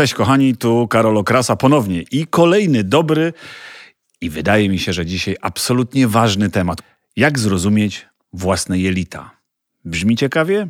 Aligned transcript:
Cześć 0.00 0.14
kochani, 0.14 0.56
tu 0.56 0.88
Karol 0.88 1.18
Okrasa 1.18 1.56
ponownie 1.56 2.02
i 2.10 2.26
kolejny 2.26 2.84
dobry 2.84 3.32
i 4.20 4.30
wydaje 4.30 4.68
mi 4.68 4.78
się, 4.78 4.92
że 4.92 5.06
dzisiaj 5.06 5.36
absolutnie 5.40 6.08
ważny 6.08 6.50
temat. 6.50 6.78
Jak 7.16 7.38
zrozumieć 7.38 8.06
własne 8.32 8.78
jelita? 8.78 9.30
Brzmi 9.84 10.16
ciekawie? 10.16 10.68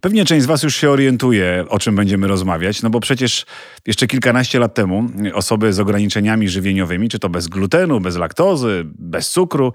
Pewnie 0.00 0.24
część 0.24 0.42
z 0.42 0.46
Was 0.46 0.62
już 0.62 0.76
się 0.76 0.90
orientuje, 0.90 1.64
o 1.68 1.78
czym 1.78 1.96
będziemy 1.96 2.28
rozmawiać, 2.28 2.82
no 2.82 2.90
bo 2.90 3.00
przecież 3.00 3.46
jeszcze 3.86 4.06
kilkanaście 4.06 4.58
lat 4.58 4.74
temu 4.74 5.08
osoby 5.34 5.72
z 5.72 5.80
ograniczeniami 5.80 6.48
żywieniowymi, 6.48 7.08
czy 7.08 7.18
to 7.18 7.28
bez 7.28 7.48
glutenu, 7.48 8.00
bez 8.00 8.16
laktozy, 8.16 8.84
bez 8.84 9.30
cukru, 9.30 9.72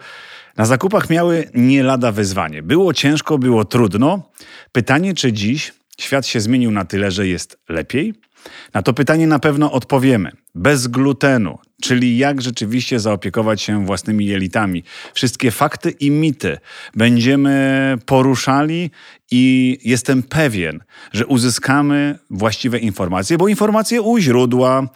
na 0.58 0.66
zakupach 0.66 1.10
miały 1.10 1.50
nie 1.54 1.84
lada 1.84 2.12
wyzwanie. 2.12 2.64
Było 2.64 2.94
ciężko, 2.94 3.38
było 3.38 3.66
trudno. 3.66 4.32
Pytanie, 4.72 5.14
czy 5.14 5.34
dziś 5.34 5.74
świat 6.00 6.28
się 6.28 6.40
zmienił 6.40 6.72
na 6.72 6.86
tyle, 6.86 7.12
że 7.12 7.28
jest 7.28 7.60
lepiej? 7.70 8.25
Na 8.74 8.82
to 8.82 8.94
pytanie 8.94 9.28
na 9.28 9.40
pewno 9.40 9.72
odpowiemy. 9.72 10.32
Bez 10.56 10.88
glutenu, 10.88 11.58
czyli 11.82 12.18
jak 12.18 12.42
rzeczywiście 12.42 13.00
zaopiekować 13.00 13.62
się 13.62 13.86
własnymi 13.86 14.26
jelitami. 14.26 14.84
Wszystkie 15.14 15.52
fakty 15.52 15.92
i 15.92 16.12
mity 16.12 16.58
będziemy 16.96 17.98
poruszali 18.06 18.92
i 19.32 19.78
jestem 19.84 20.24
pewien, 20.24 20.84
że 21.14 21.26
uzyskamy 21.26 22.20
właściwe 22.30 22.80
informacje, 22.80 23.38
bo 23.38 23.48
informacje 23.48 24.02
u 24.02 24.20
źródła. 24.20 24.88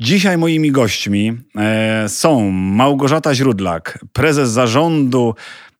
Dzisiaj 0.00 0.38
moimi 0.38 0.72
gośćmi 0.72 1.32
e, 1.56 2.08
są 2.08 2.50
Małgorzata 2.50 3.34
Źródlak, 3.34 3.98
prezes 4.12 4.50
zarządu 4.50 5.34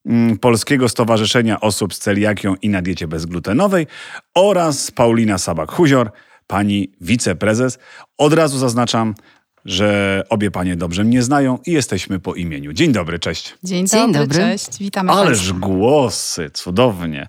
mm, 0.06 0.38
Polskiego 0.38 0.88
Stowarzyszenia 0.88 1.60
Osób 1.60 1.94
z 1.94 1.98
Celiakią 1.98 2.54
i 2.62 2.68
na 2.68 2.82
Diecie 2.82 3.08
Bezglutenowej 3.08 3.86
oraz 4.34 4.90
Paulina 4.90 5.36
Sabak-Huzior, 5.36 6.06
pani 6.46 6.92
wiceprezes. 7.00 7.78
Od 8.18 8.32
razu 8.32 8.58
zaznaczam, 8.58 9.14
że 9.64 10.22
obie 10.28 10.50
panie 10.50 10.76
dobrze 10.76 11.04
mnie 11.04 11.22
znają 11.22 11.58
i 11.66 11.72
jesteśmy 11.72 12.18
po 12.20 12.34
imieniu. 12.34 12.72
Dzień 12.72 12.92
dobry, 12.92 13.18
cześć. 13.18 13.54
Dzień 13.62 13.86
dobry, 13.86 14.02
Dzień 14.02 14.12
dobry. 14.12 14.38
cześć, 14.38 14.78
witamy 14.78 15.12
Ależ 15.12 15.38
Państwa. 15.38 15.58
głosy, 15.66 16.50
cudownie. 16.52 17.28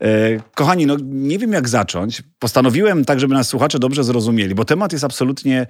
E, 0.00 0.06
kochani, 0.54 0.86
no 0.86 0.96
nie 1.02 1.38
wiem 1.38 1.52
jak 1.52 1.68
zacząć. 1.68 2.22
Postanowiłem 2.38 3.04
tak, 3.04 3.20
żeby 3.20 3.34
nas 3.34 3.48
słuchacze 3.48 3.78
dobrze 3.78 4.04
zrozumieli, 4.04 4.54
bo 4.54 4.64
temat 4.64 4.92
jest 4.92 5.04
absolutnie 5.04 5.66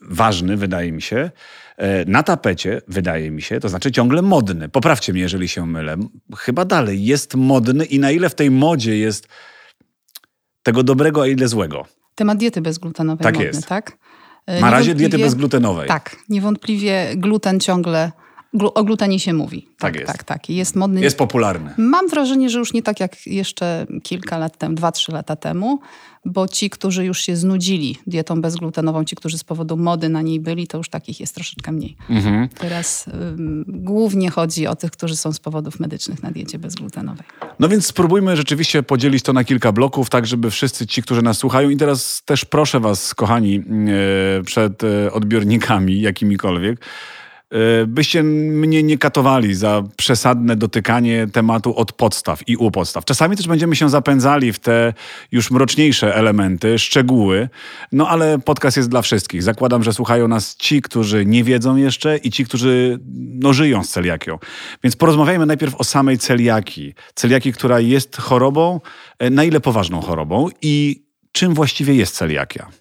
ważny, 0.00 0.56
wydaje 0.56 0.92
mi 0.92 1.02
się. 1.02 1.30
E, 1.76 2.04
na 2.04 2.22
tapecie, 2.22 2.80
wydaje 2.88 3.30
mi 3.30 3.42
się, 3.42 3.60
to 3.60 3.68
znaczy 3.68 3.92
ciągle 3.92 4.22
modny. 4.22 4.68
Poprawcie 4.68 5.12
mnie, 5.12 5.22
jeżeli 5.22 5.48
się 5.48 5.66
mylę. 5.66 5.96
Chyba 6.36 6.64
dalej 6.64 7.04
jest 7.04 7.34
modny 7.34 7.84
i 7.84 7.98
na 7.98 8.10
ile 8.10 8.28
w 8.28 8.34
tej 8.34 8.50
modzie 8.50 8.98
jest 8.98 9.28
tego 10.62 10.82
dobrego, 10.82 11.22
a 11.22 11.26
ile 11.26 11.48
złego. 11.48 11.86
Temat 12.14 12.38
diety 12.38 12.60
bezglutenowej 12.60 13.22
tak 13.24 13.34
modny, 13.34 13.46
jest. 13.46 13.66
tak? 13.66 13.98
Na 14.60 14.70
razie 14.70 14.94
diety 14.94 15.18
bezglutenowej. 15.18 15.88
Tak, 15.88 16.16
niewątpliwie 16.28 17.12
gluten 17.16 17.60
ciągle 17.60 18.12
o 18.74 18.84
glutenie 18.84 19.20
się 19.20 19.32
mówi. 19.32 19.62
Tak, 19.62 19.78
tak 19.78 19.94
jest. 19.94 20.12
Tak, 20.12 20.24
tak. 20.24 20.50
Jest 20.50 20.76
modny. 20.76 21.00
Jest 21.00 21.18
popularny. 21.18 21.74
Mam 21.78 22.08
wrażenie, 22.08 22.50
że 22.50 22.58
już 22.58 22.72
nie 22.72 22.82
tak 22.82 23.00
jak 23.00 23.26
jeszcze 23.26 23.86
kilka 24.02 24.38
lat 24.38 24.58
temu, 24.58 24.74
dwa, 24.74 24.92
trzy 24.92 25.12
lata 25.12 25.36
temu, 25.36 25.80
bo 26.24 26.48
ci, 26.48 26.70
którzy 26.70 27.04
już 27.04 27.20
się 27.20 27.36
znudzili 27.36 27.96
dietą 28.06 28.40
bezglutenową, 28.40 29.04
ci, 29.04 29.16
którzy 29.16 29.38
z 29.38 29.44
powodu 29.44 29.76
mody 29.76 30.08
na 30.08 30.22
niej 30.22 30.40
byli, 30.40 30.66
to 30.66 30.78
już 30.78 30.88
takich 30.88 31.20
jest 31.20 31.34
troszeczkę 31.34 31.72
mniej. 31.72 31.96
Mhm. 32.10 32.48
Teraz 32.48 33.06
ym, 33.08 33.64
głównie 33.68 34.30
chodzi 34.30 34.66
o 34.66 34.76
tych, 34.76 34.90
którzy 34.90 35.16
są 35.16 35.32
z 35.32 35.40
powodów 35.40 35.80
medycznych 35.80 36.22
na 36.22 36.30
diecie 36.30 36.58
bezglutenowej. 36.58 37.26
No 37.58 37.68
więc 37.68 37.86
spróbujmy 37.86 38.36
rzeczywiście 38.36 38.82
podzielić 38.82 39.22
to 39.22 39.32
na 39.32 39.44
kilka 39.44 39.72
bloków, 39.72 40.10
tak 40.10 40.26
żeby 40.26 40.50
wszyscy 40.50 40.86
ci, 40.86 41.02
którzy 41.02 41.22
nas 41.22 41.38
słuchają 41.38 41.70
i 41.70 41.76
teraz 41.76 42.22
też 42.24 42.44
proszę 42.44 42.80
was, 42.80 43.14
kochani, 43.14 43.52
yy, 43.52 43.62
przed 44.44 44.82
yy, 44.82 45.12
odbiornikami 45.12 46.00
jakimikolwiek, 46.00 46.80
byście 47.86 48.22
mnie 48.22 48.82
nie 48.82 48.98
katowali 48.98 49.54
za 49.54 49.82
przesadne 49.96 50.56
dotykanie 50.56 51.26
tematu 51.32 51.76
od 51.76 51.92
podstaw 51.92 52.48
i 52.48 52.56
u 52.56 52.70
podstaw. 52.70 53.04
Czasami 53.04 53.36
też 53.36 53.48
będziemy 53.48 53.76
się 53.76 53.88
zapędzali 53.88 54.52
w 54.52 54.58
te 54.58 54.94
już 55.32 55.50
mroczniejsze 55.50 56.14
elementy, 56.14 56.78
szczegóły, 56.78 57.48
no 57.92 58.08
ale 58.08 58.38
podcast 58.38 58.76
jest 58.76 58.88
dla 58.88 59.02
wszystkich. 59.02 59.42
Zakładam, 59.42 59.82
że 59.82 59.92
słuchają 59.92 60.28
nas 60.28 60.56
ci, 60.56 60.82
którzy 60.82 61.26
nie 61.26 61.44
wiedzą 61.44 61.76
jeszcze 61.76 62.16
i 62.16 62.30
ci, 62.30 62.44
którzy 62.44 62.98
no, 63.16 63.52
żyją 63.52 63.84
z 63.84 63.88
celiakią. 63.88 64.38
Więc 64.84 64.96
porozmawiajmy 64.96 65.46
najpierw 65.46 65.74
o 65.74 65.84
samej 65.84 66.18
celiaki. 66.18 66.94
Celiaki, 67.14 67.52
która 67.52 67.80
jest 67.80 68.16
chorobą, 68.16 68.80
e, 69.18 69.30
na 69.30 69.44
ile 69.44 69.60
poważną 69.60 70.00
chorobą 70.00 70.48
i 70.62 71.02
czym 71.32 71.54
właściwie 71.54 71.94
jest 71.94 72.14
celiakia? 72.14 72.79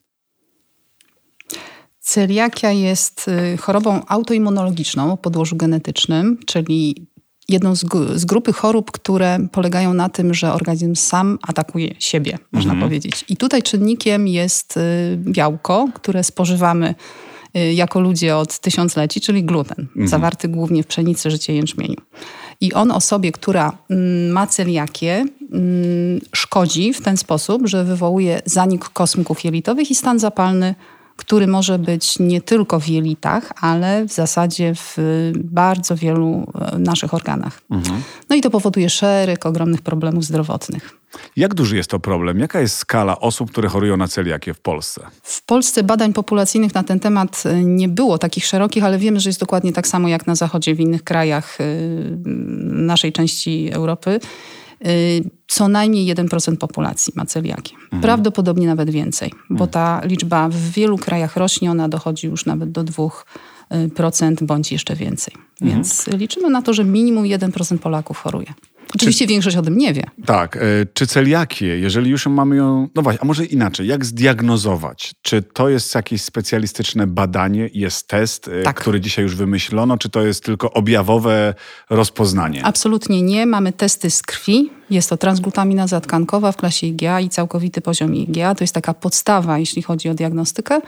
Celiakia 2.10 2.72
jest 2.72 3.28
y, 3.54 3.58
chorobą 3.58 4.02
autoimmunologiczną 4.08 5.14
o 5.14 5.18
podłożu 5.18 5.56
genetycznym, 5.56 6.38
czyli 6.46 7.08
jedną 7.50 7.76
z, 7.76 7.86
z, 8.16 8.26
grupy 8.26 8.54
chorób, 8.54 8.92
które 8.92 9.40
polegają 9.52 9.94
na 9.94 10.10
tym, 10.10 10.34
że 10.34 10.54
organizm 10.54 10.96
sam 10.96 11.40
atakuje 11.42 11.96
siebie, 12.00 12.38
można 12.52 12.74
mhm. 12.74 12.90
powiedzieć. 12.90 13.26
I 13.30 13.38
tutaj 13.38 13.64
czynnikiem 13.64 14.28
jest 14.28 14.78
y, 14.78 14.82
białko, 15.18 15.88
które 15.94 16.24
spożywamy 16.24 16.96
y, 17.58 17.74
jako 17.74 18.00
ludzie 18.00 18.38
od 18.38 18.60
tysiącleci, 18.60 19.22
czyli 19.22 19.44
gluten, 19.44 19.80
mhm. 19.80 20.08
zawarty 20.08 20.48
głównie 20.48 20.84
w 20.84 20.88
pszenicy, 20.88 21.32
życie 21.32 21.54
jęczmieniu. 21.54 21.98
I 22.62 22.74
on 22.74 22.92
osobie, 22.92 23.32
która 23.32 23.78
mm, 23.90 24.32
ma 24.32 24.48
celiakię, 24.48 25.26
mm, 25.52 26.20
szkodzi 26.36 26.94
w 26.94 27.02
ten 27.02 27.18
sposób, 27.18 27.68
że 27.68 27.84
wywołuje 27.84 28.42
zanik 28.46 28.90
kosmków 28.90 29.46
jelitowych 29.46 29.92
i 29.92 29.96
stan 29.96 30.20
zapalny 30.20 30.76
który 31.20 31.48
może 31.48 31.80
być 31.80 32.20
nie 32.20 32.42
tylko 32.42 32.80
w 32.80 32.88
jelitach, 32.88 33.52
ale 33.62 34.06
w 34.06 34.12
zasadzie 34.12 34.76
w 34.76 34.98
bardzo 35.36 35.96
wielu 35.96 36.52
e, 36.74 36.80
naszych 36.80 37.14
organach. 37.14 37.62
Mhm. 37.72 38.02
No 38.30 38.36
i 38.36 38.42
to 38.42 38.50
powoduje 38.50 38.90
szereg 38.90 39.46
ogromnych 39.46 39.82
problemów 39.82 40.26
zdrowotnych. 40.26 41.00
Jak 41.36 41.54
duży 41.54 41.78
jest 41.78 41.90
to 41.90 42.00
problem? 42.00 42.40
Jaka 42.40 42.60
jest 42.60 42.78
skala 42.78 43.20
osób, 43.20 43.52
które 43.52 43.70
chorują 43.70 43.98
na 43.98 44.08
celiakię 44.08 44.54
w 44.54 44.60
Polsce? 44.60 45.02
W 45.24 45.46
Polsce 45.46 45.84
badań 45.84 46.14
populacyjnych 46.14 46.76
na 46.76 46.84
ten 46.84 47.00
temat 47.00 47.44
e, 47.46 47.64
nie 47.64 47.90
było 47.90 48.18
takich 48.18 48.46
szerokich, 48.46 48.84
ale 48.84 48.98
wiemy, 48.98 49.20
że 49.20 49.30
jest 49.30 49.40
dokładnie 49.40 49.74
tak 49.74 49.88
samo 49.88 50.08
jak 50.08 50.28
na 50.28 50.36
Zachodzie, 50.36 50.76
w 50.76 50.80
innych 50.80 51.04
krajach 51.04 51.58
e, 51.62 51.66
naszej 52.66 53.14
części 53.14 53.70
Europy. 53.74 54.20
Y, 54.88 55.30
co 55.48 55.68
najmniej 55.68 56.16
1% 56.16 56.58
populacji 56.58 57.14
ma 57.16 57.26
celiakię. 57.26 57.76
Mhm. 57.84 58.02
Prawdopodobnie 58.02 58.68
nawet 58.68 58.90
więcej, 58.90 59.32
bo 59.50 59.66
mhm. 59.66 59.70
ta 59.70 60.02
liczba 60.04 60.50
w 60.50 60.56
wielu 60.56 60.98
krajach 60.98 61.36
rośnie, 61.36 61.72
ona 61.72 61.90
dochodzi 61.90 62.28
już 62.28 62.46
nawet 62.46 62.72
do 62.72 62.84
2% 62.84 64.44
bądź 64.44 64.72
jeszcze 64.72 64.96
więcej. 64.96 65.34
Mhm. 65.62 65.72
Więc 65.72 66.08
liczymy 66.08 66.50
na 66.50 66.62
to, 66.62 66.74
że 66.74 66.84
minimum 66.84 67.24
1% 67.24 67.78
Polaków 67.78 68.18
choruje. 68.18 68.54
Oczywiście 68.96 69.26
czy, 69.26 69.30
większość 69.30 69.58
o 69.58 69.62
tym 69.62 69.78
nie 69.78 69.94
wie. 69.94 70.04
Tak. 70.26 70.58
E, 70.58 70.60
czy 70.94 71.08
celiakię, 71.08 71.80
jeżeli 71.80 72.12
już 72.12 72.28
mamy 72.28 72.56
ją... 72.56 72.88
No 72.96 73.02
właśnie, 73.02 73.22
a 73.22 73.26
może 73.26 73.46
inaczej. 73.46 73.88
Jak 73.88 74.06
zdiagnozować? 74.06 75.12
Czy 75.22 75.42
to 75.42 75.70
jest 75.70 75.96
jakieś 75.96 76.22
specjalistyczne 76.22 77.08
badanie, 77.08 77.70
jest 77.74 78.08
test, 78.08 78.48
e, 78.48 78.64
tak. 78.64 78.80
który 78.82 79.02
dzisiaj 79.02 79.24
już 79.24 79.36
wymyślono, 79.36 79.98
czy 79.98 80.10
to 80.10 80.22
jest 80.22 80.44
tylko 80.44 80.74
objawowe 80.74 81.54
rozpoznanie? 81.90 82.66
Absolutnie 82.66 83.22
nie. 83.22 83.46
Mamy 83.46 83.74
testy 83.74 84.10
z 84.10 84.22
krwi. 84.22 84.70
Jest 84.90 85.10
to 85.10 85.18
transglutaminaza 85.18 86.02
tkankowa 86.02 86.52
w 86.52 86.58
klasie 86.58 86.88
IgA 86.88 87.20
i 87.20 87.30
całkowity 87.30 87.82
poziom 87.82 88.16
IgA. 88.16 88.56
To 88.56 88.64
jest 88.64 88.74
taka 88.74 88.94
podstawa, 88.94 89.60
jeśli 89.60 89.82
chodzi 89.82 90.10
o 90.10 90.14
diagnostykę. 90.14 90.82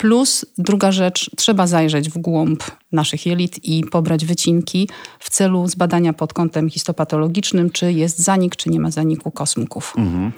Plus 0.00 0.46
druga 0.58 0.92
rzecz, 0.92 1.30
trzeba 1.36 1.66
zajrzeć 1.66 2.10
w 2.10 2.18
głąb 2.18 2.62
naszych 2.92 3.26
jelit 3.26 3.64
i 3.64 3.84
pobrać 3.84 4.26
wycinki 4.26 4.88
w 5.18 5.30
celu 5.30 5.68
zbadania 5.68 6.12
pod 6.12 6.32
kątem 6.32 6.70
histopatologicznym, 6.70 7.70
czy 7.70 7.92
jest 7.92 8.18
zanik, 8.18 8.56
czy 8.56 8.70
nie 8.70 8.80
ma 8.80 8.90
zaniku 8.90 9.30
kosmków. 9.30 9.94
Mhm. 9.96 10.32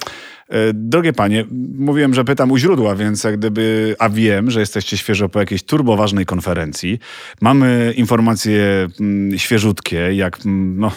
E, 0.49 0.73
drogie 0.73 1.13
panie, 1.13 1.45
mówiłem, 1.77 2.13
że 2.13 2.25
pytam 2.25 2.51
u 2.51 2.57
źródła, 2.57 2.95
więc 2.95 3.23
jak 3.23 3.37
gdyby, 3.37 3.95
a 3.99 4.09
wiem, 4.09 4.51
że 4.51 4.59
jesteście 4.59 4.97
świeżo 4.97 5.29
po 5.29 5.39
jakiejś 5.39 5.63
turboważnej 5.63 6.25
konferencji. 6.25 6.99
Mamy 7.41 7.93
informacje 7.97 8.87
mm, 8.99 9.39
świeżutkie, 9.39 10.13
jak 10.13 10.45
mm, 10.45 10.79
no, 10.79 10.91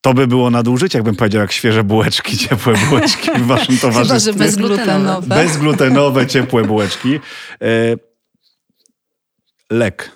to 0.00 0.14
by 0.14 0.26
było 0.26 0.50
nadużycie, 0.50 0.98
jakbym 0.98 1.16
powiedział, 1.16 1.40
jak 1.40 1.52
świeże 1.52 1.84
bułeczki, 1.84 2.36
ciepłe 2.48 2.74
bułeczki 2.88 3.30
w 3.30 3.46
waszym 3.46 3.78
towarzystwie. 3.78 4.32
Chyba, 4.32 4.44
że 4.44 4.44
bezglutenowe. 4.44 5.36
Bezglutenowe, 5.36 6.26
ciepłe 6.26 6.64
bułeczki. 6.64 7.14
E, 7.14 7.96
lek. 9.70 10.10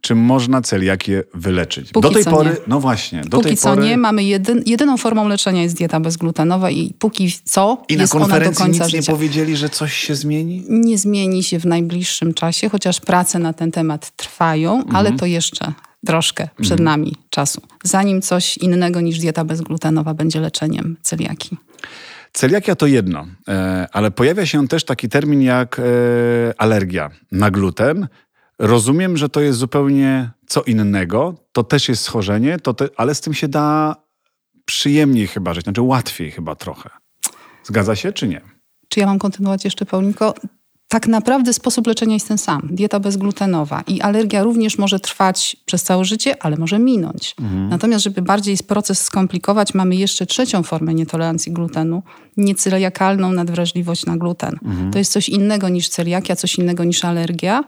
Czy 0.00 0.14
można 0.14 0.62
celiakię 0.62 1.22
wyleczyć? 1.34 1.90
Póki 1.92 2.08
do 2.08 2.14
tej 2.14 2.24
pory, 2.24 2.50
nie. 2.50 2.56
no 2.66 2.80
właśnie. 2.80 3.20
Do 3.20 3.30
póki 3.30 3.44
tej 3.44 3.56
co 3.56 3.68
pory... 3.68 3.82
nie. 3.82 3.96
Mamy 3.96 4.24
jedyn, 4.24 4.62
jedyną 4.66 4.96
formą 4.96 5.28
leczenia 5.28 5.62
jest 5.62 5.76
dieta 5.76 6.00
bezglutenowa 6.00 6.70
i 6.70 6.94
póki 6.98 7.32
co 7.44 7.82
I 7.88 7.94
jest 7.94 8.14
na 8.14 8.20
konferencji 8.20 8.64
ona 8.64 8.72
do 8.72 8.78
końca 8.78 8.84
nic 8.84 8.92
życia. 8.92 9.12
nie 9.12 9.16
powiedzieli, 9.16 9.56
że 9.56 9.68
coś 9.68 9.94
się 9.94 10.14
zmieni? 10.14 10.64
Nie 10.68 10.98
zmieni 10.98 11.42
się 11.42 11.58
w 11.58 11.66
najbliższym 11.66 12.34
czasie, 12.34 12.68
chociaż 12.68 13.00
prace 13.00 13.38
na 13.38 13.52
ten 13.52 13.72
temat 13.72 14.10
trwają, 14.16 14.76
mhm. 14.76 14.96
ale 14.96 15.12
to 15.12 15.26
jeszcze 15.26 15.72
troszkę 16.06 16.48
przed 16.60 16.80
mhm. 16.80 16.84
nami 16.84 17.16
czasu, 17.30 17.60
zanim 17.84 18.22
coś 18.22 18.58
innego 18.58 19.00
niż 19.00 19.18
dieta 19.18 19.44
bezglutenowa 19.44 20.14
będzie 20.14 20.40
leczeniem 20.40 20.96
celiaki. 21.02 21.56
Celiakia 22.32 22.76
to 22.76 22.86
jedno, 22.86 23.26
e, 23.48 23.86
ale 23.92 24.10
pojawia 24.10 24.46
się 24.46 24.68
też 24.68 24.84
taki 24.84 25.08
termin 25.08 25.42
jak 25.42 25.78
e, 25.78 25.82
alergia 26.58 27.10
na 27.32 27.50
gluten. 27.50 28.08
Rozumiem, 28.58 29.16
że 29.16 29.28
to 29.28 29.40
jest 29.40 29.58
zupełnie 29.58 30.30
co 30.46 30.62
innego. 30.62 31.34
To 31.52 31.64
też 31.64 31.88
jest 31.88 32.02
schorzenie, 32.02 32.58
to 32.58 32.74
te, 32.74 32.88
ale 32.96 33.14
z 33.14 33.20
tym 33.20 33.34
się 33.34 33.48
da 33.48 33.96
przyjemniej 34.64 35.26
chyba 35.26 35.54
żyć, 35.54 35.64
znaczy 35.64 35.82
łatwiej 35.82 36.30
chyba 36.30 36.54
trochę. 36.54 36.90
Zgadza 37.64 37.96
się, 37.96 38.12
czy 38.12 38.28
nie? 38.28 38.40
Czy 38.88 39.00
ja 39.00 39.06
mam 39.06 39.18
kontynuować 39.18 39.64
jeszcze, 39.64 39.86
Paulinko? 39.86 40.34
Tak 40.88 41.06
naprawdę 41.06 41.52
sposób 41.52 41.86
leczenia 41.86 42.14
jest 42.14 42.28
ten 42.28 42.38
sam. 42.38 42.68
Dieta 42.70 43.00
bezglutenowa 43.00 43.82
i 43.86 44.00
alergia 44.00 44.42
również 44.42 44.78
może 44.78 45.00
trwać 45.00 45.56
przez 45.66 45.82
całe 45.82 46.04
życie, 46.04 46.42
ale 46.42 46.56
może 46.56 46.78
minąć. 46.78 47.34
Mhm. 47.40 47.68
Natomiast, 47.68 48.04
żeby 48.04 48.22
bardziej 48.22 48.56
proces 48.66 49.02
skomplikować, 49.02 49.74
mamy 49.74 49.96
jeszcze 49.96 50.26
trzecią 50.26 50.62
formę 50.62 50.94
nietolerancji 50.94 51.52
glutenu, 51.52 52.02
nieceliakalną 52.36 53.32
nadwrażliwość 53.32 54.06
na 54.06 54.16
gluten. 54.16 54.58
Mhm. 54.64 54.92
To 54.92 54.98
jest 54.98 55.12
coś 55.12 55.28
innego 55.28 55.68
niż 55.68 55.88
celiakia, 55.88 56.36
coś 56.36 56.58
innego 56.58 56.84
niż 56.84 57.04
alergia 57.04 57.64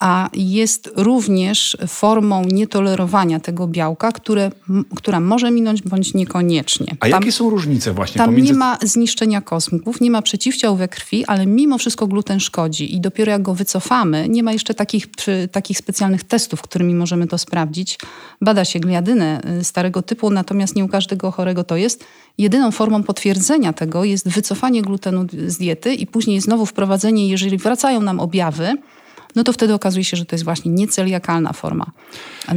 a 0.00 0.30
jest 0.34 0.90
również 0.96 1.76
formą 1.86 2.44
nietolerowania 2.44 3.40
tego 3.40 3.66
białka, 3.66 4.12
które, 4.12 4.50
która 4.94 5.20
może 5.20 5.50
minąć 5.50 5.82
bądź 5.82 6.14
niekoniecznie. 6.14 6.96
A 7.00 7.08
tam, 7.08 7.20
jakie 7.20 7.32
są 7.32 7.50
różnice 7.50 7.92
właśnie? 7.92 8.18
Tam 8.18 8.30
pomiędzy... 8.30 8.52
nie 8.52 8.58
ma 8.58 8.78
zniszczenia 8.82 9.40
kosmków, 9.40 10.00
nie 10.00 10.10
ma 10.10 10.22
przeciwciał 10.22 10.76
we 10.76 10.88
krwi, 10.88 11.24
ale 11.24 11.46
mimo 11.46 11.78
wszystko 11.78 12.06
gluten 12.06 12.40
szkodzi 12.40 12.94
i 12.94 13.00
dopiero 13.00 13.32
jak 13.32 13.42
go 13.42 13.54
wycofamy, 13.54 14.28
nie 14.28 14.42
ma 14.42 14.52
jeszcze 14.52 14.74
takich, 14.74 15.06
przy, 15.06 15.48
takich 15.52 15.78
specjalnych 15.78 16.24
testów, 16.24 16.62
którymi 16.62 16.94
możemy 16.94 17.26
to 17.26 17.38
sprawdzić. 17.38 17.98
Bada 18.40 18.64
się 18.64 18.80
gliadynę 18.80 19.40
y, 19.60 19.64
starego 19.64 20.02
typu, 20.02 20.30
natomiast 20.30 20.76
nie 20.76 20.84
u 20.84 20.88
każdego 20.88 21.30
chorego 21.30 21.64
to 21.64 21.76
jest. 21.76 22.04
Jedyną 22.38 22.70
formą 22.70 23.02
potwierdzenia 23.02 23.72
tego 23.72 24.04
jest 24.04 24.28
wycofanie 24.28 24.82
glutenu 24.82 25.26
z 25.46 25.58
diety 25.58 25.94
i 25.94 26.06
później 26.06 26.40
znowu 26.40 26.66
wprowadzenie, 26.66 27.28
jeżeli 27.28 27.58
wracają 27.58 28.00
nam 28.00 28.20
objawy, 28.20 28.76
no 29.38 29.44
to 29.44 29.52
wtedy 29.52 29.74
okazuje 29.74 30.04
się, 30.04 30.16
że 30.16 30.24
to 30.24 30.36
jest 30.36 30.44
właśnie 30.44 30.70
nieceliakalna 30.72 31.52
forma 31.52 31.86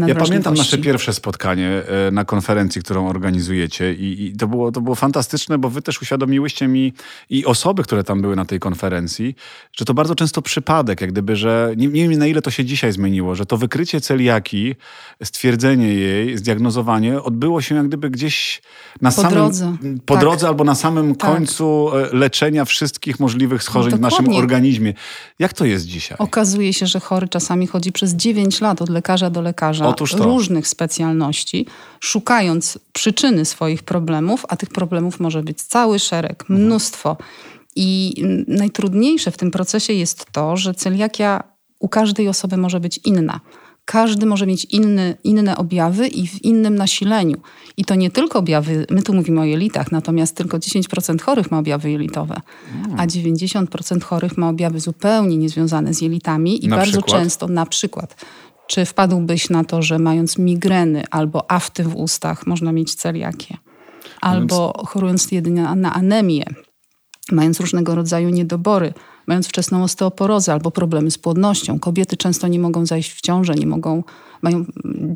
Ja 0.07 0.15
pamiętam 0.15 0.53
nasze 0.53 0.77
pierwsze 0.77 1.13
spotkanie 1.13 1.69
e, 2.07 2.11
na 2.11 2.25
konferencji, 2.25 2.81
którą 2.81 3.07
organizujecie 3.07 3.93
i, 3.93 4.25
i, 4.25 4.35
to, 4.35 4.47
było, 4.47 4.71
to 4.71 4.81
było 4.81 4.95
fantastyczne, 4.95 5.57
bo 5.57 5.69
wy 5.69 5.81
też 5.81 6.01
uświadomiłyście 6.01 6.67
mi 6.67 6.93
i 7.29 7.45
osoby, 7.45 7.83
które 7.83 8.03
tam 8.03 8.21
były 8.21 8.35
na 8.35 8.45
tej 8.45 8.59
konferencji, 8.59 9.35
że 9.73 9.85
to 9.85 9.93
bardzo 9.93 10.15
często 10.15 10.41
przypadek, 10.41 11.01
jak 11.01 11.11
gdyby, 11.11 11.35
że 11.35 11.73
nie, 11.77 11.87
nie 11.87 12.09
wiem 12.09 12.19
na 12.19 12.27
ile 12.27 12.41
to 12.41 12.51
się 12.51 12.65
dzisiaj 12.65 12.91
zmieniło, 12.91 13.35
że 13.35 13.45
to 13.45 13.57
wykrycie 13.57 14.01
celiaki, 14.01 14.75
stwierdzenie 15.23 15.93
jej, 15.93 16.37
zdiagnozowanie 16.37 17.21
odbyło 17.21 17.61
się 17.61 17.75
jak 17.75 17.87
gdyby 17.87 18.09
gdzieś 18.09 18.61
na 19.01 19.09
po 19.09 19.15
samym... 19.15 19.33
Drodze. 19.33 19.77
Po 20.05 20.13
tak. 20.13 20.21
drodze 20.21 20.47
albo 20.47 20.63
na 20.63 20.75
samym 20.75 21.15
tak. 21.15 21.31
końcu 21.31 21.91
e, 21.93 22.15
leczenia 22.15 22.65
wszystkich 22.65 23.19
możliwych 23.19 23.63
schorzeń 23.63 23.91
no, 23.91 23.97
w 23.97 24.01
naszym 24.01 24.29
organizmie. 24.29 24.93
Jak 25.39 25.53
to 25.53 25.65
jest 25.65 25.85
dzisiaj? 25.85 26.17
Okazuje 26.17 26.70
okazuje 26.71 26.79
się, 26.79 26.87
że 26.87 26.99
chory 26.99 27.27
czasami 27.27 27.67
chodzi 27.67 27.91
przez 27.91 28.13
9 28.13 28.61
lat 28.61 28.81
od 28.81 28.89
lekarza 28.89 29.29
do 29.29 29.41
lekarza 29.41 29.93
różnych 30.13 30.67
specjalności, 30.67 31.65
szukając 31.99 32.79
przyczyny 32.93 33.45
swoich 33.45 33.83
problemów, 33.83 34.45
a 34.49 34.55
tych 34.55 34.69
problemów 34.69 35.19
może 35.19 35.43
być 35.43 35.61
cały 35.61 35.99
szereg, 35.99 36.41
mhm. 36.41 36.59
mnóstwo. 36.59 37.17
I 37.75 38.13
najtrudniejsze 38.47 39.31
w 39.31 39.37
tym 39.37 39.51
procesie 39.51 39.93
jest 39.93 40.25
to, 40.31 40.57
że 40.57 40.73
celiakia 40.73 41.43
u 41.79 41.89
każdej 41.89 42.29
osoby 42.29 42.57
może 42.57 42.79
być 42.79 42.99
inna 43.05 43.39
każdy 43.85 44.25
może 44.25 44.47
mieć 44.47 44.65
inny, 44.65 45.17
inne 45.23 45.57
objawy 45.57 46.07
i 46.07 46.27
w 46.27 46.43
innym 46.43 46.75
nasileniu. 46.75 47.37
I 47.77 47.85
to 47.85 47.95
nie 47.95 48.11
tylko 48.11 48.39
objawy, 48.39 48.85
my 48.89 49.01
tu 49.01 49.13
mówimy 49.13 49.41
o 49.41 49.43
jelitach, 49.43 49.91
natomiast 49.91 50.35
tylko 50.35 50.57
10% 50.57 51.21
chorych 51.21 51.51
ma 51.51 51.59
objawy 51.59 51.91
jelitowe, 51.91 52.41
a 52.97 53.07
90% 53.07 54.03
chorych 54.03 54.37
ma 54.37 54.49
objawy 54.49 54.79
zupełnie 54.79 55.37
niezwiązane 55.37 55.93
z 55.93 56.01
jelitami 56.01 56.65
i 56.65 56.67
na 56.67 56.75
bardzo 56.77 57.01
przykład? 57.01 57.21
często, 57.21 57.47
na 57.47 57.65
przykład, 57.65 58.25
czy 58.67 58.85
wpadłbyś 58.85 59.49
na 59.49 59.63
to, 59.63 59.81
że 59.81 59.99
mając 59.99 60.37
migreny 60.37 61.03
albo 61.11 61.51
afty 61.51 61.83
w 61.83 61.95
ustach 61.95 62.47
można 62.47 62.71
mieć 62.71 62.95
celiakię, 62.95 63.57
albo 64.21 64.83
chorując 64.87 65.31
jedynie 65.31 65.75
na 65.75 65.93
anemię, 65.93 66.45
mając 67.31 67.59
różnego 67.59 67.95
rodzaju 67.95 68.29
niedobory, 68.29 68.93
mając 69.27 69.47
wczesną 69.47 69.83
osteoporozę 69.83 70.53
albo 70.53 70.71
problemy 70.71 71.11
z 71.11 71.17
płodnością. 71.17 71.79
Kobiety 71.79 72.17
często 72.17 72.47
nie 72.47 72.59
mogą 72.59 72.85
zajść 72.85 73.13
w 73.13 73.21
ciążę, 73.21 73.55
nie 73.55 73.67
mogą, 73.67 74.03
mają, 74.41 74.65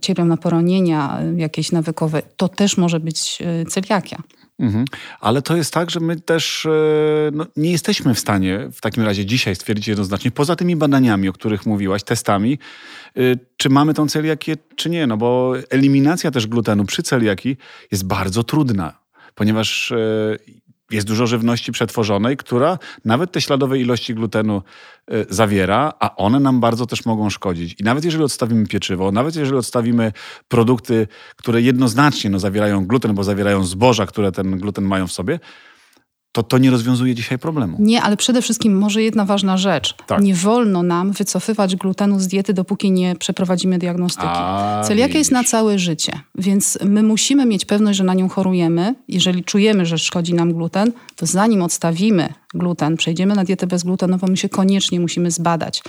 cierpią 0.01 0.25
na 0.25 0.37
poronienia 0.37 1.19
jakieś 1.37 1.71
nawykowe. 1.71 2.21
To 2.37 2.47
też 2.47 2.77
może 2.77 2.99
być 2.99 3.39
e, 3.41 3.65
celiakia. 3.65 4.17
Mhm. 4.59 4.85
Ale 5.19 5.41
to 5.41 5.55
jest 5.55 5.73
tak, 5.73 5.91
że 5.91 5.99
my 5.99 6.19
też 6.19 6.65
e, 6.65 6.69
no, 7.33 7.45
nie 7.55 7.71
jesteśmy 7.71 8.13
w 8.13 8.19
stanie 8.19 8.69
w 8.71 8.81
takim 8.81 9.03
razie 9.03 9.25
dzisiaj 9.25 9.55
stwierdzić 9.55 9.87
jednoznacznie, 9.87 10.31
poza 10.31 10.55
tymi 10.55 10.75
badaniami, 10.75 11.29
o 11.29 11.33
których 11.33 11.65
mówiłaś, 11.65 12.03
testami, 12.03 12.59
czy 13.57 13.69
mamy 13.69 13.93
tą 13.93 14.07
celiakię, 14.07 14.57
czy 14.75 14.89
nie. 14.89 15.07
No 15.07 15.17
bo 15.17 15.53
eliminacja 15.69 16.31
też 16.31 16.47
glutenu 16.47 16.85
przy 16.85 17.03
celiaki 17.03 17.57
jest 17.91 18.05
bardzo 18.05 18.43
trudna, 18.43 18.99
ponieważ 19.35 19.93
jest 20.91 21.07
dużo 21.07 21.27
żywności 21.27 21.71
przetworzonej, 21.71 22.37
która 22.37 22.77
nawet 23.05 23.31
te 23.31 23.41
śladowe 23.41 23.79
ilości 23.79 24.15
glutenu 24.15 24.61
y, 25.11 25.25
zawiera, 25.29 25.93
a 25.99 26.15
one 26.15 26.39
nam 26.39 26.59
bardzo 26.59 26.85
też 26.85 27.05
mogą 27.05 27.29
szkodzić. 27.29 27.75
I 27.79 27.83
nawet 27.83 28.05
jeżeli 28.05 28.23
odstawimy 28.23 28.67
pieczywo, 28.67 29.11
nawet 29.11 29.35
jeżeli 29.35 29.57
odstawimy 29.57 30.11
produkty, 30.47 31.07
które 31.35 31.61
jednoznacznie 31.61 32.29
no, 32.29 32.39
zawierają 32.39 32.85
gluten, 32.85 33.15
bo 33.15 33.23
zawierają 33.23 33.63
zboża, 33.63 34.05
które 34.05 34.31
ten 34.31 34.59
gluten 34.59 34.83
mają 34.83 35.07
w 35.07 35.11
sobie, 35.11 35.39
to 36.35 36.43
to 36.43 36.57
nie 36.57 36.71
rozwiązuje 36.71 37.15
dzisiaj 37.15 37.39
problemu. 37.39 37.77
Nie, 37.79 38.01
ale 38.01 38.17
przede 38.17 38.41
wszystkim 38.41 38.77
może 38.77 39.03
jedna 39.03 39.25
ważna 39.25 39.57
rzecz. 39.57 39.95
Tak. 40.07 40.21
Nie 40.21 40.33
wolno 40.33 40.83
nam 40.83 41.11
wycofywać 41.11 41.75
glutenu 41.75 42.19
z 42.19 42.27
diety, 42.27 42.53
dopóki 42.53 42.91
nie 42.91 43.15
przeprowadzimy 43.15 43.79
diagnostyki. 43.79 44.27
A, 44.29 44.81
Celiakia 44.87 45.17
jest 45.17 45.31
na 45.31 45.43
całe 45.43 45.79
życie, 45.79 46.19
więc 46.35 46.77
my 46.85 47.03
musimy 47.03 47.45
mieć 47.45 47.65
pewność, 47.65 47.97
że 47.97 48.03
na 48.03 48.13
nią 48.13 48.29
chorujemy. 48.29 48.95
Jeżeli 49.07 49.43
czujemy, 49.43 49.85
że 49.85 49.97
szkodzi 49.97 50.33
nam 50.33 50.53
gluten, 50.53 50.91
to 51.15 51.25
zanim 51.25 51.61
odstawimy 51.61 52.33
gluten, 52.55 52.97
przejdziemy 52.97 53.35
na 53.35 53.43
dietę 53.43 53.67
bezglutenową, 53.67 54.27
my 54.27 54.37
się 54.37 54.49
koniecznie 54.49 54.99
musimy 54.99 55.31
zbadać. 55.31 55.83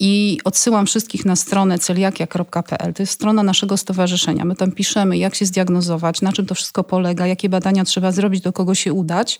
I 0.00 0.38
odsyłam 0.44 0.86
wszystkich 0.86 1.24
na 1.24 1.36
stronę 1.36 1.78
celiakia.pl. 1.78 2.94
To 2.94 3.02
jest 3.02 3.12
strona 3.12 3.42
naszego 3.42 3.76
stowarzyszenia. 3.76 4.44
My 4.44 4.56
tam 4.56 4.72
piszemy, 4.72 5.18
jak 5.18 5.34
się 5.34 5.46
zdiagnozować, 5.46 6.22
na 6.22 6.32
czym 6.32 6.46
to 6.46 6.54
wszystko 6.54 6.84
polega, 6.84 7.26
jakie 7.26 7.48
badania 7.48 7.84
trzeba 7.84 8.12
zrobić, 8.12 8.40
do 8.40 8.52
kogo 8.52 8.74
się 8.74 8.92
udać. 8.92 9.38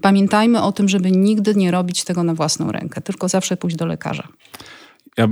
Pamiętajmy 0.00 0.62
o 0.62 0.72
tym, 0.72 0.88
żeby 0.88 1.10
nigdy 1.10 1.54
nie 1.54 1.70
robić 1.70 2.04
tego 2.04 2.22
na 2.22 2.34
własną 2.34 2.72
rękę, 2.72 3.00
tylko 3.00 3.28
zawsze 3.28 3.56
pójść 3.56 3.76
do 3.76 3.86
lekarza. 3.86 4.28
Ja 5.16 5.28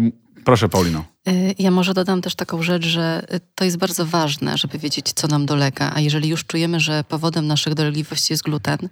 Proszę, 0.48 0.68
Paulino. 0.68 1.04
Y, 1.28 1.54
ja 1.58 1.70
może 1.70 1.94
dodam 1.94 2.22
też 2.22 2.34
taką 2.34 2.62
rzecz, 2.62 2.86
że 2.86 3.26
to 3.54 3.64
jest 3.64 3.76
bardzo 3.76 4.06
ważne, 4.06 4.58
żeby 4.58 4.78
wiedzieć, 4.78 5.12
co 5.14 5.28
nam 5.28 5.46
dolega. 5.46 5.92
A 5.94 6.00
jeżeli 6.00 6.28
już 6.28 6.44
czujemy, 6.44 6.80
że 6.80 7.04
powodem 7.04 7.46
naszych 7.46 7.74
dolegliwości 7.74 8.32
jest 8.32 8.42
gluten, 8.42 8.88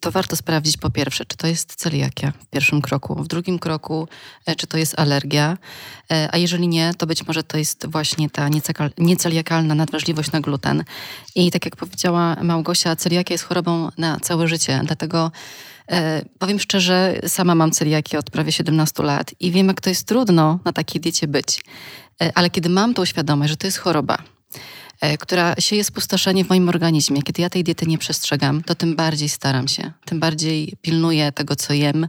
to 0.00 0.10
warto 0.10 0.36
sprawdzić 0.36 0.76
po 0.76 0.90
pierwsze, 0.90 1.24
czy 1.24 1.36
to 1.36 1.46
jest 1.46 1.74
celiakia 1.74 2.32
w 2.42 2.46
pierwszym 2.46 2.82
kroku, 2.82 3.14
w 3.14 3.28
drugim 3.28 3.58
kroku, 3.58 4.08
e, 4.46 4.56
czy 4.56 4.66
to 4.66 4.78
jest 4.78 5.00
alergia, 5.00 5.58
e, 6.12 6.28
a 6.32 6.36
jeżeli 6.36 6.68
nie, 6.68 6.94
to 6.98 7.06
być 7.06 7.26
może 7.26 7.42
to 7.42 7.58
jest 7.58 7.86
właśnie 7.86 8.30
ta 8.30 8.48
nieceliakalna 8.98 9.74
nadwrażliwość 9.74 10.32
na 10.32 10.40
gluten. 10.40 10.84
I 11.34 11.50
tak 11.50 11.64
jak 11.64 11.76
powiedziała 11.76 12.36
Małgosia, 12.42 12.96
celiakia 12.96 13.34
jest 13.34 13.44
chorobą 13.44 13.88
na 13.98 14.20
całe 14.20 14.48
życie, 14.48 14.80
dlatego 14.84 15.30
powiem 16.38 16.60
szczerze, 16.60 17.20
sama 17.26 17.54
mam 17.54 17.70
celiakię 17.70 18.18
od 18.18 18.30
prawie 18.30 18.52
17 18.52 19.02
lat 19.02 19.34
i 19.40 19.50
wiem, 19.50 19.68
jak 19.68 19.80
to 19.80 19.88
jest 19.88 20.06
trudno 20.06 20.58
na 20.64 20.72
takiej 20.72 21.00
diecie 21.00 21.28
być. 21.28 21.64
E, 22.22 22.32
ale 22.34 22.50
kiedy 22.50 22.68
mam 22.68 22.94
tą 22.94 23.04
świadomość, 23.04 23.50
że 23.50 23.56
to 23.56 23.66
jest 23.66 23.78
choroba, 23.78 24.18
e, 25.00 25.18
która 25.18 25.54
sieje 25.58 25.84
spustoszenie 25.84 26.44
w 26.44 26.48
moim 26.48 26.68
organizmie, 26.68 27.22
kiedy 27.22 27.42
ja 27.42 27.50
tej 27.50 27.64
diety 27.64 27.86
nie 27.86 27.98
przestrzegam, 27.98 28.62
to 28.62 28.74
tym 28.74 28.96
bardziej 28.96 29.28
staram 29.28 29.68
się, 29.68 29.92
tym 30.04 30.20
bardziej 30.20 30.72
pilnuję 30.82 31.32
tego, 31.32 31.56
co 31.56 31.72
jem 31.72 32.08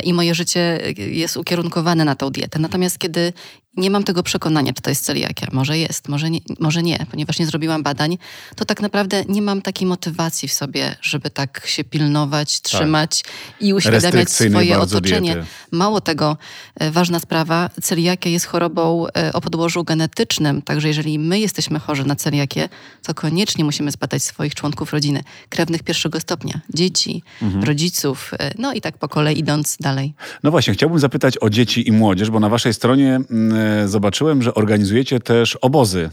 i 0.00 0.12
moje 0.12 0.34
życie 0.34 0.80
jest 0.96 1.36
ukierunkowane 1.36 2.04
na 2.04 2.14
tą 2.14 2.30
dietę. 2.30 2.58
Natomiast 2.58 2.98
kiedy 2.98 3.32
nie 3.76 3.90
mam 3.90 4.04
tego 4.04 4.22
przekonania, 4.22 4.72
czy 4.72 4.82
to 4.82 4.90
jest 4.90 5.04
celiakia. 5.04 5.46
Może 5.52 5.78
jest, 5.78 6.08
może 6.08 6.30
nie, 6.30 6.40
może 6.60 6.82
nie, 6.82 7.06
ponieważ 7.10 7.38
nie 7.38 7.46
zrobiłam 7.46 7.82
badań, 7.82 8.18
to 8.56 8.64
tak 8.64 8.80
naprawdę 8.80 9.24
nie 9.28 9.42
mam 9.42 9.62
takiej 9.62 9.86
motywacji 9.88 10.48
w 10.48 10.52
sobie, 10.52 10.96
żeby 11.02 11.30
tak 11.30 11.66
się 11.66 11.84
pilnować, 11.84 12.60
tak. 12.60 12.72
trzymać 12.72 13.22
tak. 13.22 13.32
i 13.60 13.74
uświadamiać 13.74 14.30
swoje 14.30 14.78
otoczenie. 14.78 15.34
Diety. 15.34 15.48
Mało 15.70 16.00
tego, 16.00 16.36
e, 16.74 16.90
ważna 16.90 17.20
sprawa, 17.20 17.70
celiakia 17.82 18.30
jest 18.30 18.46
chorobą 18.46 19.06
e, 19.06 19.32
o 19.32 19.40
podłożu 19.40 19.84
genetycznym, 19.84 20.62
także 20.62 20.88
jeżeli 20.88 21.18
my 21.18 21.40
jesteśmy 21.40 21.78
chorzy 21.78 22.04
na 22.04 22.16
celiakię, 22.16 22.68
to 23.02 23.14
koniecznie 23.14 23.64
musimy 23.64 23.90
zbadać 23.90 24.22
swoich 24.22 24.54
członków 24.54 24.92
rodziny, 24.92 25.24
krewnych 25.48 25.82
pierwszego 25.82 26.20
stopnia, 26.20 26.60
dzieci, 26.74 27.22
mhm. 27.42 27.64
rodziców, 27.64 28.30
e, 28.38 28.50
no 28.58 28.72
i 28.72 28.80
tak 28.80 28.98
po 28.98 29.08
kolei 29.08 29.38
idąc 29.38 29.76
dalej. 29.86 30.14
No 30.42 30.50
właśnie, 30.50 30.74
chciałbym 30.74 30.98
zapytać 30.98 31.38
o 31.40 31.50
dzieci 31.50 31.88
i 31.88 31.92
młodzież, 31.92 32.30
bo 32.30 32.40
na 32.40 32.48
waszej 32.48 32.74
stronie 32.74 33.20
e, 33.54 33.88
zobaczyłem, 33.88 34.42
że 34.42 34.54
organizujecie 34.54 35.20
też 35.20 35.56
obozy. 35.56 36.10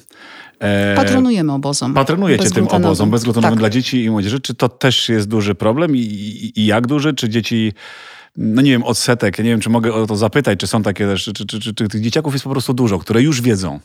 E, 0.59 0.95
Patronujemy 0.95 1.53
obozom. 1.53 1.93
Patronujecie 1.93 2.49
tym 2.51 2.67
obozom 2.67 3.11
bezglutenowym 3.11 3.55
tak. 3.55 3.59
dla 3.59 3.69
dzieci 3.69 4.03
i 4.03 4.09
młodzieży. 4.09 4.39
Czy 4.39 4.55
to 4.55 4.69
też 4.69 5.09
jest 5.09 5.27
duży 5.27 5.55
problem 5.55 5.95
i, 5.95 5.99
i, 5.99 6.59
i 6.61 6.65
jak 6.65 6.87
duży? 6.87 7.13
Czy 7.13 7.29
dzieci 7.29 7.73
no 8.37 8.61
nie 8.61 8.71
wiem, 8.71 8.83
odsetek, 8.83 9.37
ja 9.37 9.43
nie 9.43 9.49
wiem, 9.49 9.59
czy 9.59 9.69
mogę 9.69 9.93
o 9.93 10.07
to 10.07 10.15
zapytać, 10.15 10.59
czy 10.59 10.67
są 10.67 10.83
takie 10.83 11.05
też, 11.05 11.23
czy, 11.23 11.33
czy, 11.33 11.45
czy, 11.45 11.59
czy 11.59 11.73
tych 11.73 12.01
dzieciaków 12.01 12.33
jest 12.33 12.43
po 12.43 12.51
prostu 12.51 12.73
dużo, 12.73 12.99
które 12.99 13.21
już 13.21 13.41
wiedzą. 13.41 13.79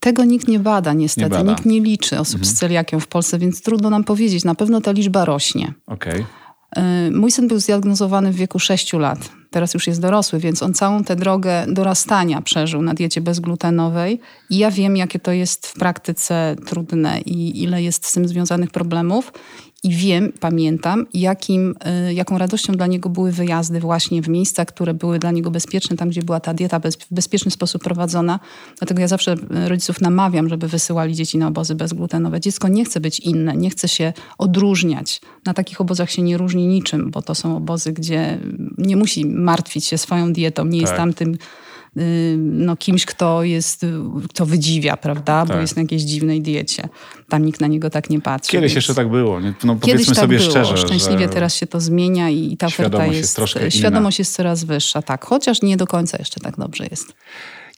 Tego 0.00 0.24
nikt 0.24 0.48
nie 0.48 0.58
bada 0.58 0.92
niestety, 0.92 1.24
nie 1.24 1.30
bada. 1.30 1.50
nikt 1.50 1.66
nie 1.66 1.80
liczy 1.80 2.18
osób 2.20 2.40
mhm. 2.40 2.44
z 2.44 2.58
celiakią 2.58 3.00
w 3.00 3.06
Polsce, 3.06 3.38
więc 3.38 3.62
trudno 3.62 3.90
nam 3.90 4.04
powiedzieć. 4.04 4.44
Na 4.44 4.54
pewno 4.54 4.80
ta 4.80 4.92
liczba 4.92 5.24
rośnie. 5.24 5.72
Okay. 5.86 6.24
Mój 7.12 7.30
syn 7.30 7.48
był 7.48 7.58
zdiagnozowany 7.58 8.32
w 8.32 8.36
wieku 8.36 8.58
6 8.58 8.92
lat. 8.92 9.18
Teraz 9.50 9.74
już 9.74 9.86
jest 9.86 10.00
dorosły, 10.00 10.38
więc 10.38 10.62
on 10.62 10.74
całą 10.74 11.04
tę 11.04 11.16
drogę 11.16 11.66
dorastania 11.68 12.42
przeżył 12.42 12.82
na 12.82 12.94
diecie 12.94 13.20
bezglutenowej. 13.20 14.20
I 14.50 14.58
ja 14.58 14.70
wiem, 14.70 14.96
jakie 14.96 15.18
to 15.18 15.32
jest 15.32 15.66
w 15.66 15.74
praktyce 15.74 16.56
trudne 16.66 17.20
i 17.20 17.62
ile 17.62 17.82
jest 17.82 18.06
z 18.06 18.12
tym 18.12 18.28
związanych 18.28 18.70
problemów. 18.70 19.32
I 19.84 19.90
wiem, 19.90 20.32
pamiętam, 20.40 21.06
jakim, 21.14 21.74
y, 22.08 22.14
jaką 22.14 22.38
radością 22.38 22.72
dla 22.72 22.86
niego 22.86 23.08
były 23.08 23.32
wyjazdy 23.32 23.80
właśnie 23.80 24.22
w 24.22 24.28
miejsca, 24.28 24.64
które 24.64 24.94
były 24.94 25.18
dla 25.18 25.30
niego 25.30 25.50
bezpieczne, 25.50 25.96
tam 25.96 26.08
gdzie 26.08 26.22
była 26.22 26.40
ta 26.40 26.54
dieta 26.54 26.80
bez, 26.80 26.96
w 26.96 27.06
bezpieczny 27.10 27.50
sposób 27.50 27.82
prowadzona. 27.82 28.40
Dlatego 28.78 29.00
ja 29.00 29.08
zawsze 29.08 29.32
y, 29.32 29.68
rodziców 29.68 30.00
namawiam, 30.00 30.48
żeby 30.48 30.68
wysyłali 30.68 31.14
dzieci 31.14 31.38
na 31.38 31.48
obozy 31.48 31.74
bezglutenowe. 31.74 32.40
Dziecko 32.40 32.68
nie 32.68 32.84
chce 32.84 33.00
być 33.00 33.20
inne, 33.20 33.56
nie 33.56 33.70
chce 33.70 33.88
się 33.88 34.12
odróżniać. 34.38 35.20
Na 35.46 35.54
takich 35.54 35.80
obozach 35.80 36.10
się 36.10 36.22
nie 36.22 36.38
różni 36.38 36.66
niczym, 36.66 37.10
bo 37.10 37.22
to 37.22 37.34
są 37.34 37.56
obozy, 37.56 37.92
gdzie 37.92 38.38
nie 38.78 38.96
musi 38.96 39.26
martwić 39.26 39.84
się 39.84 39.98
swoją 39.98 40.32
dietą, 40.32 40.64
nie 40.64 40.70
tak. 40.70 40.80
jest 40.80 40.96
tam 40.96 41.12
tym 41.12 41.36
no, 42.36 42.76
kimś, 42.76 43.06
kto 43.06 43.42
jest, 43.42 43.86
kto 44.30 44.46
wydziwia, 44.46 44.96
prawda? 44.96 45.46
Tak. 45.46 45.56
Bo 45.56 45.60
jest 45.60 45.76
na 45.76 45.82
jakiejś 45.82 46.02
dziwnej 46.02 46.42
diecie. 46.42 46.88
Tam 47.28 47.44
nikt 47.44 47.60
na 47.60 47.66
niego 47.66 47.90
tak 47.90 48.10
nie 48.10 48.20
patrzy. 48.20 48.52
Kiedyś 48.52 48.68
więc... 48.70 48.74
jeszcze 48.74 48.94
tak 48.94 49.08
było. 49.08 49.40
No, 49.64 49.76
Kiedyś 49.76 50.06
tak 50.06 50.16
sobie 50.16 50.38
było. 50.38 50.50
szczerze. 50.50 50.76
Szczęśliwie 50.76 51.28
teraz 51.28 51.54
się 51.54 51.66
to 51.66 51.80
zmienia 51.80 52.30
i 52.30 52.56
ta 52.56 52.66
oferta 52.66 53.06
jest, 53.06 53.38
jest 53.38 53.76
świadomość 53.76 54.18
jest 54.18 54.34
coraz 54.34 54.64
wyższa, 54.64 55.02
tak. 55.02 55.24
Chociaż 55.24 55.62
nie 55.62 55.76
do 55.76 55.86
końca 55.86 56.18
jeszcze 56.18 56.40
tak 56.40 56.56
dobrze 56.56 56.86
jest. 56.90 57.14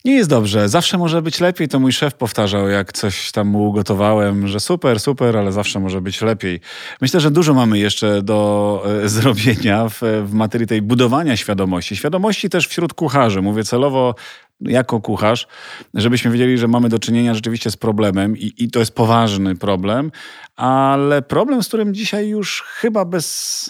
Nie 0.05 0.13
jest 0.15 0.29
dobrze. 0.29 0.69
Zawsze 0.69 0.97
może 0.97 1.21
być 1.21 1.39
lepiej. 1.39 1.67
To 1.67 1.79
mój 1.79 1.91
szef 1.91 2.13
powtarzał, 2.13 2.67
jak 2.67 2.93
coś 2.93 3.31
tam 3.31 3.47
mu 3.47 3.69
ugotowałem, 3.69 4.47
że 4.47 4.59
super, 4.59 4.99
super, 4.99 5.37
ale 5.37 5.51
zawsze 5.51 5.79
może 5.79 6.01
być 6.01 6.21
lepiej. 6.21 6.59
Myślę, 7.01 7.19
że 7.19 7.31
dużo 7.31 7.53
mamy 7.53 7.79
jeszcze 7.79 8.21
do 8.21 8.83
e, 9.03 9.09
zrobienia 9.09 9.89
w, 9.89 10.01
w 10.25 10.33
materii 10.33 10.67
tej 10.67 10.81
budowania 10.81 11.37
świadomości. 11.37 11.95
Świadomości 11.95 12.49
też 12.49 12.67
wśród 12.67 12.93
kucharzy. 12.93 13.41
Mówię 13.41 13.63
celowo 13.63 14.15
jako 14.61 15.01
kucharz, 15.01 15.47
żebyśmy 15.93 16.31
wiedzieli, 16.31 16.57
że 16.57 16.67
mamy 16.67 16.89
do 16.89 16.99
czynienia 16.99 17.33
rzeczywiście 17.33 17.71
z 17.71 17.77
problemem 17.77 18.37
i, 18.37 18.53
i 18.57 18.71
to 18.71 18.79
jest 18.79 18.95
poważny 18.95 19.55
problem, 19.55 20.11
ale 20.55 21.21
problem, 21.21 21.63
z 21.63 21.67
którym 21.67 21.93
dzisiaj 21.93 22.27
już 22.27 22.63
chyba 22.67 23.05
bez 23.05 23.69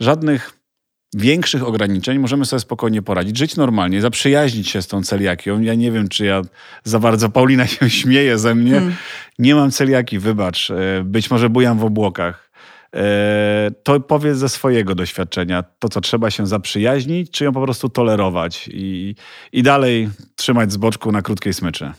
żadnych 0.00 0.61
większych 1.14 1.66
ograniczeń 1.66 2.18
możemy 2.18 2.44
sobie 2.44 2.60
spokojnie 2.60 3.02
poradzić, 3.02 3.38
żyć 3.38 3.56
normalnie, 3.56 4.00
zaprzyjaźnić 4.00 4.68
się 4.68 4.82
z 4.82 4.86
tą 4.86 5.02
celiakią. 5.02 5.60
Ja 5.60 5.74
nie 5.74 5.92
wiem, 5.92 6.08
czy 6.08 6.24
ja 6.24 6.42
za 6.84 6.98
bardzo, 6.98 7.28
Paulina 7.28 7.66
się 7.66 7.90
śmieje 8.00 8.38
ze 8.38 8.54
mnie. 8.54 8.72
Hmm. 8.72 8.94
Nie 9.38 9.54
mam 9.54 9.70
celiaki, 9.70 10.18
wybacz. 10.18 10.70
E, 10.70 11.02
być 11.04 11.30
może 11.30 11.50
bujam 11.50 11.78
w 11.78 11.84
obłokach. 11.84 12.52
E, 12.96 13.70
to 13.82 14.00
powiedz 14.00 14.38
ze 14.38 14.48
swojego 14.48 14.94
doświadczenia, 14.94 15.64
to 15.78 15.88
co 15.88 16.00
trzeba 16.00 16.30
się 16.30 16.46
zaprzyjaźnić, 16.46 17.30
czy 17.30 17.44
ją 17.44 17.52
po 17.52 17.62
prostu 17.62 17.88
tolerować 17.88 18.70
i, 18.72 19.14
i 19.52 19.62
dalej 19.62 20.08
trzymać 20.36 20.72
z 20.72 20.76
boczku 20.76 21.12
na 21.12 21.22
krótkiej 21.22 21.54
smyczy? 21.54 21.92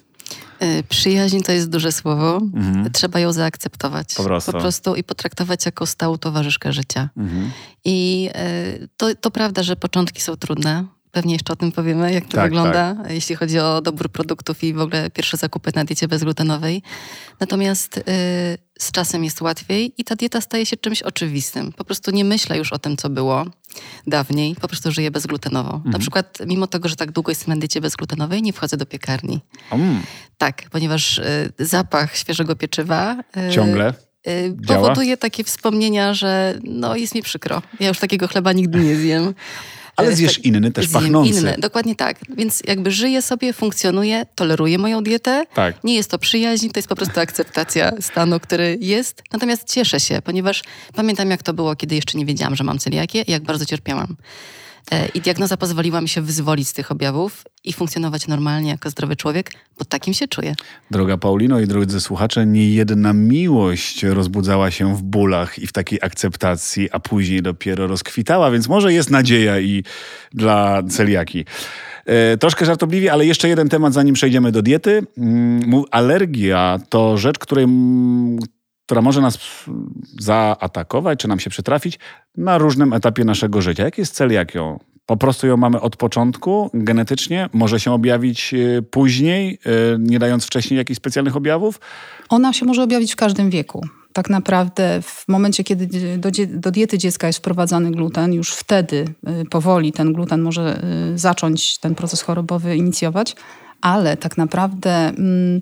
Y, 0.64 0.84
przyjaźń 0.90 1.40
to 1.40 1.52
jest 1.52 1.70
duże 1.70 1.92
słowo. 1.92 2.38
Mhm. 2.38 2.92
Trzeba 2.92 3.20
ją 3.20 3.32
zaakceptować. 3.32 4.14
Po 4.14 4.24
prostu. 4.24 4.52
po 4.52 4.60
prostu. 4.60 4.96
i 4.96 5.04
potraktować 5.04 5.66
jako 5.66 5.86
stałą 5.86 6.18
towarzyszkę 6.18 6.74
życia. 6.74 7.10
Mhm. 7.18 7.52
I 7.86 8.30
y, 8.82 8.90
to, 8.98 9.16
to 9.16 9.32
prawda, 9.32 9.64
że 9.64 9.76
początki 9.76 10.22
są 10.22 10.38
trudne. 10.38 10.86
Pewnie 11.14 11.34
jeszcze 11.34 11.54
o 11.54 11.56
tym 11.56 11.72
powiemy, 11.72 12.14
jak 12.14 12.26
to 12.26 12.32
tak, 12.32 12.44
wygląda, 12.44 12.96
tak. 12.96 13.12
jeśli 13.12 13.36
chodzi 13.36 13.60
o 13.60 13.82
dobór 13.82 14.10
produktów 14.10 14.64
i 14.64 14.74
w 14.74 14.82
ogóle 14.82 15.10
pierwsze 15.10 15.38
zakupy 15.38 15.72
na 15.76 15.86
diecie 15.86 16.08
bezglutenowej. 16.08 16.82
Natomiast 17.40 17.98
y, 17.98 18.04
z 18.80 18.92
czasem 18.92 19.24
jest 19.24 19.42
łatwiej 19.42 19.94
i 19.98 20.04
ta 20.04 20.16
dieta 20.16 20.42
staje 20.42 20.66
się 20.66 20.78
czymś 20.78 21.02
oczywistym. 21.02 21.74
Po 21.74 21.84
prostu 21.84 22.12
nie 22.12 22.26
myślę 22.26 22.58
już 22.58 22.74
o 22.74 22.80
tym, 22.80 22.98
co 22.98 23.10
było 23.10 23.46
dawniej, 24.08 24.56
po 24.56 24.68
prostu 24.68 24.92
żyję 24.92 25.12
bezglutenowo. 25.12 25.74
Mhm. 25.74 25.92
Na 25.92 26.00
przykład, 26.00 26.38
mimo 26.48 26.68
tego, 26.68 26.90
że 26.90 26.96
tak 26.96 27.12
długo 27.12 27.32
jestem 27.32 27.54
na 27.54 27.60
diecie 27.60 27.82
bezglutenowej, 27.82 28.42
nie 28.42 28.54
wchodzę 28.54 28.78
do 28.78 28.86
piekarni. 28.86 29.40
Mm. 29.72 30.02
Tak, 30.38 30.64
ponieważ 30.72 31.18
y, 31.18 31.54
zapach 31.60 32.18
świeżego 32.18 32.56
pieczywa... 32.56 33.18
Y, 33.50 33.54
Ciągle? 33.54 33.94
Powoduje 34.68 35.18
takie 35.18 35.44
wspomnienia, 35.44 36.14
że 36.14 36.60
no 36.64 36.96
jest 36.96 37.16
mi 37.16 37.22
przykro. 37.22 37.62
Ja 37.80 37.88
już 37.88 38.00
takiego 38.00 38.28
chleba 38.28 38.54
nigdy 38.54 38.80
nie 38.80 38.96
zjem. 38.96 39.34
Ale 39.96 40.10
e, 40.10 40.16
zjesz 40.16 40.40
inny, 40.40 40.72
też 40.72 40.88
pachnący. 40.88 41.40
Inny, 41.40 41.56
dokładnie 41.60 41.96
tak. 41.96 42.18
Więc 42.38 42.64
jakby 42.68 42.92
żyję 42.92 43.22
sobie, 43.22 43.54
funkcjonuję, 43.54 44.26
toleruję 44.36 44.78
moją 44.78 45.04
dietę. 45.04 45.46
Tak. 45.54 45.84
Nie 45.84 45.96
jest 45.96 46.10
to 46.10 46.20
przyjaźń, 46.20 46.70
to 46.70 46.80
jest 46.80 46.90
po 46.90 46.96
prostu 46.96 47.20
akceptacja 47.20 47.92
stanu, 48.02 48.40
który 48.40 48.78
jest. 48.82 49.24
Natomiast 49.32 49.74
cieszę 49.74 50.00
się, 50.00 50.22
ponieważ 50.22 50.64
pamiętam 50.96 51.30
jak 51.30 51.44
to 51.44 51.54
było, 51.54 51.76
kiedy 51.76 51.96
jeszcze 51.96 52.18
nie 52.18 52.26
wiedziałam, 52.26 52.56
że 52.56 52.64
mam 52.64 52.80
celiakię 52.80 53.22
i 53.22 53.32
jak 53.32 53.44
bardzo 53.44 53.66
cierpiałam. 53.66 54.16
E, 54.92 55.08
I 55.08 55.22
diagnoza 55.22 55.58
pozwoliła 55.58 56.02
mi 56.02 56.10
się 56.10 56.22
wyzwolić 56.22 56.68
z 56.68 56.74
tych 56.74 56.92
objawów 56.92 57.44
i 57.64 57.74
funkcjonować 57.74 58.28
normalnie 58.28 58.70
jako 58.70 58.90
zdrowy 58.90 59.16
człowiek, 59.16 59.52
bo 59.80 59.86
takim 59.86 60.14
się 60.14 60.28
czuję. 60.28 60.56
Droga 60.92 61.18
Paulino 61.18 61.60
i 61.60 61.68
drodzy 61.68 62.02
słuchacze, 62.02 62.46
nie 62.46 62.70
jedna 62.70 63.14
miłość 63.14 64.04
rozbudzała 64.04 64.72
się 64.72 64.96
w 64.96 65.04
bólach 65.04 65.60
i 65.60 65.68
w 65.68 65.74
takiej 65.74 66.00
akceptacji, 66.02 66.90
a 66.92 67.00
później 67.00 67.42
dopiero 67.42 67.88
rozkwitała, 67.88 68.52
więc 68.52 68.68
może 68.68 68.94
jest 68.94 69.10
nadzieja 69.10 69.60
i 69.60 69.84
dla 70.34 70.84
celiaki. 70.90 71.46
E, 72.06 72.38
troszkę 72.38 72.66
żartobliwie, 72.66 73.14
ale 73.14 73.26
jeszcze 73.26 73.50
jeden 73.50 73.70
temat, 73.70 73.94
zanim 73.94 74.16
przejdziemy 74.16 74.52
do 74.52 74.62
diety. 74.62 75.02
Mm, 75.18 75.84
alergia 75.92 76.80
to 76.90 77.18
rzecz, 77.18 77.40
której, 77.40 77.66
która 78.86 79.02
może 79.02 79.22
nas 79.22 79.38
zaatakować, 80.20 81.20
czy 81.20 81.28
nam 81.28 81.40
się 81.40 81.50
przytrafić 81.50 82.00
na 82.38 82.58
różnym 82.58 82.94
etapie 82.94 83.26
naszego 83.26 83.62
życia. 83.62 83.84
Jaki 83.84 84.02
jest 84.02 84.16
cel, 84.16 84.32
jak 84.32 84.56
ją? 84.56 84.80
Po 85.06 85.18
prostu 85.18 85.48
ją 85.48 85.58
mamy 85.58 85.82
od 85.82 85.96
początku, 85.96 86.70
genetycznie, 86.74 87.50
może 87.54 87.80
się 87.80 87.92
objawić 87.92 88.54
e, 88.54 88.82
później, 88.82 89.60
e, 89.66 89.70
nie 90.00 90.20
dając 90.20 90.46
wcześniej 90.46 90.78
jakichś 90.78 90.98
specjalnych 90.98 91.36
objawów? 91.36 91.80
Ona 92.30 92.54
się 92.54 92.66
może 92.66 92.84
objawić 92.84 93.14
w 93.14 93.16
każdym 93.16 93.50
wieku. 93.50 93.86
Tak 94.14 94.30
naprawdę 94.30 95.02
w 95.02 95.28
momencie, 95.28 95.64
kiedy 95.64 96.18
do, 96.18 96.30
do 96.48 96.72
diety 96.72 96.98
dziecka 96.98 97.28
jest 97.28 97.40
wprowadzany 97.40 97.92
gluten, 97.92 98.34
już 98.34 98.54
wtedy 98.54 99.06
e, 99.26 99.46
powoli 99.46 99.92
ten 99.92 100.14
gluten 100.14 100.42
może 100.42 100.82
zacząć 101.16 101.78
ten 101.78 101.96
proces 101.96 102.22
chorobowy 102.22 102.76
inicjować, 102.76 103.36
ale 103.82 104.18
tak 104.18 104.38
naprawdę... 104.38 104.92
Mm, 104.92 105.62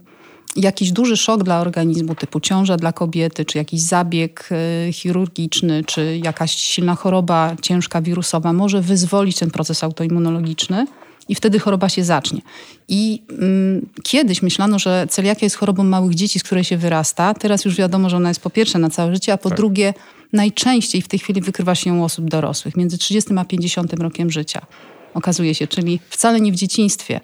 jakiś 0.56 0.92
duży 0.92 1.18
szok 1.18 1.44
dla 1.44 1.62
organizmu, 1.62 2.16
typu 2.16 2.40
ciąża 2.40 2.78
dla 2.78 2.94
kobiety, 2.94 3.46
czy 3.46 3.58
jakiś 3.58 3.82
zabieg 3.82 4.50
e, 4.52 4.94
chirurgiczny, 4.94 5.84
czy 5.84 6.20
jakaś 6.24 6.56
silna 6.56 6.96
choroba 6.96 7.56
ciężka 7.62 8.02
wirusowa 8.02 8.54
może 8.54 8.82
wyzwolić 8.82 9.40
ten 9.40 9.52
proces 9.52 9.84
autoimmunologiczny 9.84 10.86
i 11.30 11.36
wtedy 11.36 11.60
choroba 11.60 11.90
się 11.90 12.04
zacznie. 12.04 12.42
I 12.88 13.24
mm, 13.30 13.86
kiedyś 14.04 14.42
myślano, 14.42 14.80
że 14.80 15.08
celiakia 15.10 15.46
jest 15.46 15.56
chorobą 15.56 15.84
małych 15.84 16.16
dzieci, 16.16 16.40
z 16.40 16.44
której 16.44 16.64
się 16.64 16.78
wyrasta. 16.78 17.34
Teraz 17.34 17.66
już 17.66 17.76
wiadomo, 17.76 18.10
że 18.10 18.18
ona 18.18 18.30
jest 18.30 18.42
po 18.42 18.50
pierwsze 18.50 18.80
na 18.80 18.90
całe 18.90 19.14
życie, 19.14 19.34
a 19.34 19.38
po 19.38 19.50
tak. 19.50 19.58
drugie 19.58 19.94
najczęściej 20.34 21.02
w 21.02 21.08
tej 21.08 21.20
chwili 21.20 21.42
wykrywa 21.42 21.76
się 21.76 21.94
u 21.94 22.04
osób 22.04 22.30
dorosłych, 22.30 22.78
między 22.78 22.98
30 22.98 23.32
a 23.38 23.46
50 23.46 23.94
rokiem 23.94 24.32
życia. 24.32 24.62
Okazuje 25.14 25.56
się, 25.56 25.68
czyli 25.68 26.00
wcale 26.10 26.42
nie 26.42 26.52
w 26.52 26.56
dzieciństwie 26.56 27.22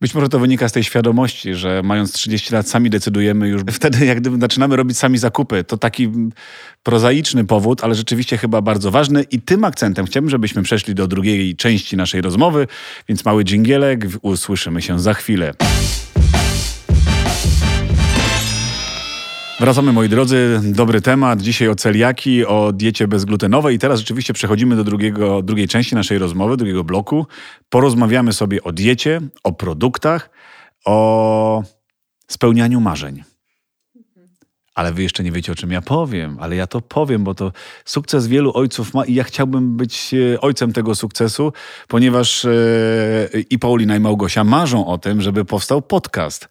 być 0.00 0.14
może 0.14 0.28
to 0.28 0.38
wynika 0.38 0.68
z 0.68 0.72
tej 0.72 0.84
świadomości, 0.84 1.54
że 1.54 1.82
mając 1.84 2.12
30 2.12 2.54
lat 2.54 2.68
sami 2.68 2.90
decydujemy 2.90 3.48
już, 3.48 3.62
wtedy 3.72 4.06
jak 4.06 4.20
gdyby 4.20 4.38
zaczynamy 4.40 4.76
robić 4.76 4.98
sami 4.98 5.18
zakupy. 5.18 5.64
To 5.64 5.76
taki 5.76 6.10
prozaiczny 6.82 7.44
powód, 7.44 7.84
ale 7.84 7.94
rzeczywiście 7.94 8.38
chyba 8.38 8.62
bardzo 8.62 8.90
ważny 8.90 9.22
i 9.22 9.40
tym 9.40 9.64
akcentem 9.64 10.06
chciałbym, 10.06 10.30
żebyśmy 10.30 10.62
przeszli 10.62 10.94
do 10.94 11.06
drugiej 11.06 11.56
części 11.56 11.96
naszej 11.96 12.20
rozmowy, 12.20 12.66
więc 13.08 13.24
mały 13.24 13.44
dżingielek, 13.44 14.06
usłyszymy 14.22 14.82
się 14.82 15.00
za 15.00 15.14
chwilę. 15.14 15.54
Wracamy 19.60 19.92
moi 19.92 20.08
drodzy, 20.08 20.60
dobry 20.64 21.00
temat. 21.00 21.42
Dzisiaj 21.42 21.68
o 21.68 21.74
celiaki, 21.74 22.46
o 22.46 22.72
diecie 22.72 23.08
bezglutenowej 23.08 23.76
i 23.76 23.78
teraz 23.78 23.98
rzeczywiście 24.00 24.32
przechodzimy 24.32 24.76
do 24.76 24.84
drugiego, 24.84 25.42
drugiej 25.42 25.68
części 25.68 25.94
naszej 25.94 26.18
rozmowy, 26.18 26.56
drugiego 26.56 26.84
bloku. 26.84 27.26
Porozmawiamy 27.68 28.32
sobie 28.32 28.62
o 28.62 28.72
diecie, 28.72 29.20
o 29.44 29.52
produktach, 29.52 30.30
o 30.84 31.62
spełnianiu 32.28 32.80
marzeń. 32.80 33.22
ale 34.74 34.92
wy 34.92 35.02
jeszcze 35.02 35.24
nie 35.24 35.32
wiecie, 35.32 35.52
o 35.52 35.54
czym 35.54 35.72
ja 35.72 35.82
powiem, 35.82 36.36
ale 36.40 36.56
ja 36.56 36.66
to 36.66 36.80
powiem, 36.80 37.24
bo 37.24 37.34
to 37.34 37.52
sukces 37.84 38.26
wielu 38.26 38.52
ojców 38.54 38.94
ma 38.94 39.04
i 39.04 39.14
ja 39.14 39.24
chciałbym 39.24 39.76
być 39.76 40.14
e, 40.34 40.40
ojcem 40.40 40.72
tego 40.72 40.94
sukcesu, 40.94 41.52
ponieważ 41.88 42.44
e, 42.44 42.50
i 43.50 43.58
Paulina 43.58 43.96
i 43.96 44.00
Małgosia 44.00 44.44
marzą 44.44 44.86
o 44.86 44.98
tym, 44.98 45.22
żeby 45.22 45.44
powstał 45.44 45.82
podcast. 45.82 46.48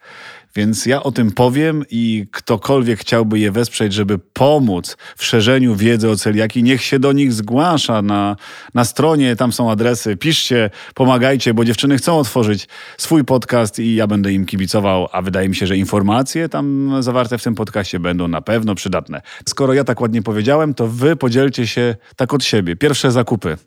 Więc 0.56 0.86
ja 0.86 1.04
o 1.04 1.12
tym 1.12 1.32
powiem 1.32 1.84
i 1.92 2.26
ktokolwiek 2.32 3.00
chciałby 3.00 3.40
je 3.40 3.52
wesprzeć, 3.52 3.94
żeby 3.94 4.20
pomóc 4.20 4.98
w 5.18 5.26
szerzeniu 5.26 5.76
wiedzy 5.76 6.10
o 6.10 6.16
celiaki, 6.16 6.64
niech 6.64 6.84
się 6.84 7.00
do 7.00 7.12
nich 7.12 7.34
zgłasza 7.34 8.02
na, 8.02 8.36
na 8.74 8.86
stronie, 8.86 9.36
tam 9.36 9.54
są 9.54 9.72
adresy, 9.72 10.18
piszcie, 10.18 10.70
pomagajcie, 10.94 11.54
bo 11.54 11.66
dziewczyny 11.66 11.98
chcą 11.98 12.18
otworzyć 12.18 12.68
swój 12.98 13.24
podcast 13.24 13.80
i 13.80 13.96
ja 13.96 14.08
będę 14.08 14.34
im 14.34 14.46
kibicował, 14.46 15.08
a 15.12 15.22
wydaje 15.22 15.50
mi 15.50 15.56
się, 15.56 15.68
że 15.68 15.78
informacje 15.78 16.50
tam 16.50 16.96
zawarte 17.00 17.38
w 17.38 17.44
tym 17.44 17.56
podcaście 17.56 18.00
będą 18.00 18.28
na 18.28 18.42
pewno 18.42 18.76
przydatne. 18.76 19.22
Skoro 19.50 19.74
ja 19.74 19.84
tak 19.84 20.02
ładnie 20.02 20.22
powiedziałem, 20.22 20.74
to 20.74 20.88
wy 20.88 21.16
podzielcie 21.16 21.68
się 21.68 21.96
tak 22.16 22.34
od 22.34 22.44
siebie. 22.44 22.76
Pierwsze 22.76 23.12
zakupy 23.12 23.58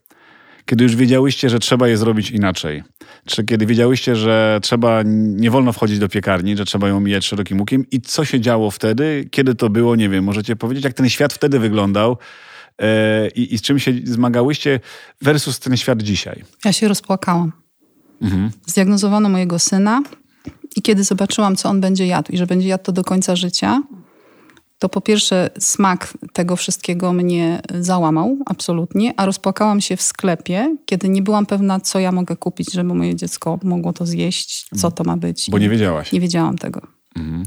kiedy 0.69 0.85
już 0.85 0.97
wiedziałyście, 0.97 1.51
że 1.51 1.59
trzeba 1.59 1.89
je 1.89 1.97
zrobić 1.97 2.31
inaczej? 2.31 2.83
Czy 3.27 3.45
kiedy 3.45 3.67
wiedziałyście, 3.67 4.17
że 4.17 4.59
trzeba, 4.63 5.03
nie 5.05 5.51
wolno 5.51 5.73
wchodzić 5.73 5.99
do 5.99 6.09
piekarni, 6.09 6.57
że 6.57 6.65
trzeba 6.65 6.89
ją 6.89 7.01
mijać 7.01 7.27
szerokim 7.27 7.61
łukiem? 7.61 7.85
I 7.91 8.01
co 8.01 8.25
się 8.25 8.41
działo 8.41 8.71
wtedy? 8.71 9.29
Kiedy 9.31 9.55
to 9.55 9.71
było? 9.71 9.97
Nie 9.97 10.09
wiem, 10.09 10.25
możecie 10.25 10.57
powiedzieć, 10.57 10.85
jak 10.85 10.93
ten 10.93 11.09
świat 11.09 11.33
wtedy 11.33 11.59
wyglądał? 11.59 12.17
E, 12.83 13.29
I, 13.29 13.55
i 13.55 13.59
z 13.59 13.63
czym 13.63 13.79
się 13.79 13.93
zmagałyście 14.05 14.81
versus 15.23 15.59
ten 15.59 15.77
świat 15.77 16.03
dzisiaj? 16.03 16.45
Ja 16.65 16.73
się 16.73 16.89
rozpłakałam. 16.89 17.53
Mhm. 18.23 18.51
Zdiagnozowano 18.67 19.29
mojego 19.29 19.59
syna 19.59 20.03
i 20.77 20.83
kiedy 20.83 21.05
zobaczyłam, 21.05 21.57
co 21.57 21.69
on 21.69 21.81
będzie 21.81 22.07
jadł 22.07 22.33
i 22.33 22.37
że 22.37 22.47
będzie 22.47 22.69
jadł 22.69 22.85
to 22.85 22.93
do 22.93 23.05
końca 23.05 23.37
życia, 23.37 23.83
to 24.79 24.89
po 24.89 25.01
pierwsze 25.01 25.51
smak 25.59 26.15
tego 26.33 26.57
wszystkiego 26.57 27.13
mnie 27.13 27.61
załamał 27.81 28.39
absolutnie, 28.47 29.15
a 29.17 29.27
rozpłakałam 29.27 29.81
się 29.81 29.97
w 29.97 30.03
sklepie, 30.03 30.77
kiedy 30.87 31.09
nie 31.09 31.23
byłam 31.23 31.47
pewna, 31.47 31.81
co 31.81 31.99
ja 31.99 32.13
mogę 32.13 32.37
kupić, 32.37 32.73
żeby 32.73 32.95
moje 32.95 33.15
dziecko 33.15 33.59
mogło 33.63 33.93
to 33.93 34.07
zjeść, 34.07 34.67
co 34.77 34.91
to 34.91 35.05
ma 35.05 35.17
być. 35.17 35.51
Bo 35.51 35.59
nie 35.59 35.69
wiedziałaś. 35.69 36.13
Nie 36.13 36.21
wiedziałam 36.21 36.59
tego. 36.59 36.81
Mhm. 37.17 37.47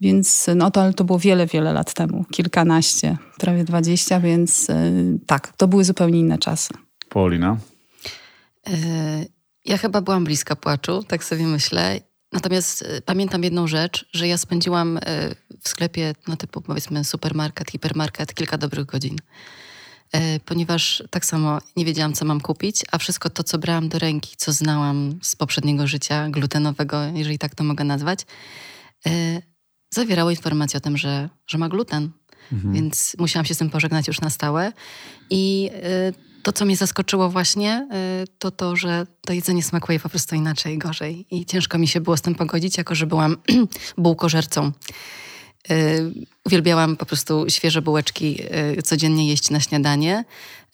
Więc 0.00 0.46
no 0.56 0.70
to, 0.70 0.82
ale 0.82 0.92
to 0.92 1.04
było 1.04 1.18
wiele, 1.18 1.46
wiele 1.46 1.72
lat 1.72 1.94
temu, 1.94 2.24
kilkanaście, 2.30 3.16
prawie 3.38 3.64
dwadzieścia, 3.64 4.20
więc 4.20 4.68
yy, 4.68 5.18
tak, 5.26 5.52
to 5.56 5.68
były 5.68 5.84
zupełnie 5.84 6.20
inne 6.20 6.38
czasy. 6.38 6.74
Paulina? 7.08 7.56
Yy, 8.66 8.74
ja 9.64 9.78
chyba 9.78 10.00
byłam 10.00 10.24
bliska 10.24 10.56
płaczu, 10.56 11.02
tak 11.02 11.24
sobie 11.24 11.46
myślę. 11.46 12.00
Natomiast 12.34 12.82
y, 12.82 13.02
pamiętam 13.04 13.44
jedną 13.44 13.66
rzecz, 13.66 14.08
że 14.12 14.28
ja 14.28 14.38
spędziłam 14.38 14.96
y, 14.96 15.00
w 15.62 15.68
sklepie, 15.68 16.14
no 16.28 16.36
typu 16.36 16.60
powiedzmy 16.60 17.04
supermarket, 17.04 17.70
hipermarket, 17.70 18.34
kilka 18.34 18.58
dobrych 18.58 18.86
godzin. 18.86 19.16
Y, 20.16 20.40
ponieważ 20.44 21.02
tak 21.10 21.24
samo 21.24 21.58
nie 21.76 21.84
wiedziałam, 21.84 22.12
co 22.12 22.24
mam 22.24 22.40
kupić, 22.40 22.82
a 22.92 22.98
wszystko 22.98 23.30
to, 23.30 23.44
co 23.44 23.58
brałam 23.58 23.88
do 23.88 23.98
ręki, 23.98 24.34
co 24.36 24.52
znałam 24.52 25.18
z 25.22 25.36
poprzedniego 25.36 25.86
życia 25.86 26.28
glutenowego, 26.30 27.02
jeżeli 27.14 27.38
tak 27.38 27.54
to 27.54 27.64
mogę 27.64 27.84
nazwać, 27.84 28.20
zawierało 29.90 30.30
informację 30.30 30.78
o 30.78 30.80
tym, 30.80 30.96
że, 30.96 31.28
że 31.46 31.58
ma 31.58 31.68
gluten. 31.68 32.10
Mhm. 32.52 32.74
Więc 32.74 33.16
musiałam 33.18 33.46
się 33.46 33.54
z 33.54 33.58
tym 33.58 33.70
pożegnać 33.70 34.08
już 34.08 34.20
na 34.20 34.30
stałe. 34.30 34.72
I 35.30 35.70
to, 36.44 36.52
co 36.52 36.64
mnie 36.64 36.76
zaskoczyło 36.76 37.30
właśnie, 37.30 37.88
y, 38.22 38.26
to 38.38 38.50
to, 38.50 38.76
że 38.76 39.06
to 39.20 39.32
jedzenie 39.32 39.62
smakuje 39.62 40.00
po 40.00 40.08
prostu 40.08 40.34
inaczej, 40.34 40.78
gorzej. 40.78 41.26
I 41.30 41.46
ciężko 41.46 41.78
mi 41.78 41.88
się 41.88 42.00
było 42.00 42.16
z 42.16 42.22
tym 42.22 42.34
pogodzić, 42.34 42.78
jako 42.78 42.94
że 42.94 43.06
byłam 43.06 43.36
bułkożercą. 43.98 44.72
Y, 45.70 46.12
uwielbiałam 46.44 46.96
po 46.96 47.06
prostu 47.06 47.44
świeże 47.48 47.82
bułeczki 47.82 48.40
y, 48.78 48.82
codziennie 48.82 49.28
jeść 49.28 49.50
na 49.50 49.60
śniadanie, 49.60 50.24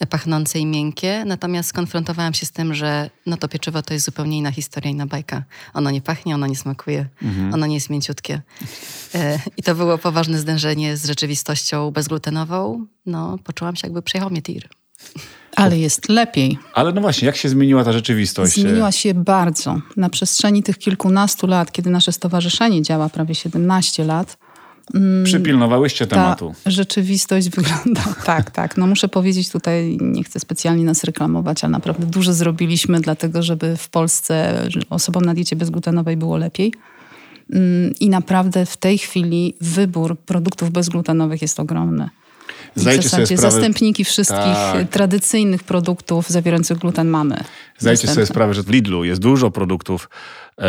pachnące 0.08 0.58
i 0.58 0.66
miękkie. 0.66 1.24
Natomiast 1.26 1.68
skonfrontowałam 1.68 2.34
się 2.34 2.46
z 2.46 2.50
tym, 2.50 2.74
że 2.74 3.10
no 3.26 3.36
to 3.36 3.48
pieczywo 3.48 3.82
to 3.82 3.94
jest 3.94 4.06
zupełnie 4.06 4.38
inna 4.38 4.50
historia, 4.50 4.90
inna 4.90 5.06
bajka. 5.06 5.44
Ono 5.74 5.90
nie 5.90 6.00
pachnie, 6.00 6.34
ono 6.34 6.46
nie 6.46 6.56
smakuje, 6.56 7.06
mhm. 7.22 7.54
ono 7.54 7.66
nie 7.66 7.74
jest 7.74 7.90
mięciutkie. 7.90 8.42
I 9.56 9.62
to 9.62 9.74
było 9.74 9.98
poważne 9.98 10.38
zderzenie 10.38 10.96
z 10.96 11.06
rzeczywistością 11.06 11.90
bezglutenową. 11.90 12.86
No, 13.06 13.38
poczułam 13.44 13.76
się 13.76 13.86
jakby 13.86 14.02
przejechał 14.02 14.30
mnie 14.30 14.42
tir. 14.42 14.68
Ale 15.56 15.78
jest 15.78 16.08
lepiej. 16.08 16.58
Ale 16.74 16.92
no 16.92 17.00
właśnie, 17.00 17.26
jak 17.26 17.36
się 17.36 17.48
zmieniła 17.48 17.84
ta 17.84 17.92
rzeczywistość? 17.92 18.54
Zmieniła 18.54 18.92
się 18.92 19.14
bardzo. 19.14 19.80
Na 19.96 20.10
przestrzeni 20.10 20.62
tych 20.62 20.78
kilkunastu 20.78 21.46
lat, 21.46 21.72
kiedy 21.72 21.90
nasze 21.90 22.12
stowarzyszenie 22.12 22.82
działa 22.82 23.08
prawie 23.08 23.34
17 23.34 24.04
lat, 24.04 24.36
mm, 24.94 25.24
Przypilnowałyście 25.24 26.06
tematu. 26.06 26.54
Rzeczywistość 26.66 27.48
wygląda 27.56 28.02
tak, 28.24 28.50
tak. 28.50 28.76
No 28.76 28.86
muszę 28.86 29.08
powiedzieć 29.08 29.50
tutaj, 29.50 29.98
nie 30.00 30.24
chcę 30.24 30.40
specjalnie 30.40 30.84
nas 30.84 31.04
reklamować, 31.04 31.64
ale 31.64 31.70
naprawdę 31.70 32.06
dużo 32.06 32.32
zrobiliśmy, 32.32 33.00
dlatego 33.00 33.42
żeby 33.42 33.76
w 33.76 33.88
Polsce 33.88 34.64
osobom 34.90 35.24
na 35.24 35.34
diecie 35.34 35.56
bezglutenowej 35.56 36.16
było 36.16 36.36
lepiej. 36.36 36.72
Mm, 37.52 37.94
I 38.00 38.08
naprawdę 38.08 38.66
w 38.66 38.76
tej 38.76 38.98
chwili 38.98 39.54
wybór 39.60 40.18
produktów 40.18 40.70
bezglutenowych 40.70 41.42
jest 41.42 41.60
ogromny. 41.60 42.10
Zdajcie 42.74 43.00
w 43.00 43.10
zasadzie 43.10 43.36
sprawę... 43.36 43.52
zastępniki 43.52 44.04
wszystkich 44.04 44.38
tak. 44.38 44.88
tradycyjnych 44.88 45.62
produktów 45.62 46.30
zawierających 46.30 46.78
gluten 46.78 47.08
mamy. 47.08 47.44
Zdajcie 47.78 48.08
sobie 48.08 48.26
sprawę, 48.26 48.54
że 48.54 48.62
w 48.62 48.70
Lidlu 48.70 49.04
jest 49.04 49.20
dużo 49.20 49.50
produktów 49.50 50.08
e, 50.58 50.62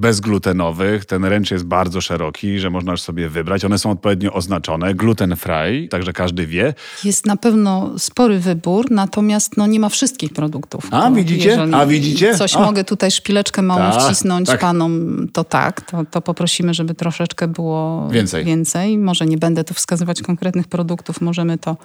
bezglutenowych. 0.00 1.04
Ten 1.04 1.24
ręcz 1.24 1.50
jest 1.50 1.64
bardzo 1.64 2.00
szeroki, 2.00 2.58
że 2.58 2.70
można 2.70 2.96
sobie 2.96 3.28
wybrać. 3.28 3.64
One 3.64 3.78
są 3.78 3.90
odpowiednio 3.90 4.32
oznaczone. 4.32 4.94
Gluten 4.94 5.36
free, 5.36 5.88
także 5.88 6.12
każdy 6.12 6.46
wie. 6.46 6.74
Jest 7.04 7.26
na 7.26 7.36
pewno 7.36 7.98
spory 7.98 8.38
wybór, 8.38 8.90
natomiast 8.90 9.56
no, 9.56 9.66
nie 9.66 9.80
ma 9.80 9.88
wszystkich 9.88 10.32
produktów. 10.32 10.88
A 10.90 11.10
widzicie? 11.10 11.62
A 11.72 11.86
widzicie? 11.86 12.34
Coś 12.34 12.56
A. 12.56 12.60
mogę 12.60 12.84
tutaj 12.84 13.10
szpileczkę 13.10 13.62
małą 13.62 13.92
tak, 13.92 14.02
wcisnąć 14.02 14.46
tak. 14.48 14.60
panom, 14.60 15.26
to 15.32 15.44
tak, 15.44 15.80
to, 15.80 16.04
to 16.10 16.20
poprosimy, 16.20 16.74
żeby 16.74 16.94
troszeczkę 16.94 17.48
było 17.48 18.08
więcej. 18.10 18.44
więcej. 18.44 18.98
Może 18.98 19.26
nie 19.26 19.38
będę 19.38 19.64
tu 19.64 19.74
wskazywać 19.74 20.22
konkretnych 20.22 20.68
produktów, 20.68 21.20
możemy 21.20 21.58
to 21.58 21.76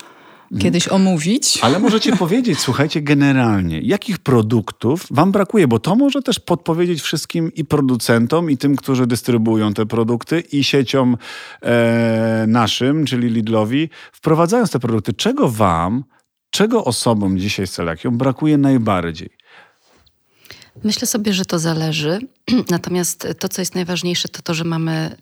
kiedyś 0.60 0.88
omówić. 0.88 1.60
Ale 1.62 1.80
możecie 1.80 2.16
powiedzieć, 2.26 2.60
słuchajcie, 2.60 3.02
generalnie, 3.02 3.80
jakich 3.80 4.18
produktów 4.18 5.06
wam 5.12 5.32
brakuje, 5.32 5.68
bo 5.68 5.80
to 5.80 5.96
może 5.96 6.22
też 6.22 6.40
podpowiedzieć 6.40 7.02
wszystkim 7.02 7.52
i 7.54 7.66
producentom, 7.66 8.52
i 8.52 8.58
tym, 8.58 8.76
którzy 8.76 9.08
dystrybuują 9.08 9.74
te 9.74 9.86
produkty, 9.86 10.44
i 10.52 10.64
sieciom 10.64 11.18
e, 11.62 12.46
naszym, 12.48 13.06
czyli 13.06 13.30
Lidlowi, 13.30 13.90
wprowadzając 14.12 14.72
te 14.72 14.80
produkty. 14.80 15.14
Czego 15.14 15.50
wam, 15.50 16.04
czego 16.50 16.86
osobom 16.86 17.38
dzisiaj 17.38 17.68
z 17.68 17.72
celiakią 17.72 18.18
brakuje 18.18 18.58
najbardziej? 18.58 19.30
Myślę 20.84 21.08
sobie, 21.08 21.34
że 21.34 21.46
to 21.46 21.60
zależy. 21.60 22.20
Natomiast 22.70 23.28
to, 23.40 23.50
co 23.50 23.62
jest 23.62 23.76
najważniejsze, 23.76 24.28
to 24.28 24.42
to, 24.42 24.54
że 24.54 24.64
mamy 24.64 25.16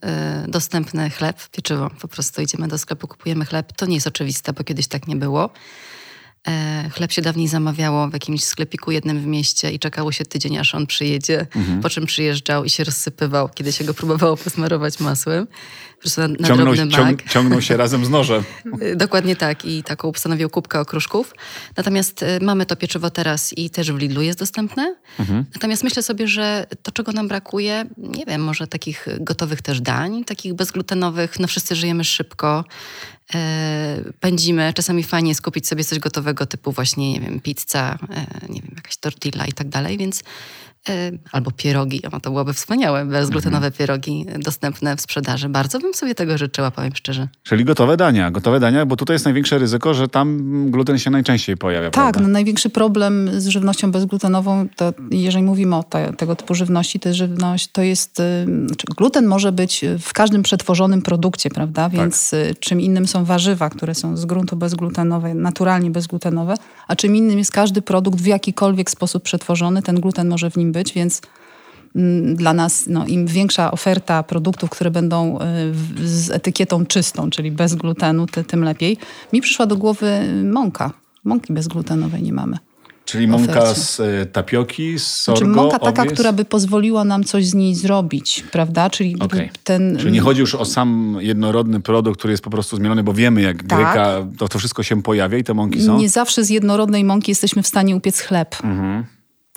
y, 0.48 0.52
dostępny 0.52 1.10
chleb, 1.10 1.50
pieczywo. 1.50 1.90
Po 2.02 2.08
prostu 2.08 2.42
idziemy 2.42 2.68
do 2.68 2.78
sklepu, 2.78 3.08
kupujemy 3.08 3.46
chleb. 3.46 3.74
To 3.74 3.86
nie 3.86 3.96
jest 3.96 4.08
oczywiste, 4.08 4.54
bo 4.54 4.64
kiedyś 4.64 4.88
tak 4.88 5.08
nie 5.08 5.16
było. 5.16 5.50
E, 6.48 6.90
chleb 6.90 7.12
się 7.12 7.22
dawniej 7.22 7.48
zamawiało 7.48 8.08
w 8.08 8.14
jakimś 8.14 8.44
sklepiku 8.44 8.92
jednym 8.92 9.20
w 9.20 9.26
mieście 9.26 9.72
i 9.72 9.80
czekało 9.80 10.12
się 10.12 10.26
tydzień, 10.26 10.58
aż 10.58 10.76
on 10.76 10.88
przyjedzie, 10.88 11.48
mhm. 11.56 11.82
po 11.82 11.90
czym 11.90 12.06
przyjeżdżał 12.06 12.64
i 12.64 12.70
się 12.70 12.84
rozsypywał, 12.84 13.50
kiedy 13.50 13.72
się 13.72 13.84
go 13.84 13.94
próbowało 13.94 14.38
posmarować 14.38 15.00
masłem. 15.00 15.48
Po 15.48 16.00
prostu 16.00 16.22
na, 16.22 16.28
na 16.28 16.48
ciągnął, 16.48 16.76
ciąg, 16.76 17.24
ciągnął 17.24 17.62
się 17.62 17.78
razem 17.78 18.06
z 18.06 18.10
nożem. 18.10 18.44
Dokładnie 18.96 19.36
tak 19.36 19.66
i 19.66 19.84
taką 19.84 20.12
postanowił 20.12 20.50
kubkę 20.50 20.80
okruszków. 20.80 21.34
Natomiast 21.78 22.24
e, 22.24 22.40
mamy 22.42 22.66
to 22.66 22.76
pieczywo 22.76 23.10
teraz 23.10 23.58
i 23.58 23.70
też 23.70 23.92
w 23.92 23.98
Lidlu 23.98 24.22
jest 24.22 24.40
dostępne. 24.40 24.96
Mhm. 25.20 25.46
Natomiast 25.54 25.84
myślę 25.84 26.04
sobie, 26.04 26.28
że 26.28 26.66
to, 26.84 26.92
czego 26.92 27.12
nam 27.12 27.28
brakuje, 27.28 27.86
nie 27.98 28.26
wiem, 28.26 28.44
może 28.44 28.68
takich 28.68 29.08
gotowych 29.20 29.62
też 29.62 29.82
dań, 29.82 30.24
takich 30.24 30.54
bezglutenowych, 30.54 31.40
no 31.40 31.48
wszyscy 31.48 31.76
żyjemy 31.76 32.04
szybko, 32.04 32.64
pędzimy. 34.20 34.74
Czasami 34.74 35.04
fajnie 35.04 35.30
jest 35.30 35.42
kupić 35.42 35.68
sobie 35.68 35.84
coś 35.84 36.00
gotowego 36.00 36.46
typu 36.46 36.72
właśnie, 36.72 37.14
nie 37.14 37.20
wiem, 37.20 37.40
pizza, 37.40 37.98
e, 38.10 38.48
nie 38.50 38.62
wiem, 38.62 38.72
jakaś 38.76 38.98
tortilla 38.98 39.46
i 39.46 39.54
tak 39.54 39.70
dalej, 39.70 39.98
więc 39.98 40.24
E, 40.24 40.73
albo 41.32 41.52
pierogi. 41.52 42.02
O, 42.12 42.20
to 42.20 42.30
byłoby 42.30 42.54
wspaniałe, 42.54 43.06
bezglutenowe 43.06 43.68
mhm. 43.68 43.74
pierogi 43.74 44.26
dostępne 44.40 44.96
w 44.96 45.02
sprzedaży. 45.02 45.50
Bardzo 45.50 45.80
bym 45.80 45.94
sobie 45.94 46.16
tego 46.16 46.38
życzyła, 46.38 46.72
powiem 46.72 46.96
szczerze. 46.96 47.28
Czyli 47.44 47.66
gotowe 47.66 47.98
dania, 47.98 48.32
gotowe 48.32 48.60
dania, 48.60 48.86
bo 48.86 48.96
tutaj 48.96 49.16
jest 49.16 49.26
największe 49.26 49.58
ryzyko, 49.58 49.94
że 49.94 50.08
tam 50.08 50.40
gluten 50.72 51.00
się 51.00 51.10
najczęściej 51.10 51.58
pojawia. 51.58 51.92
Tak, 51.92 52.20
no, 52.20 52.28
największy 52.28 52.70
problem 52.70 53.30
z 53.42 53.48
żywnością 53.48 53.92
bezglutenową, 53.92 54.68
to 54.76 54.94
jeżeli 55.12 55.44
mówimy 55.44 55.76
o 55.76 55.84
te, 55.84 56.14
tego 56.14 56.36
typu 56.36 56.56
żywności, 56.56 57.00
to 57.00 57.10
jest 57.10 57.18
żywność, 57.18 57.68
to 57.68 57.82
jest, 57.82 58.20
y, 58.20 58.46
znaczy 58.68 58.88
gluten 58.98 59.26
może 59.26 59.52
być 59.52 59.86
w 60.00 60.14
każdym 60.14 60.44
przetworzonym 60.44 61.02
produkcie, 61.02 61.50
prawda? 61.50 61.84
Tak. 61.84 61.92
Więc 61.92 62.32
tak. 62.32 62.60
czym 62.60 62.82
innym 62.82 63.08
są 63.08 63.26
warzywa, 63.26 63.70
które 63.70 63.96
są 63.96 64.18
z 64.18 64.26
gruntu 64.26 64.56
bezglutenowe, 64.56 65.34
naturalnie 65.34 65.92
bezglutenowe, 65.92 66.56
a 66.88 66.96
czym 66.96 67.16
innym 67.16 67.38
jest 67.40 67.52
każdy 67.52 67.82
produkt 67.82 68.22
w 68.22 68.26
jakikolwiek 68.26 68.92
sposób 68.92 69.24
przetworzony, 69.24 69.82
ten 69.82 70.00
gluten 70.00 70.28
może 70.28 70.52
w 70.52 70.58
nim 70.58 70.73
być, 70.74 70.94
więc 70.94 71.22
mm, 71.96 72.36
dla 72.36 72.54
nas 72.54 72.86
no, 72.88 73.06
im 73.06 73.28
większa 73.28 73.72
oferta 73.72 74.24
produktów, 74.24 74.70
które 74.70 74.92
będą 74.92 75.40
y, 75.40 76.08
z 76.08 76.32
etykietą 76.32 76.86
czystą, 76.86 77.30
czyli 77.30 77.52
bez 77.52 77.76
glutenu, 77.76 78.26
tym 78.48 78.64
lepiej. 78.64 78.98
Mi 79.34 79.42
przyszła 79.42 79.66
do 79.66 79.78
głowy 79.78 80.22
mąka. 80.44 80.92
Mąki 81.24 81.54
bezglutenowej 81.54 82.24
nie 82.24 82.34
mamy. 82.34 82.58
Czyli 83.06 83.28
mąka 83.28 83.76
z 83.76 84.00
e, 84.00 84.26
tapioki, 84.26 85.00
z 85.00 85.08
sorgo, 85.08 85.40
Czyli 85.40 85.52
mąka 85.52 85.80
taka, 85.80 86.02
owiec? 86.02 86.14
która 86.14 86.34
by 86.34 86.46
pozwoliła 86.46 87.04
nam 87.04 87.24
coś 87.24 87.46
z 87.46 87.54
niej 87.54 87.76
zrobić, 87.76 88.44
prawda? 88.52 88.90
Czyli 88.90 89.20
okay. 89.20 89.50
ten... 89.64 89.98
Czyli 90.00 90.12
nie 90.12 90.22
chodzi 90.22 90.40
już 90.40 90.56
o 90.56 90.66
sam 90.66 91.18
jednorodny 91.20 91.80
produkt, 91.80 92.20
który 92.20 92.34
jest 92.34 92.44
po 92.44 92.50
prostu 92.50 92.76
zmieniony, 92.76 93.04
bo 93.04 93.14
wiemy 93.14 93.42
jak 93.42 93.64
tak. 93.64 93.80
gryka, 93.80 94.28
to, 94.38 94.48
to 94.48 94.60
wszystko 94.60 94.84
się 94.84 95.02
pojawia 95.02 95.38
i 95.38 95.44
te 95.44 95.54
mąki 95.54 95.82
są? 95.82 95.98
Nie 95.98 96.10
zawsze 96.10 96.44
z 96.44 96.50
jednorodnej 96.50 97.04
mąki 97.04 97.32
jesteśmy 97.32 97.64
w 97.64 97.68
stanie 97.68 97.96
upiec 97.96 98.20
chleb. 98.20 98.56
Mhm. 98.64 99.04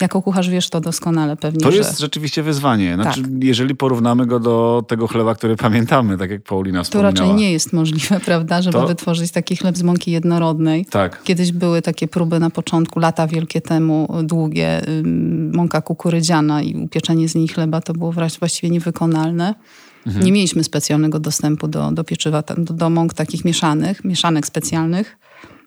Jako 0.00 0.22
kucharz 0.22 0.48
wiesz 0.48 0.70
to 0.70 0.80
doskonale 0.80 1.36
pewnie. 1.36 1.60
To 1.60 1.70
że... 1.70 1.76
jest 1.78 1.98
rzeczywiście 1.98 2.42
wyzwanie. 2.42 2.94
Znaczy, 2.94 3.22
tak. 3.22 3.30
Jeżeli 3.40 3.74
porównamy 3.74 4.26
go 4.26 4.40
do 4.40 4.84
tego 4.88 5.06
chleba, 5.06 5.34
który 5.34 5.56
pamiętamy, 5.56 6.18
tak 6.18 6.30
jak 6.30 6.42
Paulina 6.42 6.82
wspomniała. 6.82 7.12
To 7.12 7.20
raczej 7.20 7.34
nie 7.34 7.52
jest 7.52 7.72
możliwe, 7.72 8.20
prawda, 8.24 8.62
żeby 8.62 8.78
to... 8.78 8.86
wytworzyć 8.86 9.32
taki 9.32 9.56
chleb 9.56 9.76
z 9.76 9.82
mąki 9.82 10.10
jednorodnej. 10.10 10.86
Tak. 10.86 11.22
Kiedyś 11.22 11.52
były 11.52 11.82
takie 11.82 12.08
próby 12.08 12.40
na 12.40 12.50
początku, 12.50 13.00
lata 13.00 13.26
wielkie 13.26 13.60
temu, 13.60 14.08
długie, 14.22 14.82
mąka 15.52 15.80
kukurydziana 15.80 16.62
i 16.62 16.74
upieczenie 16.74 17.28
z 17.28 17.34
niej 17.34 17.48
chleba 17.48 17.80
to 17.80 17.92
było 17.92 18.12
właściwie 18.38 18.70
niewykonalne. 18.70 19.54
Mhm. 20.06 20.24
Nie 20.24 20.32
mieliśmy 20.32 20.64
specjalnego 20.64 21.18
dostępu 21.20 21.68
do, 21.68 21.92
do 21.92 22.04
pieczywa, 22.04 22.42
do, 22.42 22.74
do 22.74 22.90
mąk 22.90 23.14
takich 23.14 23.44
mieszanych, 23.44 24.04
mieszanek 24.04 24.46
specjalnych. 24.46 25.18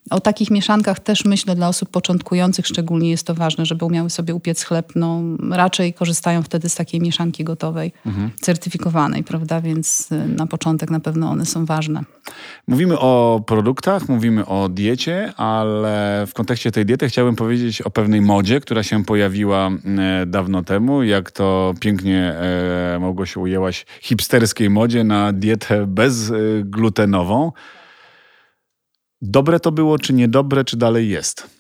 O 0.10 0.20
takich 0.20 0.52
mieszankach 0.52 1.00
też 1.00 1.26
myślę 1.26 1.56
dla 1.56 1.68
osób 1.68 1.90
początkujących 1.90 2.68
szczególnie 2.68 3.10
jest 3.10 3.28
to 3.28 3.36
ważne, 3.36 3.66
żeby 3.66 3.86
umiały 3.86 4.10
sobie 4.10 4.36
upiec 4.36 4.64
chleb. 4.64 4.92
No, 4.96 5.22
raczej 5.52 5.94
korzystają 5.94 6.44
wtedy 6.44 6.70
z 6.70 6.76
takiej 6.76 7.02
mieszanki 7.02 7.44
gotowej, 7.44 7.92
mhm. 8.06 8.32
certyfikowanej, 8.42 9.24
prawda? 9.24 9.62
Więc 9.62 10.12
y, 10.12 10.28
na 10.28 10.48
początek 10.48 10.90
na 10.92 11.00
pewno 11.00 11.30
one 11.30 11.46
są 11.46 11.66
ważne. 11.66 12.04
Mówimy 12.68 13.00
o 13.00 13.44
produktach, 13.48 14.10
mówimy 14.10 14.46
o 14.46 14.70
diecie, 14.70 15.34
ale 15.38 16.26
w 16.28 16.34
kontekście 16.34 16.72
tej 16.72 16.86
diety 16.86 17.08
chciałbym 17.08 17.36
powiedzieć 17.36 17.82
o 17.82 17.90
pewnej 17.90 18.22
modzie, 18.22 18.60
która 18.60 18.84
się 18.84 19.06
pojawiła 19.06 19.70
e, 19.70 20.26
dawno 20.26 20.64
temu. 20.64 21.04
Jak 21.04 21.32
to 21.32 21.74
pięknie 21.80 22.34
e, 22.34 22.98
Małgosiu 23.00 23.42
ujęłaś, 23.42 23.86
hipsterskiej 24.02 24.70
modzie 24.70 25.04
na 25.04 25.34
dietę 25.34 25.88
bezglutenową. 25.88 27.52
Dobre 29.22 29.60
to 29.60 29.72
było, 29.72 30.00
czy 30.00 30.14
niedobre, 30.14 30.66
czy 30.66 30.78
dalej 30.78 31.10
jest? 31.10 31.60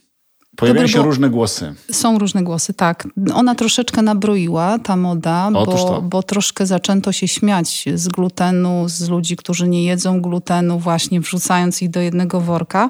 Pojawiają 0.55 0.87
się 0.87 1.01
różne 1.01 1.29
głosy. 1.29 1.73
Są 1.91 2.19
różne 2.19 2.43
głosy, 2.43 2.73
tak. 2.73 3.07
Ona 3.33 3.55
troszeczkę 3.55 4.01
nabroiła, 4.01 4.79
ta 4.79 4.95
moda, 4.95 5.49
bo, 5.51 6.01
bo 6.01 6.23
troszkę 6.23 6.65
zaczęto 6.65 7.11
się 7.11 7.27
śmiać 7.27 7.85
z 7.95 8.07
glutenu, 8.07 8.83
z 8.87 9.09
ludzi, 9.09 9.35
którzy 9.35 9.67
nie 9.67 9.83
jedzą 9.83 10.21
glutenu, 10.21 10.79
właśnie 10.79 11.21
wrzucając 11.21 11.81
ich 11.81 11.89
do 11.89 11.99
jednego 11.99 12.41
worka. 12.41 12.89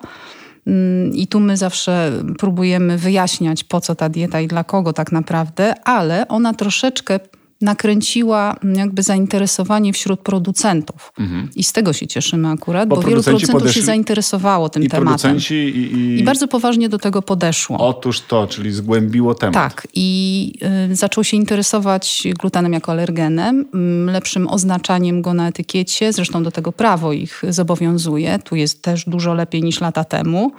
Mm, 0.68 1.16
I 1.16 1.28
tu 1.28 1.40
my 1.40 1.58
zawsze 1.58 2.12
próbujemy 2.38 2.98
wyjaśniać, 2.98 3.64
po 3.64 3.82
co 3.82 3.96
ta 3.96 4.10
dieta 4.10 4.42
i 4.42 4.48
dla 4.48 4.64
kogo 4.64 4.94
tak 4.94 5.12
naprawdę, 5.12 5.74
ale 5.84 6.28
ona 6.28 6.54
troszeczkę 6.54 7.20
nakręciła 7.62 8.56
jakby 8.76 9.04
zainteresowanie 9.04 9.94
wśród 9.94 10.20
producentów. 10.20 11.14
Mhm. 11.20 11.50
I 11.56 11.64
z 11.64 11.74
tego 11.74 11.94
się 11.94 12.08
cieszymy 12.08 12.48
akurat, 12.48 12.90
bo, 12.90 12.96
bo 12.96 13.02
wielu 13.02 13.24
producentów 13.24 13.72
się 13.72 13.82
zainteresowało 13.82 14.70
tym 14.70 14.84
i 14.84 14.90
tematem. 14.90 15.38
I, 15.50 15.54
i, 15.54 16.20
I 16.20 16.24
bardzo 16.24 16.48
poważnie 16.48 16.90
do 16.90 16.98
tego 16.98 17.22
podeszło. 17.22 17.78
Otóż 17.78 18.22
to, 18.22 18.48
czyli 18.48 18.72
zgłębiło 18.72 19.36
temat. 19.36 19.54
Tak. 19.54 19.88
I 19.94 20.54
y, 20.92 20.96
zaczął 20.96 21.24
się 21.24 21.38
interesować 21.38 22.24
glutenem 22.40 22.74
jako 22.74 22.92
alergenem, 22.92 23.66
y, 24.08 24.12
lepszym 24.12 24.48
oznaczaniem 24.48 25.22
go 25.22 25.34
na 25.34 25.48
etykiecie. 25.48 26.14
Zresztą 26.14 26.44
do 26.44 26.52
tego 26.52 26.72
prawo 26.72 27.14
ich 27.14 27.42
zobowiązuje. 27.50 28.40
Tu 28.40 28.56
jest 28.56 28.82
też 28.82 29.06
dużo 29.08 29.34
lepiej 29.34 29.64
niż 29.64 29.82
lata 29.82 30.04
temu. 30.04 30.52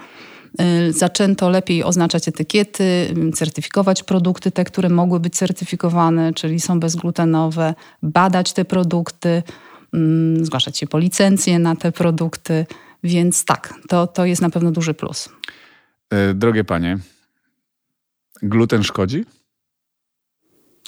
Y, 0.61 0.93
zaczęto 0.93 1.49
lepiej 1.49 1.83
oznaczać 1.83 2.27
etykiety, 2.27 3.13
certyfikować 3.33 4.03
produkty, 4.03 4.51
te, 4.51 4.63
które 4.63 4.89
mogły 4.89 5.19
być 5.19 5.35
certyfikowane, 5.35 6.33
czyli 6.33 6.59
są 6.59 6.79
bezglutenowe, 6.79 7.73
badać 8.03 8.53
te 8.53 8.65
produkty, 8.65 9.43
mm, 9.93 10.45
zgłaszać 10.45 10.77
się 10.77 10.87
po 10.87 10.99
licencje 10.99 11.59
na 11.59 11.75
te 11.75 11.91
produkty. 11.91 12.65
Więc 13.03 13.45
tak, 13.45 13.73
to, 13.87 14.07
to 14.07 14.25
jest 14.25 14.41
na 14.41 14.49
pewno 14.49 14.71
duży 14.71 14.93
plus. 14.93 15.29
E, 16.09 16.33
drogie 16.33 16.63
panie, 16.63 16.97
gluten 18.43 18.83
szkodzi? 18.83 19.25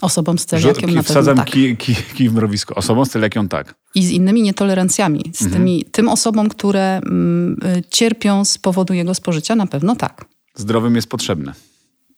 Osobom 0.03 0.37
z 0.37 0.45
celiakią 0.45 0.87
na 0.87 1.01
Wsadzam 1.01 1.37
tak. 1.37 1.45
kij, 1.45 1.77
kij, 1.77 1.95
kij 1.95 2.29
w 2.29 2.33
mrowisko. 2.33 2.75
Osobom 2.75 3.05
z 3.05 3.09
celiakią 3.09 3.47
tak. 3.47 3.75
I 3.95 4.05
z 4.05 4.11
innymi 4.11 4.41
nietolerancjami. 4.41 5.23
Z 5.33 5.41
mhm. 5.41 5.51
tymi, 5.51 5.85
tym 5.91 6.09
osobom, 6.09 6.49
które 6.49 6.97
mm, 6.97 7.57
y, 7.77 7.83
cierpią 7.89 8.45
z 8.45 8.57
powodu 8.57 8.93
jego 8.93 9.13
spożycia, 9.15 9.55
na 9.55 9.67
pewno 9.67 9.95
tak. 9.95 10.25
Zdrowym 10.55 10.95
jest 10.95 11.09
potrzebne. 11.09 11.53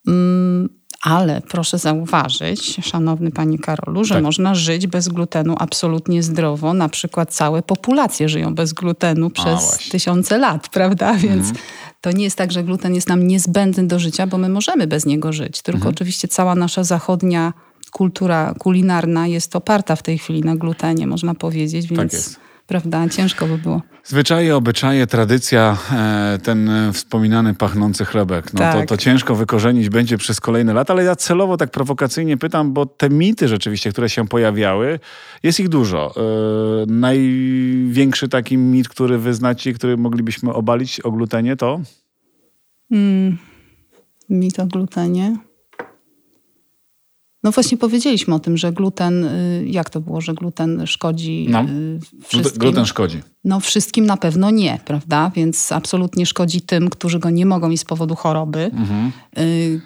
Mm, 0.08 0.70
ale 1.02 1.42
proszę 1.42 1.78
zauważyć, 1.78 2.78
szanowny 2.82 3.32
panie 3.32 3.60
Karolu, 3.60 4.04
że 4.04 4.14
tak. 4.14 4.24
można 4.24 4.56
żyć 4.56 4.88
bez 4.88 5.08
glutenu 5.08 5.56
absolutnie 5.60 6.24
zdrowo. 6.24 6.74
Na 6.74 6.90
przykład 6.90 7.34
całe 7.34 7.62
populacje 7.62 8.30
żyją 8.30 8.56
bez 8.56 8.74
glutenu 8.74 9.30
przez 9.30 9.74
A, 9.74 9.92
tysiące 9.92 10.38
lat, 10.38 10.70
prawda? 10.70 11.14
Więc 11.14 11.48
mhm. 11.48 11.66
to 12.02 12.12
nie 12.12 12.24
jest 12.24 12.38
tak, 12.38 12.52
że 12.52 12.64
gluten 12.64 12.96
jest 12.96 13.10
nam 13.10 13.28
niezbędny 13.28 13.88
do 13.88 14.00
życia, 14.00 14.28
bo 14.28 14.38
my 14.38 14.50
możemy 14.50 14.88
bez 14.88 15.06
niego 15.06 15.34
żyć. 15.34 15.62
Tylko 15.62 15.78
mhm. 15.78 15.96
oczywiście 15.96 16.28
cała 16.28 16.56
nasza 16.56 16.84
zachodnia 16.84 17.54
kultura 17.96 18.54
kulinarna 18.60 19.28
jest 19.28 19.56
oparta 19.56 19.96
w 19.96 20.04
tej 20.04 20.18
chwili 20.18 20.42
na 20.42 20.56
glutenie, 20.56 21.08
można 21.08 21.36
powiedzieć, 21.36 21.88
więc 21.88 22.34
tak 22.34 22.44
prawda, 22.68 23.10
ciężko 23.10 23.48
by 23.48 23.58
było. 23.58 23.82
Zwyczaje, 24.04 24.56
obyczaje, 24.56 25.08
tradycja, 25.08 25.78
e, 25.92 26.40
ten 26.44 26.70
wspominany 26.94 27.54
pachnący 27.54 28.06
chlebek. 28.06 28.54
No 28.54 28.60
tak. 28.60 28.80
to, 28.80 28.86
to 28.86 28.98
ciężko 28.98 29.36
wykorzenić 29.36 29.90
będzie 29.90 30.18
przez 30.18 30.42
kolejne 30.42 30.74
lata, 30.74 30.94
ale 30.94 31.04
ja 31.04 31.16
celowo 31.16 31.58
tak 31.58 31.72
prowokacyjnie 31.72 32.38
pytam, 32.38 32.74
bo 32.74 32.86
te 32.86 33.10
mity 33.10 33.48
rzeczywiście, 33.48 33.92
które 33.92 34.10
się 34.10 34.28
pojawiały, 34.28 35.00
jest 35.44 35.60
ich 35.60 35.70
dużo. 35.70 36.14
E, 36.18 36.22
największy 36.88 38.30
taki 38.30 38.58
mit, 38.58 38.90
który 38.90 39.18
wyznacie, 39.18 39.74
który 39.74 39.98
moglibyśmy 39.98 40.54
obalić 40.54 41.00
o 41.00 41.12
glutenie 41.12 41.56
to? 41.56 41.82
Mm, 42.92 43.38
mit 44.30 44.60
o 44.60 44.66
glutenie? 44.66 45.38
No 47.46 47.52
właśnie 47.52 47.78
powiedzieliśmy 47.78 48.36
o 48.36 48.40
tym, 48.40 48.58
że 48.58 48.72
gluten, 48.72 49.24
y, 49.24 49.66
jak 49.68 49.90
to 49.90 50.02
było, 50.02 50.22
że 50.22 50.34
gluten 50.34 50.88
szkodzi 50.88 51.48
no, 51.50 51.64
y, 51.64 52.00
wszystkim? 52.28 52.60
Gluten 52.60 52.86
szkodzi. 52.86 53.22
No 53.44 53.60
wszystkim 53.60 54.06
na 54.06 54.18
pewno 54.18 54.52
nie, 54.52 54.80
prawda? 54.86 55.32
Więc 55.36 55.72
absolutnie 55.72 56.26
szkodzi 56.26 56.62
tym, 56.62 56.90
którzy 56.90 57.20
go 57.20 57.30
nie 57.30 57.46
mogą 57.46 57.70
mieć 57.70 57.80
z 57.80 57.86
powodu 57.86 58.16
choroby. 58.16 58.72
Mhm. 58.74 59.12
Y, 59.38 59.82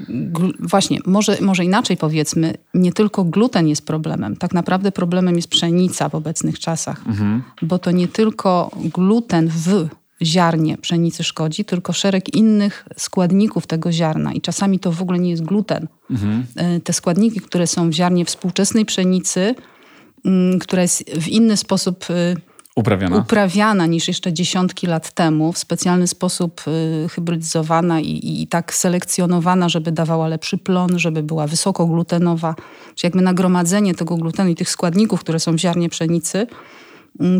właśnie, 0.59 0.99
może, 1.05 1.37
może 1.41 1.65
inaczej 1.65 1.97
powiedzmy, 1.97 2.53
nie 2.73 2.93
tylko 2.93 3.23
gluten 3.23 3.67
jest 3.67 3.85
problemem. 3.85 4.35
Tak 4.35 4.53
naprawdę 4.53 4.91
problemem 4.91 5.35
jest 5.35 5.47
pszenica 5.47 6.09
w 6.09 6.15
obecnych 6.15 6.59
czasach. 6.59 7.07
Mhm. 7.07 7.43
Bo 7.61 7.79
to 7.79 7.91
nie 7.91 8.07
tylko 8.07 8.71
gluten 8.95 9.47
w 9.47 9.87
ziarnie 10.23 10.77
pszenicy 10.77 11.23
szkodzi, 11.23 11.65
tylko 11.65 11.93
szereg 11.93 12.35
innych 12.35 12.85
składników 12.97 13.67
tego 13.67 13.91
ziarna. 13.91 14.33
I 14.33 14.41
czasami 14.41 14.79
to 14.79 14.91
w 14.91 15.01
ogóle 15.01 15.19
nie 15.19 15.29
jest 15.29 15.43
gluten. 15.43 15.87
Mhm. 16.11 16.45
E, 16.55 16.79
te 16.79 16.93
składniki, 16.93 17.41
które 17.41 17.67
są 17.67 17.89
w 17.89 17.93
ziarnie 17.93 18.25
współczesnej 18.25 18.85
pszenicy, 18.85 19.55
mm, 20.25 20.59
która 20.59 20.81
jest 20.81 21.09
w 21.09 21.27
inny 21.27 21.57
sposób 21.57 22.05
e, 22.09 22.35
uprawiana. 22.75 23.17
uprawiana 23.17 23.85
niż 23.85 24.07
jeszcze 24.07 24.33
dziesiątki 24.33 24.87
lat 24.87 25.11
temu, 25.13 25.53
w 25.53 25.57
specjalny 25.57 26.07
sposób 26.07 26.61
e, 26.67 27.09
hybrydyzowana 27.09 27.99
i, 27.99 28.41
i 28.41 28.47
tak 28.47 28.73
selekcjonowana, 28.73 29.69
żeby 29.69 29.91
dawała 29.91 30.27
lepszy 30.27 30.57
plon, 30.57 30.99
żeby 30.99 31.23
była 31.23 31.47
wysokoglutenowa. 31.47 32.55
Czyli 32.95 33.07
jakby 33.07 33.21
nagromadzenie 33.21 33.95
tego 33.95 34.15
glutenu 34.15 34.49
i 34.49 34.55
tych 34.55 34.69
składników, 34.69 35.19
które 35.19 35.39
są 35.39 35.53
w 35.53 35.57
ziarnie 35.57 35.89
pszenicy, 35.89 36.47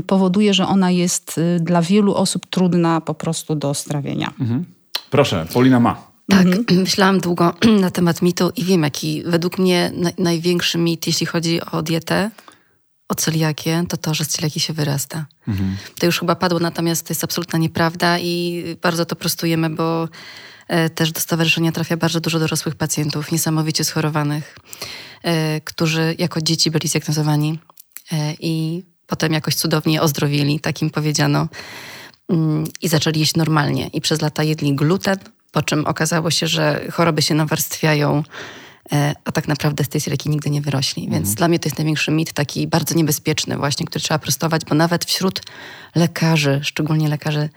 powoduje, 0.07 0.53
że 0.53 0.67
ona 0.67 0.91
jest 0.91 1.37
y, 1.37 1.59
dla 1.59 1.81
wielu 1.81 2.15
osób 2.15 2.45
trudna 2.45 3.01
po 3.01 3.13
prostu 3.13 3.55
do 3.55 3.73
strawienia. 3.73 4.33
Mhm. 4.39 4.65
Proszę, 5.09 5.45
Paulina 5.53 5.79
ma. 5.79 6.09
Tak, 6.29 6.45
mhm. 6.45 6.65
myślałam 6.85 7.19
długo 7.19 7.53
na 7.81 7.91
temat 7.91 8.21
mitu 8.21 8.51
i 8.55 8.63
wiem, 8.63 8.83
jaki 8.83 9.23
według 9.25 9.57
mnie 9.57 9.91
największy 10.17 10.77
mit, 10.77 11.07
jeśli 11.07 11.25
chodzi 11.25 11.61
o 11.71 11.81
dietę, 11.81 12.31
o 13.09 13.15
celiakię, 13.15 13.83
to 13.89 13.97
to, 13.97 14.13
że 14.13 14.25
z 14.25 14.27
celiaki 14.27 14.59
się 14.59 14.73
wyrasta. 14.73 15.25
Mhm. 15.47 15.77
To 15.99 16.05
już 16.05 16.19
chyba 16.19 16.35
padło, 16.35 16.59
natomiast 16.59 17.07
to 17.07 17.11
jest 17.11 17.23
absolutna 17.23 17.59
nieprawda 17.59 18.19
i 18.19 18.63
bardzo 18.81 19.05
to 19.05 19.15
prostujemy, 19.15 19.69
bo 19.69 20.07
e, 20.67 20.89
też 20.89 21.11
do 21.11 21.19
stowarzyszenia 21.19 21.71
trafia 21.71 21.97
bardzo 21.97 22.19
dużo 22.19 22.39
dorosłych 22.39 22.75
pacjentów, 22.75 23.31
niesamowicie 23.31 23.83
schorowanych, 23.83 24.57
e, 25.23 25.61
którzy 25.61 26.15
jako 26.17 26.41
dzieci 26.41 26.71
byli 26.71 26.87
zdiagnozowani 26.87 27.59
e, 28.11 28.33
i 28.39 28.83
potem 29.09 29.33
jakoś 29.33 29.55
cudownie 29.55 30.01
ozdrowili, 30.01 30.59
takim 30.59 30.89
powiedziano, 30.89 31.47
mm, 32.29 32.63
i 32.81 32.87
zaczęli 32.87 33.19
jeść 33.19 33.35
normalnie. 33.35 33.87
I 33.87 34.01
przez 34.01 34.21
lata 34.21 34.43
jedli 34.43 34.75
gluten, 34.75 35.17
po 35.51 35.61
czym 35.61 35.85
okazało 35.85 36.31
się, 36.31 36.47
że 36.47 36.81
choroby 36.91 37.21
się 37.21 37.35
nawarstwiają 37.35 38.23
e, 38.91 39.13
a 39.25 39.31
tak 39.31 39.47
naprawdę 39.47 39.83
z 39.83 39.89
tej 39.89 40.01
celiaki 40.01 40.29
nigdy 40.29 40.49
nie 40.49 40.61
wyrośli. 40.61 41.01
Więc 41.03 41.15
Mhm. 41.15 41.35
dla 41.35 41.47
mnie 41.47 41.59
to 41.59 41.67
jest 41.69 41.77
największy 41.77 42.11
mit, 42.11 42.33
taki 42.33 42.67
bardzo 42.67 42.95
niebezpieczny 42.95 43.57
właśnie, 43.57 43.85
który 43.85 44.03
trzeba 44.03 44.19
prostować, 44.19 44.65
bo 44.65 44.75
nawet 44.75 45.05
wśród 45.05 45.41
lekarzy, 45.95 46.59
szczególnie 46.63 47.09
lekarzy, 47.09 47.49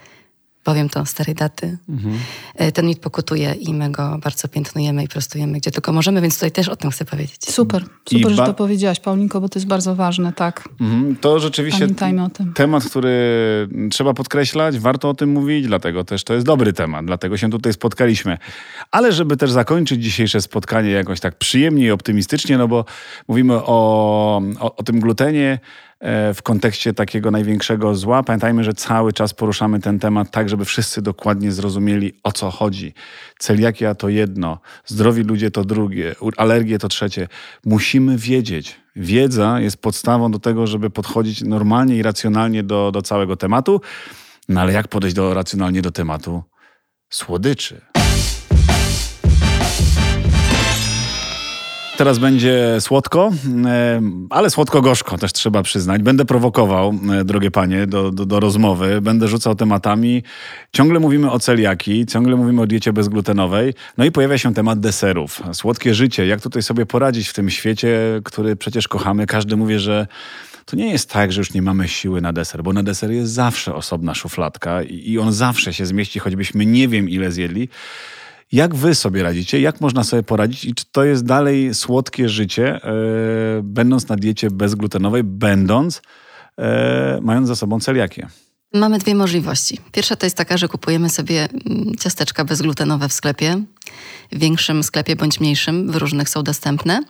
powiem 0.64 0.88
to 0.88 1.06
starej 1.06 1.34
daty, 1.34 1.78
Mhm. 1.88 2.18
e, 2.56 2.72
ten 2.72 2.86
mit 2.86 2.98
pokutuje 3.00 3.52
i 3.54 3.74
my 3.74 3.90
go 3.90 4.18
bardzo 4.24 4.48
piętnujemy 4.48 5.04
i 5.04 5.08
prostujemy, 5.08 5.58
gdzie 5.58 5.70
tylko 5.70 5.92
możemy, 5.92 6.20
więc 6.20 6.34
tutaj 6.34 6.52
też 6.52 6.68
o 6.68 6.76
tym 6.76 6.90
chcę 6.90 7.04
powiedzieć. 7.04 7.50
Super, 7.50 7.84
I 8.10 8.14
super, 8.18 8.30
że 8.30 8.36
ba- 8.36 8.46
to 8.46 8.54
powiedziałaś, 8.54 9.00
Paulinko, 9.00 9.40
bo 9.40 9.48
to 9.48 9.58
jest 9.58 9.66
bardzo 9.66 9.94
ważne, 9.94 10.32
tak. 10.32 10.68
Mhm. 10.80 11.16
To 11.16 11.38
rzeczywiście 11.40 11.80
Pamiętajmy 11.80 12.24
o 12.24 12.30
tym. 12.30 12.52
temat, 12.52 12.84
który 12.84 13.12
trzeba 13.90 14.14
podkreślać, 14.14 14.78
warto 14.78 15.08
o 15.08 15.14
tym 15.14 15.30
mówić, 15.30 15.66
dlatego 15.66 16.04
też 16.04 16.24
to 16.24 16.34
jest 16.34 16.46
dobry 16.46 16.72
temat, 16.72 17.06
dlatego 17.06 17.36
się 17.36 17.50
tutaj 17.50 17.72
spotkaliśmy. 17.72 18.38
Ale 18.90 19.12
żeby 19.12 19.36
też 19.36 19.50
zakończyć 19.50 20.02
dzisiejsze 20.04 20.40
spotkanie 20.40 20.90
jakoś 20.90 21.20
tak 21.20 21.38
przyjemnie 21.38 21.84
i 21.86 21.90
optymistycznie, 21.90 22.58
no 22.58 22.68
bo 22.68 22.84
mówimy 23.28 23.54
o, 23.54 24.42
o, 24.60 24.76
o 24.76 24.82
tym 24.82 25.00
glutenie 25.00 25.58
w 26.34 26.38
kontekście 26.42 26.94
takiego 26.94 27.30
największego 27.30 27.94
zła. 27.94 28.22
Pamiętajmy, 28.22 28.64
że 28.64 28.74
cały 28.74 29.12
czas 29.12 29.34
poruszamy 29.34 29.80
ten 29.80 29.98
temat 29.98 30.30
tak, 30.30 30.48
żeby 30.48 30.64
wszyscy 30.64 31.02
dokładnie 31.02 31.52
zrozumieli, 31.52 32.12
o 32.22 32.32
co 32.32 32.50
chodzi. 32.50 32.94
Celiakia 33.38 33.94
to 33.94 34.08
jedno, 34.08 34.58
zdrowi 34.86 35.22
ludzie 35.22 35.50
to 35.50 35.64
drugie, 35.64 36.14
alergie 36.36 36.78
to 36.78 36.88
trzecie. 36.88 37.28
Musimy 37.64 38.18
wiedzieć. 38.18 38.80
Wiedza 38.96 39.60
jest 39.60 39.76
podstawą 39.76 40.30
do 40.30 40.38
tego, 40.38 40.66
żeby 40.66 40.90
podchodzić 40.90 41.42
normalnie 41.42 41.96
i 41.96 42.02
racjonalnie 42.02 42.62
do, 42.62 42.90
do 42.92 43.02
całego 43.02 43.36
tematu. 43.36 43.80
No 44.48 44.60
ale 44.60 44.72
jak 44.72 44.88
podejść 44.88 45.16
do, 45.16 45.34
racjonalnie 45.34 45.82
do 45.82 45.90
tematu 45.90 46.42
słodyczy? 47.10 47.91
Teraz 51.96 52.18
będzie 52.18 52.80
słodko, 52.80 53.30
e, 53.66 54.00
ale 54.30 54.50
słodko-gorzko 54.50 55.18
też 55.18 55.32
trzeba 55.32 55.62
przyznać. 55.62 56.02
Będę 56.02 56.24
prowokował, 56.24 56.94
e, 57.20 57.24
drogie 57.24 57.50
panie, 57.50 57.86
do, 57.86 58.10
do, 58.10 58.26
do 58.26 58.40
rozmowy. 58.40 59.00
Będę 59.00 59.28
rzucał 59.28 59.54
tematami. 59.54 60.22
Ciągle 60.72 61.00
mówimy 61.00 61.30
o 61.30 61.38
celiaki, 61.38 62.06
ciągle 62.06 62.36
mówimy 62.36 62.62
o 62.62 62.66
diecie 62.66 62.92
bezglutenowej. 62.92 63.74
No 63.98 64.04
i 64.04 64.12
pojawia 64.12 64.38
się 64.38 64.54
temat 64.54 64.80
deserów. 64.80 65.42
Słodkie 65.52 65.94
życie. 65.94 66.26
Jak 66.26 66.40
tutaj 66.40 66.62
sobie 66.62 66.86
poradzić 66.86 67.28
w 67.28 67.32
tym 67.32 67.50
świecie, 67.50 68.20
który 68.24 68.56
przecież 68.56 68.88
kochamy? 68.88 69.26
Każdy 69.26 69.56
mówi, 69.56 69.78
że 69.78 70.06
to 70.66 70.76
nie 70.76 70.90
jest 70.90 71.10
tak, 71.10 71.32
że 71.32 71.40
już 71.40 71.54
nie 71.54 71.62
mamy 71.62 71.88
siły 71.88 72.20
na 72.20 72.32
deser, 72.32 72.62
bo 72.62 72.72
na 72.72 72.82
deser 72.82 73.10
jest 73.10 73.32
zawsze 73.32 73.74
osobna 73.74 74.14
szufladka 74.14 74.82
i, 74.82 75.10
i 75.10 75.18
on 75.18 75.32
zawsze 75.32 75.74
się 75.74 75.86
zmieści, 75.86 76.18
choćbyśmy 76.18 76.66
nie 76.66 76.88
wiem 76.88 77.08
ile 77.08 77.32
zjedli. 77.32 77.68
Jak 78.52 78.74
wy 78.74 78.94
sobie 78.94 79.22
radzicie? 79.22 79.60
Jak 79.60 79.80
można 79.80 80.04
sobie 80.04 80.22
poradzić? 80.22 80.64
I 80.64 80.74
czy 80.74 80.84
to 80.92 81.04
jest 81.04 81.24
dalej 81.24 81.74
słodkie 81.74 82.28
życie, 82.28 82.80
e, 82.84 82.90
będąc 83.62 84.08
na 84.08 84.16
diecie 84.16 84.50
bezglutenowej, 84.50 85.24
będąc, 85.24 86.02
e, 86.58 87.18
mając 87.22 87.48
za 87.48 87.56
sobą 87.56 87.80
celiakię? 87.80 88.28
Mamy 88.74 88.98
dwie 88.98 89.14
możliwości. 89.14 89.78
Pierwsza 89.92 90.16
to 90.16 90.26
jest 90.26 90.36
taka, 90.36 90.56
że 90.56 90.68
kupujemy 90.68 91.10
sobie 91.10 91.48
mm, 91.50 91.94
ciasteczka 92.00 92.44
bezglutenowe 92.44 93.08
w 93.08 93.12
sklepie, 93.12 93.62
w 94.32 94.38
większym 94.38 94.82
sklepie 94.82 95.16
bądź 95.16 95.40
mniejszym, 95.40 95.92
w 95.92 95.96
różnych 95.96 96.28
są 96.28 96.42
dostępne. 96.42 97.00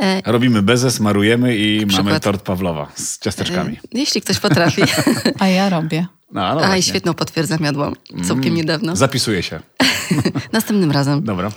E, 0.00 0.32
Robimy 0.32 0.62
bezę, 0.62 0.90
smarujemy 0.90 1.56
i 1.56 1.86
mamy 1.86 2.20
tort 2.20 2.42
Pawlowa 2.42 2.92
z 2.94 3.18
ciasteczkami. 3.18 3.76
Jeśli 3.92 4.20
ktoś 4.20 4.38
potrafi. 4.38 4.82
A 5.38 5.48
ja 5.48 5.68
robię. 5.68 6.06
No, 6.32 6.54
no 6.54 6.60
A 6.64 6.76
i 6.76 6.82
świetną 6.82 7.14
potwierdzam 7.14 7.64
jadłam 7.64 7.94
całkiem 8.28 8.54
niedawno. 8.54 8.96
Zapisuję 8.96 9.42
się. 9.42 9.60
Następnym 10.52 10.90
razem. 10.92 11.24
Dobra. 11.24 11.50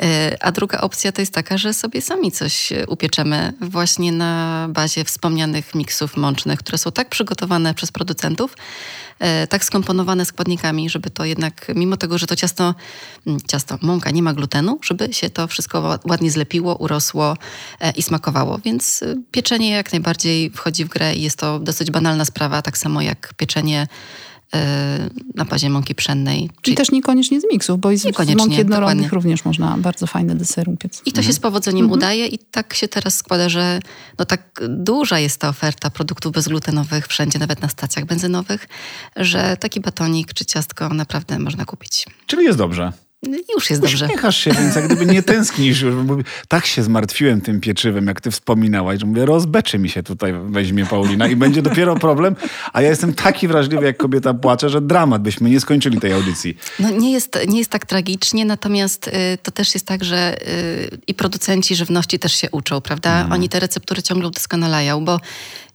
E, 0.00 0.36
A 0.40 0.52
druga 0.52 0.80
opcja 0.80 1.12
to 1.12 1.22
jest 1.22 1.34
taka, 1.34 1.58
że 1.58 1.74
sobie 1.74 2.02
sami 2.02 2.32
coś 2.32 2.72
e, 2.72 2.86
upieczemy 2.86 3.52
właśnie 3.60 4.12
na 4.12 4.66
bazie 4.70 5.04
wspomnianych 5.04 5.74
miksów 5.74 6.16
mącznych, 6.16 6.58
które 6.58 6.78
są 6.78 6.92
tak 6.92 7.08
przygotowane 7.08 7.74
przez 7.74 7.92
producentów, 7.92 8.56
e, 9.18 9.46
tak 9.46 9.64
skomponowane 9.64 10.24
składnikami, 10.24 10.90
żeby 10.90 11.10
to 11.10 11.24
jednak, 11.24 11.72
mimo 11.74 11.96
tego, 11.96 12.18
że 12.18 12.26
to 12.26 12.36
ciasto, 12.36 12.74
mm, 13.26 13.40
ciasto, 13.48 13.78
mąka 13.82 14.10
nie 14.10 14.22
ma 14.22 14.32
glutenu, 14.32 14.78
żeby 14.82 15.12
się 15.12 15.30
to 15.30 15.46
wszystko 15.46 15.82
ła- 15.82 15.98
ładnie 16.10 16.30
zlepiło, 16.30 16.76
urosło 16.76 17.36
i 17.96 18.02
smakowało. 18.02 18.58
Więc 18.64 19.04
pieczenie 19.30 19.70
jak 19.70 19.92
najbardziej 19.92 20.50
wchodzi 20.50 20.84
w 20.84 20.88
grę 20.88 21.14
i 21.14 21.22
jest 21.22 21.38
to 21.38 21.58
dosyć 21.58 21.90
banalna 21.90 22.24
sprawa, 22.24 22.62
tak 22.62 22.78
samo 22.78 23.02
jak 23.02 23.34
pieczenie 23.36 23.86
na 25.34 25.44
bazie 25.44 25.70
mąki 25.70 25.94
pszennej. 25.94 26.50
Czyli 26.62 26.76
też 26.76 26.90
niekoniecznie 26.90 27.40
z 27.40 27.44
miksów, 27.52 27.80
bo 27.80 27.90
i 27.90 27.98
z, 27.98 28.02
z 28.02 28.04
Niekoniecznie, 28.04 28.36
mąk 28.36 28.52
jednorodnych 28.52 28.96
dokładnie. 28.96 29.14
również 29.14 29.44
można 29.44 29.78
bardzo 29.78 30.06
fajne 30.06 30.34
desery 30.34 30.72
upiec. 30.72 31.02
I 31.06 31.12
to 31.12 31.22
się 31.22 31.32
z 31.32 31.40
powodzeniem 31.40 31.90
udaje 31.90 32.26
i 32.26 32.38
tak 32.38 32.74
się 32.74 32.88
teraz 32.88 33.16
składa, 33.16 33.48
że 33.48 33.80
no 34.18 34.24
tak 34.24 34.60
duża 34.68 35.18
jest 35.18 35.40
ta 35.40 35.48
oferta 35.48 35.90
produktów 35.90 36.32
bezglutenowych 36.32 37.06
wszędzie, 37.06 37.38
nawet 37.38 37.62
na 37.62 37.68
stacjach 37.68 38.04
benzynowych, 38.04 38.68
że 39.16 39.56
taki 39.56 39.80
batonik 39.80 40.34
czy 40.34 40.44
ciastko 40.44 40.88
naprawdę 40.88 41.38
można 41.38 41.64
kupić. 41.64 42.06
Czyli 42.26 42.44
jest 42.44 42.58
dobrze. 42.58 42.92
Już 43.54 43.70
jest 43.70 43.82
dobrze. 43.82 44.06
Uśmiechasz 44.06 44.36
się, 44.36 44.50
więc 44.52 44.74
jak 44.74 44.86
gdyby 44.86 45.06
nie 45.06 45.22
tęsknisz 45.22 45.80
już. 45.80 45.94
Bo 45.94 46.16
tak 46.48 46.66
się 46.66 46.82
zmartwiłem 46.82 47.40
tym 47.40 47.60
pieczywem, 47.60 48.06
jak 48.06 48.20
ty 48.20 48.30
wspominałaś, 48.30 49.00
że 49.00 49.06
mówię, 49.06 49.26
rozbeczy 49.26 49.78
mi 49.78 49.88
się 49.88 50.02
tutaj 50.02 50.34
weźmie 50.44 50.86
Paulina 50.86 51.28
i 51.28 51.36
będzie 51.36 51.62
dopiero 51.62 51.96
problem, 51.96 52.36
a 52.72 52.82
ja 52.82 52.88
jestem 52.88 53.14
taki 53.14 53.48
wrażliwy, 53.48 53.84
jak 53.84 53.96
kobieta 53.96 54.34
płacze, 54.34 54.68
że 54.68 54.80
dramat, 54.80 55.22
byśmy 55.22 55.50
nie 55.50 55.60
skończyli 55.60 56.00
tej 56.00 56.12
audycji. 56.12 56.56
No 56.78 56.90
nie 56.90 57.12
jest, 57.12 57.38
nie 57.48 57.58
jest 57.58 57.70
tak 57.70 57.86
tragicznie, 57.86 58.44
natomiast 58.44 59.08
y, 59.08 59.12
to 59.42 59.50
też 59.50 59.74
jest 59.74 59.86
tak, 59.86 60.04
że 60.04 60.48
y, 60.48 60.98
i 61.06 61.14
producenci 61.14 61.76
żywności 61.76 62.18
też 62.18 62.32
się 62.32 62.50
uczą, 62.50 62.80
prawda? 62.80 63.28
Oni 63.30 63.48
te 63.48 63.60
receptury 63.60 64.02
ciągle 64.02 64.28
udoskonalają, 64.28 65.04
bo 65.04 65.20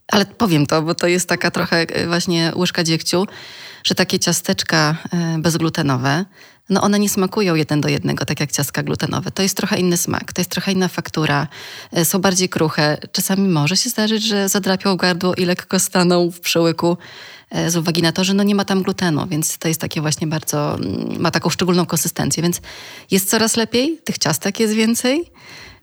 ale 0.08 0.26
powiem 0.26 0.66
to, 0.66 0.82
bo 0.82 0.96
to 0.96 1.08
jest 1.08 1.30
taka 1.30 1.52
trochę 1.52 2.02
y, 2.02 2.08
właśnie 2.08 2.52
łyżka 2.56 2.84
dziegciu, 2.84 3.28
że 3.84 3.96
takie 3.96 4.20
ciasteczka 4.20 4.96
y, 5.36 5.42
bezglutenowe, 5.42 6.26
no 6.70 6.82
one 6.82 7.00
nie 7.00 7.10
smakują 7.10 7.56
jeden 7.56 7.82
do 7.82 7.90
jednego, 7.90 8.26
tak 8.26 8.40
jak 8.40 8.52
ciastka 8.52 8.84
glutenowe. 8.84 9.32
To 9.32 9.44
jest 9.44 9.58
trochę 9.58 9.80
inny 9.80 9.98
smak, 9.98 10.34
to 10.34 10.42
jest 10.42 10.52
trochę 10.52 10.72
inna 10.72 10.88
faktura, 10.88 11.48
y, 11.98 12.06
są 12.06 12.20
bardziej 12.20 12.50
kruche. 12.50 12.98
Czasami 13.12 13.48
może 13.48 13.78
się 13.78 13.90
zdarzyć, 13.90 14.24
że 14.24 14.50
zadrapią 14.50 14.96
gardło 14.96 15.36
i 15.36 15.46
lekko 15.46 15.80
staną 15.80 16.32
w 16.32 16.40
przełyku 16.40 16.98
e, 17.50 17.72
z 17.72 17.78
uwagi 17.78 18.02
na 18.02 18.12
to, 18.12 18.24
że 18.24 18.34
no 18.34 18.44
nie 18.44 18.56
ma 18.56 18.66
tam 18.66 18.84
glutenu, 18.84 19.28
więc 19.28 19.58
to 19.58 19.68
jest 19.68 19.82
takie 19.82 20.02
właśnie 20.02 20.28
bardzo, 20.28 20.76
mm, 20.76 21.22
ma 21.22 21.32
taką 21.32 21.50
szczególną 21.50 21.86
konsystencję, 21.86 22.44
więc 22.44 22.62
jest 23.12 23.30
coraz 23.30 23.56
lepiej, 23.58 24.00
tych 24.04 24.18
ciastek 24.18 24.60
jest 24.60 24.74
więcej, 24.74 25.32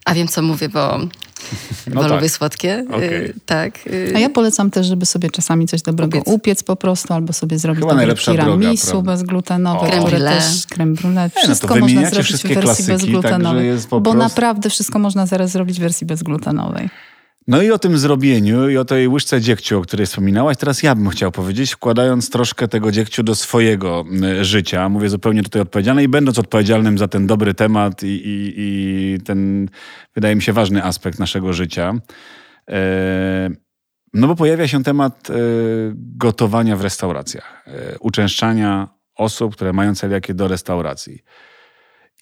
a 0.04 0.14
wiem 0.14 0.28
co 0.28 0.42
mówię, 0.42 0.68
bo, 0.68 0.98
No 1.86 1.94
bo 1.94 2.02
tak. 2.02 2.10
lubię 2.12 2.28
słodkie. 2.28 2.84
Y, 3.02 3.34
tak. 3.46 3.86
y, 3.86 4.12
A 4.16 4.18
ja 4.18 4.30
polecam 4.30 4.70
też, 4.70 4.86
żeby 4.86 5.06
sobie 5.06 5.30
czasami 5.30 5.66
coś 5.66 5.82
dobrego 5.82 6.18
Upiec. 6.18 6.34
upiec, 6.34 6.62
po 6.62 6.76
prostu, 6.76 7.14
albo 7.14 7.32
sobie 7.32 7.58
zrobić 7.58 7.80
Chyba 7.84 7.94
najlepsza 7.94 8.32
droga, 8.32 8.44
tiramisu 8.58 8.90
prawda? 8.90 9.12
bezglutenowe, 9.12 9.90
które 9.90 10.18
też 10.20 10.66
creme 10.66 10.94
brulee. 10.94 11.14
no 11.14 11.42
Wszystko 11.42 11.68
można 11.68 11.86
wymieniacie 11.86 12.14
zrobić 12.22 12.32
w 12.36 12.42
wersji 12.42 12.62
klasyki, 12.62 12.88
bezglutenowej. 12.92 13.44
także 13.44 13.64
jest 13.64 13.88
po 13.88 14.00
bo 14.00 14.14
naprawdę 14.14 14.70
wszystko 14.70 14.98
można 14.98 15.26
zaraz 15.26 15.50
zrobić 15.50 15.78
w 15.78 15.80
wersji 15.80 16.06
bezglutenowej. 16.06 16.88
No 17.46 17.62
i 17.62 17.70
o 17.70 17.78
tym 17.78 17.98
zrobieniu 17.98 18.68
i 18.70 18.76
o 18.76 18.84
tej 18.84 19.08
łyżce 19.08 19.40
dziegciu, 19.40 19.78
o 19.78 19.82
której 19.82 20.06
wspominałaś, 20.06 20.56
teraz 20.56 20.82
ja 20.82 20.94
bym 20.94 21.08
chciał 21.08 21.32
powiedzieć, 21.32 21.72
wkładając 21.72 22.30
troszkę 22.30 22.68
tego 22.68 22.92
dziegciu 22.92 23.22
do 23.22 23.34
swojego 23.34 24.04
y, 24.40 24.44
życia. 24.44 24.88
Mówię 24.88 25.08
zupełnie 25.08 25.42
tutaj 25.42 25.62
odpowiedzialny 25.62 26.02
i 26.02 26.08
będąc 26.08 26.38
odpowiedzialnym 26.38 26.98
za 26.98 27.08
ten 27.08 27.26
dobry 27.26 27.54
temat 27.54 28.02
i, 28.02 28.06
i, 28.06 28.54
i 28.56 29.18
ten, 29.24 29.68
wydaje 30.14 30.36
mi 30.36 30.42
się, 30.42 30.52
ważny 30.52 30.84
aspekt 30.84 31.18
naszego 31.18 31.52
życia. 31.52 31.94
E, 32.70 33.50
no 34.14 34.28
bo 34.28 34.36
pojawia 34.36 34.68
się 34.68 34.82
temat 34.82 35.30
e, 35.30 35.34
gotowania 35.94 36.76
w 36.76 36.80
restauracjach, 36.80 37.64
e, 37.66 37.98
uczęszczania 37.98 38.88
osób, 39.16 39.56
które 39.56 39.72
mają 39.72 39.94
celiakię 39.94 40.34
do 40.34 40.48
restauracji. 40.48 41.22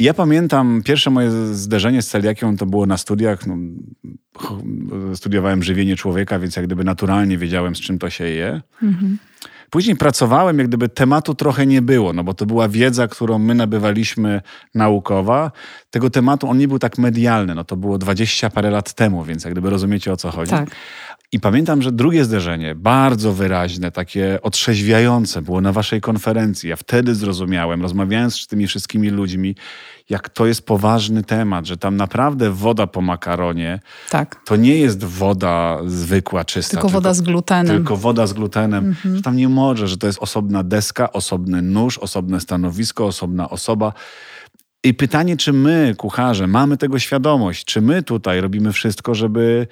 Ja 0.02 0.14
pamiętam 0.14 0.82
pierwsze 0.84 1.10
moje 1.10 1.30
zderzenie 1.54 2.02
z 2.02 2.08
celiakią 2.08 2.56
to 2.56 2.66
było 2.66 2.86
na 2.86 2.96
studiach. 2.96 3.46
No, 3.46 3.56
studiowałem 5.14 5.62
żywienie 5.62 5.96
człowieka, 5.96 6.38
więc 6.38 6.56
jak 6.56 6.66
gdyby 6.66 6.84
naturalnie 6.84 7.38
wiedziałem, 7.38 7.76
z 7.76 7.80
czym 7.80 7.98
to 7.98 8.10
się 8.10 8.24
je. 8.24 8.60
Później 9.70 9.96
pracowałem, 9.96 10.58
jak 10.58 10.68
gdyby 10.68 10.88
tematu 10.88 11.34
trochę 11.34 11.66
nie 11.66 11.82
było, 11.82 12.12
no 12.12 12.24
bo 12.24 12.34
to 12.34 12.46
była 12.46 12.68
wiedza, 12.68 13.08
którą 13.08 13.38
my 13.38 13.54
nabywaliśmy 13.54 14.40
naukowa. 14.74 15.52
Tego 15.92 16.10
tematu 16.10 16.48
on 16.48 16.58
nie 16.58 16.68
był 16.68 16.78
tak 16.78 16.98
medialny, 16.98 17.54
no 17.54 17.64
to 17.64 17.76
było 17.76 17.98
20 17.98 18.50
parę 18.50 18.70
lat 18.70 18.92
temu, 18.92 19.24
więc 19.24 19.44
jak 19.44 19.54
gdyby 19.54 19.70
rozumiecie 19.70 20.12
o 20.12 20.16
co 20.16 20.30
chodzi. 20.30 20.50
Tak. 20.50 20.70
I 21.32 21.40
pamiętam, 21.40 21.82
że 21.82 21.92
drugie 21.92 22.24
zderzenie, 22.24 22.74
bardzo 22.74 23.32
wyraźne, 23.32 23.90
takie 23.90 24.38
otrzeźwiające, 24.42 25.42
było 25.42 25.60
na 25.60 25.72
waszej 25.72 26.00
konferencji. 26.00 26.68
Ja 26.70 26.76
wtedy 26.76 27.14
zrozumiałem, 27.14 27.82
rozmawiając 27.82 28.40
z 28.40 28.46
tymi 28.46 28.66
wszystkimi 28.66 29.10
ludźmi, 29.10 29.56
jak 30.10 30.28
to 30.28 30.46
jest 30.46 30.66
poważny 30.66 31.24
temat, 31.24 31.66
że 31.66 31.76
tam 31.76 31.96
naprawdę 31.96 32.50
woda 32.50 32.86
po 32.86 33.00
makaronie 33.00 33.80
Tak. 34.10 34.40
to 34.44 34.56
nie 34.56 34.76
jest 34.76 35.04
woda 35.04 35.78
zwykła, 35.86 36.44
czysta. 36.44 36.76
Tylko 36.76 36.88
woda 36.88 37.14
z 37.14 37.20
glutenem. 37.20 37.76
Tylko 37.76 37.96
woda 37.96 38.26
z 38.26 38.32
glutenem. 38.32 38.94
Że 39.14 39.22
tam 39.22 39.36
nie 39.36 39.48
może, 39.48 39.88
że 39.88 39.96
to 39.96 40.06
jest 40.06 40.18
osobna 40.22 40.62
deska, 40.62 41.12
osobny 41.12 41.62
nóż, 41.62 41.98
osobne 41.98 42.40
stanowisko, 42.40 43.06
osobna 43.06 43.50
osoba. 43.50 43.92
I 44.84 44.94
pytanie, 44.94 45.36
czy 45.36 45.52
my, 45.52 45.94
kucharze, 45.98 46.46
mamy 46.46 46.76
tego 46.76 46.98
świadomość, 46.98 47.64
czy 47.64 47.80
my 47.80 48.02
tutaj 48.02 48.40
robimy 48.40 48.72
wszystko, 48.72 49.14
żeby 49.14 49.66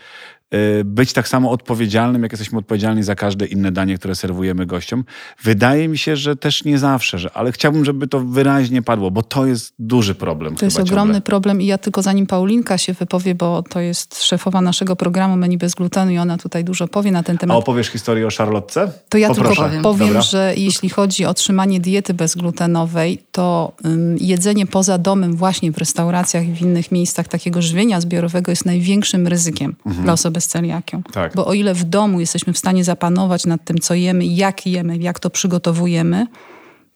być 0.84 1.12
tak 1.12 1.28
samo 1.28 1.50
odpowiedzialnym, 1.50 2.22
jak 2.22 2.32
jesteśmy 2.32 2.58
odpowiedzialni 2.58 3.02
za 3.02 3.14
każde 3.14 3.46
inne 3.46 3.72
danie, 3.72 3.98
które 3.98 4.14
serwujemy 4.14 4.66
gościom. 4.66 5.04
Wydaje 5.42 5.88
mi 5.88 5.98
się, 5.98 6.16
że 6.16 6.36
też 6.36 6.64
nie 6.64 6.78
zawsze, 6.78 7.18
że, 7.18 7.32
ale 7.32 7.52
chciałbym, 7.52 7.84
żeby 7.84 8.08
to 8.08 8.20
wyraźnie 8.20 8.82
padło, 8.82 9.10
bo 9.10 9.22
to 9.22 9.46
jest 9.46 9.74
duży 9.78 10.14
problem. 10.14 10.56
To 10.56 10.64
jest 10.64 10.80
ogromny 10.80 11.14
ciągle. 11.14 11.20
problem 11.20 11.62
i 11.62 11.66
ja 11.66 11.78
tylko 11.78 12.02
zanim 12.02 12.26
Paulinka 12.26 12.78
się 12.78 12.92
wypowie, 12.92 13.34
bo 13.34 13.62
to 13.62 13.80
jest 13.80 14.24
szefowa 14.24 14.60
naszego 14.60 14.96
programu 14.96 15.36
Menu 15.36 15.58
bez 15.58 15.74
glutenu 15.74 16.12
i 16.12 16.18
ona 16.18 16.38
tutaj 16.38 16.64
dużo 16.64 16.88
powie 16.88 17.12
na 17.12 17.22
ten 17.22 17.38
temat. 17.38 17.54
A 17.54 17.58
opowiesz 17.58 17.88
historię 17.88 18.26
o 18.26 18.30
Charlotce? 18.38 18.92
To 19.08 19.18
ja 19.18 19.28
Poproszę. 19.28 19.48
tylko 19.48 19.82
powiem, 19.82 19.82
powiem 19.82 20.22
że 20.22 20.54
jeśli 20.56 20.88
chodzi 20.88 21.24
o 21.24 21.34
trzymanie 21.34 21.80
diety 21.80 22.14
bezglutenowej, 22.14 23.22
to 23.32 23.72
um, 23.84 24.16
jedzenie 24.20 24.66
poza 24.66 24.98
domem 24.98 25.36
właśnie 25.36 25.72
w 25.72 25.78
restauracjach 25.78 26.48
i 26.48 26.52
w 26.52 26.60
innych 26.60 26.92
miejscach 26.92 27.28
takiego 27.28 27.62
żywienia 27.62 28.00
zbiorowego 28.00 28.52
jest 28.52 28.64
największym 28.64 29.26
ryzykiem 29.26 29.76
mhm. 29.86 30.04
dla 30.04 30.12
osoby 30.12 30.39
z 30.40 30.46
celiakią. 30.46 31.02
Tak. 31.02 31.34
Bo 31.34 31.46
o 31.46 31.54
ile 31.54 31.74
w 31.74 31.84
domu 31.84 32.20
jesteśmy 32.20 32.52
w 32.52 32.58
stanie 32.58 32.84
zapanować 32.84 33.46
nad 33.46 33.64
tym, 33.64 33.78
co 33.78 33.94
jemy, 33.94 34.26
jak 34.26 34.66
jemy, 34.66 34.96
jak 34.96 35.18
to 35.18 35.30
przygotowujemy, 35.30 36.26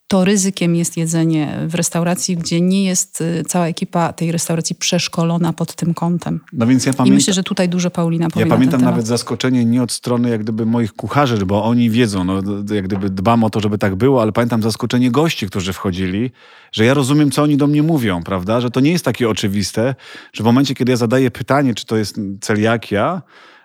to 0.08 0.24
ryzykiem 0.24 0.76
jest 0.76 0.96
jedzenie 0.96 1.58
w 1.66 1.74
restauracji, 1.74 2.36
gdzie 2.36 2.60
nie 2.60 2.84
jest 2.84 3.20
y, 3.20 3.42
cała 3.48 3.66
ekipa 3.66 4.12
tej 4.12 4.32
restauracji 4.32 4.76
przeszkolona 4.76 5.52
pod 5.52 5.74
tym 5.74 5.94
kątem. 5.94 6.40
No 6.52 6.66
więc 6.66 6.86
ja 6.86 6.92
pamiętam, 6.92 7.14
I 7.14 7.16
myślę, 7.16 7.32
że 7.32 7.42
tutaj 7.42 7.68
dużo 7.68 7.90
Paulina 7.90 8.30
powie 8.30 8.46
Ja 8.46 8.50
pamiętam 8.50 8.80
na 8.80 8.90
nawet 8.90 9.06
zaskoczenie 9.06 9.64
nie 9.64 9.82
od 9.82 9.92
strony 9.92 10.30
jak 10.30 10.42
gdyby 10.42 10.66
moich 10.66 10.92
kucharzy, 10.92 11.46
bo 11.46 11.64
oni 11.64 11.90
wiedzą, 11.90 12.24
no, 12.24 12.42
jak 12.74 12.84
gdyby 12.84 13.10
dbam 13.10 13.44
o 13.44 13.50
to, 13.50 13.60
żeby 13.60 13.78
tak 13.78 13.94
było, 13.94 14.22
ale 14.22 14.32
pamiętam 14.32 14.62
zaskoczenie 14.62 15.10
gości, 15.10 15.46
którzy 15.46 15.72
wchodzili, 15.72 16.30
że 16.72 16.84
ja 16.84 16.94
rozumiem, 16.94 17.30
co 17.30 17.42
oni 17.42 17.56
do 17.56 17.66
mnie 17.66 17.82
mówią, 17.82 18.22
prawda? 18.22 18.60
Że 18.60 18.70
to 18.70 18.80
nie 18.80 18.92
jest 18.92 19.04
takie 19.04 19.28
oczywiste, 19.28 19.94
że 20.32 20.42
w 20.42 20.46
momencie, 20.46 20.74
kiedy 20.74 20.92
ja 20.92 20.96
zadaję 20.96 21.30
pytanie, 21.30 21.74
czy 21.74 21.86
to 21.86 21.96
jest 21.96 22.16
celiakia, 22.40 23.22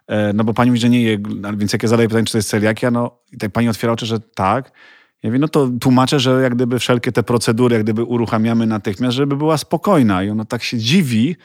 e, 0.07 0.33
no 0.33 0.43
bo 0.43 0.53
pani 0.53 0.71
mówi, 0.71 0.81
że 0.81 0.89
nie 0.89 1.03
je, 1.03 1.17
więc 1.57 1.73
jak 1.73 1.83
ja 1.83 1.89
zadaję 1.89 2.09
pytanie, 2.09 2.25
czy 2.25 2.31
to 2.31 2.37
jest 2.37 2.49
celiakia, 2.49 2.91
no 2.91 3.19
i 3.31 3.37
tak 3.37 3.51
pani 3.51 3.69
otwiera 3.69 3.93
oczy, 3.93 4.05
że 4.05 4.19
tak, 4.19 4.71
ja 5.23 5.29
mówię, 5.29 5.39
no 5.39 5.47
to 5.47 5.69
tłumaczę, 5.81 6.19
że 6.19 6.41
jak 6.41 6.55
gdyby 6.55 6.79
wszelkie 6.79 7.11
te 7.11 7.23
procedury, 7.23 7.75
jak 7.75 7.83
gdyby 7.83 8.03
uruchamiamy 8.03 8.67
natychmiast, 8.67 9.17
żeby 9.17 9.35
była 9.35 9.57
spokojna. 9.57 10.23
I 10.23 10.29
ona 10.29 10.45
tak 10.45 10.63
się 10.63 10.77
dziwi, 10.77 11.35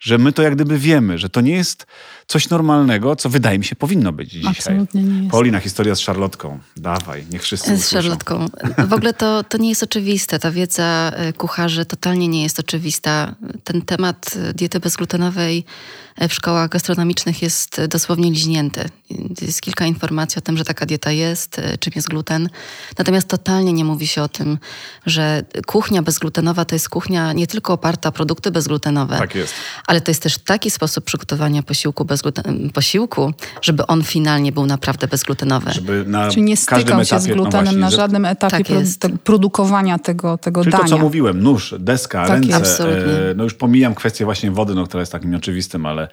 że 0.00 0.18
my 0.18 0.32
to 0.32 0.42
jak 0.42 0.54
gdyby 0.54 0.78
wiemy, 0.78 1.18
że 1.18 1.28
to 1.28 1.40
nie 1.40 1.52
jest 1.52 1.86
coś 2.26 2.48
normalnego, 2.48 3.16
co 3.16 3.28
wydaje 3.28 3.58
mi 3.58 3.64
się 3.64 3.76
powinno 3.76 4.12
być 4.12 4.30
dzisiaj. 4.30 4.50
Absolutnie 4.50 5.02
nie 5.02 5.18
jest. 5.18 5.30
Paulina, 5.30 5.60
historia 5.60 5.94
z 5.94 6.00
Szarlotką. 6.00 6.58
Dawaj, 6.76 7.26
niech 7.30 7.42
wszyscy 7.42 7.76
Z 7.76 7.90
Szarlotką. 7.90 8.46
W 8.88 8.92
ogóle 8.92 9.14
to, 9.14 9.44
to 9.44 9.58
nie 9.58 9.68
jest 9.68 9.82
oczywiste. 9.82 10.38
Ta 10.38 10.50
wiedza 10.50 11.12
e, 11.14 11.32
kucharzy 11.32 11.84
totalnie 11.84 12.28
nie 12.28 12.42
jest 12.42 12.60
oczywista. 12.60 13.34
Ten 13.64 13.82
temat 13.82 14.34
e, 14.36 14.54
diety 14.54 14.80
bezglutenowej 14.80 15.64
e, 16.16 16.28
w 16.28 16.34
szkołach 16.34 16.68
gastronomicznych 16.68 17.42
jest 17.42 17.80
dosłownie 17.88 18.30
liźnięty. 18.30 18.88
Jest 19.42 19.62
kilka 19.62 19.86
informacji 19.86 20.38
o 20.38 20.42
tym, 20.42 20.56
że 20.56 20.64
taka 20.64 20.86
dieta 20.86 21.10
jest, 21.10 21.60
czym 21.80 21.92
jest 21.96 22.08
gluten. 22.08 22.48
Natomiast 22.98 23.28
totalnie 23.28 23.72
nie 23.72 23.84
mówi 23.84 24.06
się 24.06 24.22
o 24.22 24.28
tym, 24.28 24.58
że 25.06 25.42
kuchnia 25.66 26.02
bezglutenowa 26.02 26.64
to 26.64 26.74
jest 26.74 26.88
kuchnia 26.88 27.32
nie 27.32 27.46
tylko 27.46 27.72
oparta 27.72 28.08
o 28.08 28.12
produkty 28.12 28.50
bezglutenowe. 28.50 29.18
Tak 29.18 29.34
jest 29.34 29.54
ale 29.90 30.00
to 30.00 30.10
jest 30.10 30.22
też 30.22 30.38
taki 30.38 30.70
sposób 30.70 31.04
przygotowania 31.04 31.62
posiłku, 31.62 32.04
bezgluten- 32.04 32.70
posiłku 32.72 33.32
żeby 33.62 33.86
on 33.86 34.02
finalnie 34.02 34.52
był 34.52 34.66
naprawdę 34.66 35.08
bezglutenowy. 35.08 35.72
Żeby 35.72 36.04
na 36.06 36.30
Czyli 36.30 36.42
nie 36.42 36.56
stykał 36.56 37.04
się 37.04 37.20
z 37.20 37.26
no 37.26 37.34
glutenem 37.34 37.64
właśnie, 37.64 37.80
na 37.80 37.90
żadnym 37.90 38.24
etapie 38.24 38.64
tak 38.64 38.66
produ- 38.66 39.18
produkowania 39.18 39.98
tego, 39.98 40.38
tego 40.38 40.62
Czyli 40.62 40.72
dania. 40.72 40.84
to, 40.84 40.90
co 40.90 40.98
mówiłem, 40.98 41.42
nóż, 41.42 41.74
deska, 41.78 42.26
Tak 42.26 42.40
ręce. 42.42 42.56
Absolutnie. 42.56 43.12
E, 43.12 43.34
no 43.36 43.44
już 43.44 43.54
pomijam 43.54 43.94
kwestię 43.94 44.24
właśnie 44.24 44.50
wody, 44.50 44.74
no, 44.74 44.86
która 44.86 45.00
jest 45.00 45.12
takim 45.12 45.34
oczywistym, 45.34 45.86
ale 45.86 46.08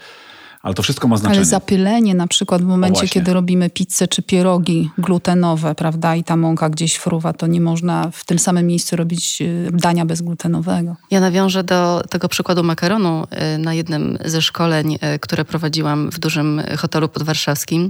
ale 0.61 0.73
to 0.73 0.83
wszystko 0.83 1.07
ma 1.07 1.17
znaczenie. 1.17 1.37
Ale 1.37 1.45
zapylenie 1.45 2.15
na 2.15 2.27
przykład 2.27 2.61
w 2.61 2.65
momencie, 2.65 3.07
kiedy 3.07 3.33
robimy 3.33 3.69
pizzę 3.69 4.07
czy 4.07 4.21
pierogi 4.21 4.89
glutenowe, 4.97 5.75
prawda, 5.75 6.15
i 6.15 6.23
ta 6.23 6.37
mąka 6.37 6.69
gdzieś 6.69 6.95
fruwa, 6.95 7.33
to 7.33 7.47
nie 7.47 7.61
można 7.61 8.11
w 8.11 8.25
tym 8.25 8.39
samym 8.39 8.67
miejscu 8.67 8.95
robić 8.95 9.41
y, 9.41 9.69
dania 9.73 10.05
bezglutenowego. 10.05 10.95
Ja 11.11 11.19
nawiążę 11.19 11.63
do 11.63 12.03
tego 12.09 12.29
przykładu 12.29 12.63
makaronu 12.63 13.27
y, 13.55 13.57
na 13.57 13.73
jednym 13.73 14.17
ze 14.25 14.41
szkoleń, 14.41 14.95
y, 15.15 15.19
które 15.19 15.45
prowadziłam 15.45 16.09
w 16.09 16.19
dużym 16.19 16.61
hotelu 16.77 17.09
podwarszawskim 17.09 17.89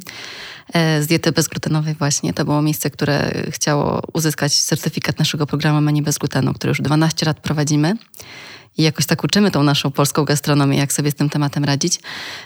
z 0.74 1.08
diety 1.08 1.32
bezglutenowej 1.32 1.96
właśnie. 1.96 2.34
To 2.34 2.46
było 2.46 2.62
miejsce, 2.62 2.90
które 2.90 3.32
chciało 3.50 4.02
uzyskać 4.14 4.54
certyfikat 4.54 5.20
naszego 5.20 5.48
programu 5.48 5.82
Menu 5.82 6.02
bez 6.02 6.18
glutenu, 6.18 6.54
który 6.54 6.72
już 6.72 6.82
12 6.82 7.26
lat 7.26 7.40
prowadzimy 7.40 7.96
i 8.78 8.84
jakoś 8.84 9.06
tak 9.06 9.24
uczymy 9.24 9.52
tą 9.52 9.63
naszą 9.63 9.92
polską 9.92 10.26
gastronomię, 10.26 10.78
jak 10.78 10.94
sobie 10.94 11.12
z 11.12 11.16
tym 11.16 11.30
tematem 11.30 11.66
radzić. 11.66 12.00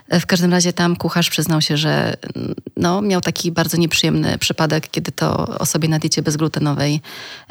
E, 0.09 0.19
w 0.19 0.25
każdym 0.25 0.51
razie 0.51 0.73
tam 0.73 0.95
kucharz 0.95 1.29
przyznał 1.29 1.61
się, 1.61 1.77
że 1.77 2.13
no, 2.77 3.01
miał 3.01 3.21
taki 3.21 3.51
bardzo 3.51 3.77
nieprzyjemny 3.77 4.37
przypadek, 4.37 4.91
kiedy 4.91 5.11
to 5.11 5.47
osobie 5.47 5.89
na 5.89 5.99
diecie 5.99 6.21
bezglutenowej 6.21 7.01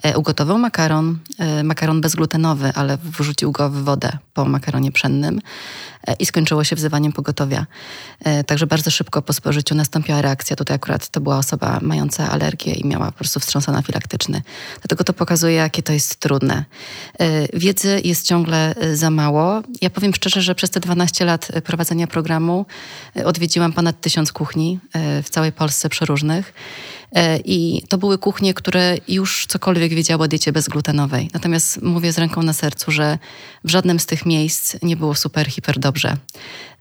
e, 0.03 0.19
ugotował 0.19 0.59
makaron, 0.59 1.19
e, 1.39 1.63
makaron 1.63 2.01
bezglutenowy, 2.01 2.73
ale 2.75 2.99
wrzucił 3.05 3.53
go 3.53 3.71
w 3.71 3.85
wodę 3.85 4.19
po 4.35 4.45
makaronie 4.45 4.93
pszennym 4.93 5.41
i 6.19 6.27
skończyło 6.27 6.65
się 6.65 6.77
wzywaniem 6.77 7.13
pogotowia. 7.13 7.67
Także 8.47 8.67
bardzo 8.67 8.91
szybko 8.91 9.23
po 9.23 9.33
spożyciu 9.33 9.75
nastąpiła 9.75 10.23
reakcja. 10.23 10.57
Tutaj 10.57 10.75
akurat 10.75 11.09
to 11.09 11.21
była 11.21 11.39
osoba 11.39 11.79
mająca 11.83 12.31
alergię 12.31 12.73
i 12.73 12.87
miała 12.87 13.07
po 13.07 13.13
prostu 13.13 13.41
wstrząs 13.41 13.69
anafilaktyczny. 13.69 14.43
Dlatego 14.81 15.05
to 15.05 15.13
pokazuje, 15.13 15.55
jakie 15.55 15.83
to 15.83 15.93
jest 15.93 16.17
trudne. 16.17 16.65
Wiedzy 17.53 18.01
jest 18.05 18.27
ciągle 18.27 18.70
Y, 18.83 18.97
za 18.97 19.11
mało. 19.11 19.63
Ja 19.81 19.91
powiem 19.91 20.15
szczerze, 20.15 20.43
że 20.43 20.55
przez 20.55 20.71
te 20.71 20.81
12 20.81 21.25
lat 21.25 21.51
y, 21.57 21.63
prowadzenia 21.63 22.07
programu 22.07 22.67
y, 23.17 23.27
odwiedziłam 23.27 23.73
ponad 23.73 24.01
tysiąc 24.01 24.33
kuchni 24.33 24.79
w 25.23 25.31
całej 25.31 25.53
Polsce 25.53 25.89
przeróżnych. 25.89 26.53
I 27.45 27.83
to 27.89 27.99
były 27.99 28.19
kuchnie, 28.19 28.55
które 28.55 28.97
już 29.09 29.47
cokolwiek 29.47 29.95
wiedziały 29.95 30.25
o 30.25 30.29
diecie 30.29 30.53
bezglutenowej. 30.53 31.31
Natomiast 31.35 31.83
mówię 31.83 32.13
z 32.13 32.19
ręką 32.19 32.43
na 32.43 32.53
sercu, 32.53 32.91
że 32.91 33.19
w 33.65 33.71
żadnym 33.71 34.01
z 34.01 34.07
tych 34.07 34.27
miejsc 34.27 34.77
nie 34.83 34.97
było 34.97 35.15
super, 35.15 35.47
hiper 35.47 35.79
dobrze 35.79 36.17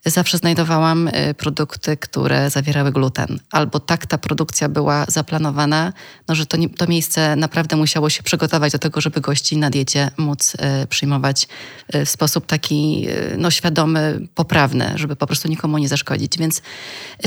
zawsze 0.06 0.38
znajdowałam 0.38 1.08
y, 1.08 1.34
produkty, 1.34 1.98
które 1.98 2.50
zawierały 2.50 2.92
gluten. 2.92 3.40
Albo 3.52 3.80
tak 3.80 4.06
ta 4.06 4.18
produkcja 4.18 4.70
była 4.70 5.06
zaplanowana, 5.08 5.94
no, 6.28 6.36
że 6.36 6.46
to, 6.46 6.58
nie, 6.58 6.70
to 6.70 6.88
miejsce 6.88 7.36
naprawdę 7.36 7.76
musiało 7.76 8.10
się 8.10 8.24
przygotować 8.24 8.72
do 8.72 8.80
tego, 8.80 9.02
żeby 9.02 9.22
gości 9.22 9.58
na 9.58 9.70
diecie 9.70 10.12
móc 10.18 10.56
y, 10.56 10.88
przyjmować 10.88 11.48
y, 11.96 12.06
w 12.06 12.10
sposób 12.10 12.46
taki 12.46 13.08
no, 13.38 13.52
świadomy, 13.52 14.28
poprawny, 14.36 14.92
żeby 14.96 15.16
po 15.16 15.28
prostu 15.28 15.48
nikomu 15.48 15.78
nie 15.78 15.88
zaszkodzić. 15.88 16.38
Więc 16.38 16.62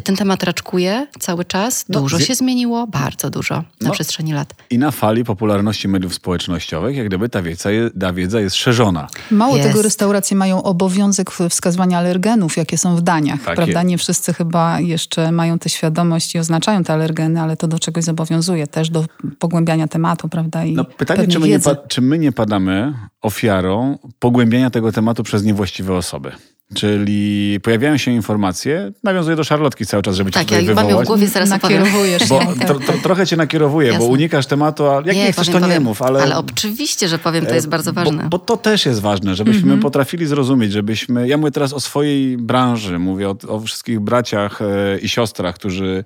ten 0.04 0.16
temat 0.16 0.42
raczkuje 0.42 1.06
cały 1.20 1.44
czas. 1.44 1.84
No, 1.88 2.00
dużo 2.00 2.20
się 2.20 2.34
zmieniło, 2.34 2.86
bardzo 2.86 3.30
dużo 3.30 3.54
na 3.54 3.64
no, 3.80 3.90
przestrzeni 3.90 4.32
lat. 4.32 4.54
I 4.70 4.78
na 4.78 4.90
fali 4.90 5.24
popularności 5.24 5.88
mediów 5.88 6.14
społecznościowych, 6.14 6.96
jak 6.96 7.06
gdyby 7.06 7.28
ta 7.28 7.42
wiedza, 7.42 7.68
ta 8.00 8.12
wiedza 8.12 8.40
jest 8.40 8.56
szerzona. 8.56 9.08
Mało 9.30 9.56
jest. 9.56 9.68
tego, 9.68 9.82
restauracje 9.82 10.36
mają 10.36 10.62
obowiązek 10.62 11.30
wskazywania 11.30 11.98
alergenów, 11.98 12.56
jakie 12.62 12.78
są 12.78 12.96
w 12.96 13.00
daniach, 13.00 13.42
tak 13.42 13.56
prawda? 13.56 13.80
Jest. 13.80 13.88
Nie 13.88 13.98
wszyscy 13.98 14.32
chyba 14.32 14.80
jeszcze 14.80 15.32
mają 15.32 15.58
tę 15.58 15.68
świadomość 15.68 16.34
i 16.34 16.38
oznaczają 16.38 16.84
te 16.84 16.92
alergeny, 16.92 17.40
ale 17.40 17.56
to 17.56 17.68
do 17.68 17.78
czegoś 17.78 18.04
zobowiązuje 18.04 18.66
też 18.66 18.90
do 18.90 19.04
pogłębiania 19.38 19.88
tematu, 19.88 20.28
prawda? 20.28 20.64
I 20.64 20.72
no, 20.74 20.84
pytanie, 20.84 21.28
czy 21.28 21.38
my, 21.38 21.48
nie, 21.48 21.58
czy 21.88 22.00
my 22.00 22.18
nie 22.18 22.32
padamy 22.32 22.94
ofiarą 23.20 23.98
pogłębiania 24.18 24.70
tego 24.70 24.92
tematu 24.92 25.22
przez 25.22 25.44
niewłaściwe 25.44 25.94
osoby? 25.94 26.32
Czyli 26.74 27.60
pojawiają 27.62 27.96
się 27.96 28.10
informacje, 28.10 28.92
nawiązuję 29.02 29.36
do 29.36 29.44
szarlotki 29.44 29.86
cały 29.86 30.02
czas, 30.02 30.16
żeby 30.16 30.30
tak, 30.30 30.42
cię 30.42 30.46
tutaj 30.46 30.66
ja 30.66 30.74
wywołać. 30.74 31.04
w 31.04 31.08
głowie 31.08 31.28
zaraz 31.28 31.48
Nakierowujesz. 31.48 32.28
Bo 32.28 32.40
tro, 32.66 32.78
tro, 32.78 32.94
trochę 33.02 33.26
cię 33.26 33.36
nakierowuję, 33.36 33.88
Jasne. 33.88 34.06
bo 34.06 34.12
unikasz 34.12 34.46
tematu, 34.46 34.86
a 34.86 34.94
jak 34.94 35.06
nie, 35.06 35.24
nie 35.24 35.32
chcesz, 35.32 35.46
powiem, 35.46 35.62
to 35.62 35.68
nie 35.68 35.80
mów. 35.80 36.02
Ale, 36.02 36.22
ale 36.22 36.36
oczywiście, 36.36 37.08
że 37.08 37.18
powiem, 37.18 37.46
to 37.46 37.54
jest 37.54 37.68
bardzo 37.68 37.92
ważne. 37.92 38.22
Bo, 38.22 38.28
bo 38.28 38.38
to 38.38 38.56
też 38.56 38.86
jest 38.86 39.00
ważne, 39.00 39.34
żebyśmy 39.34 39.62
mm 39.62 39.78
-hmm. 39.78 39.82
potrafili 39.82 40.26
zrozumieć, 40.26 40.72
żebyśmy... 40.72 41.28
Ja 41.28 41.36
mówię 41.36 41.50
teraz 41.50 41.72
o 41.72 41.80
swojej 41.80 42.36
branży, 42.36 42.98
mówię 42.98 43.28
o, 43.28 43.36
o 43.48 43.60
wszystkich 43.60 44.00
braciach 44.00 44.62
e, 44.62 44.98
i 44.98 45.08
siostrach, 45.08 45.54
którzy 45.54 46.04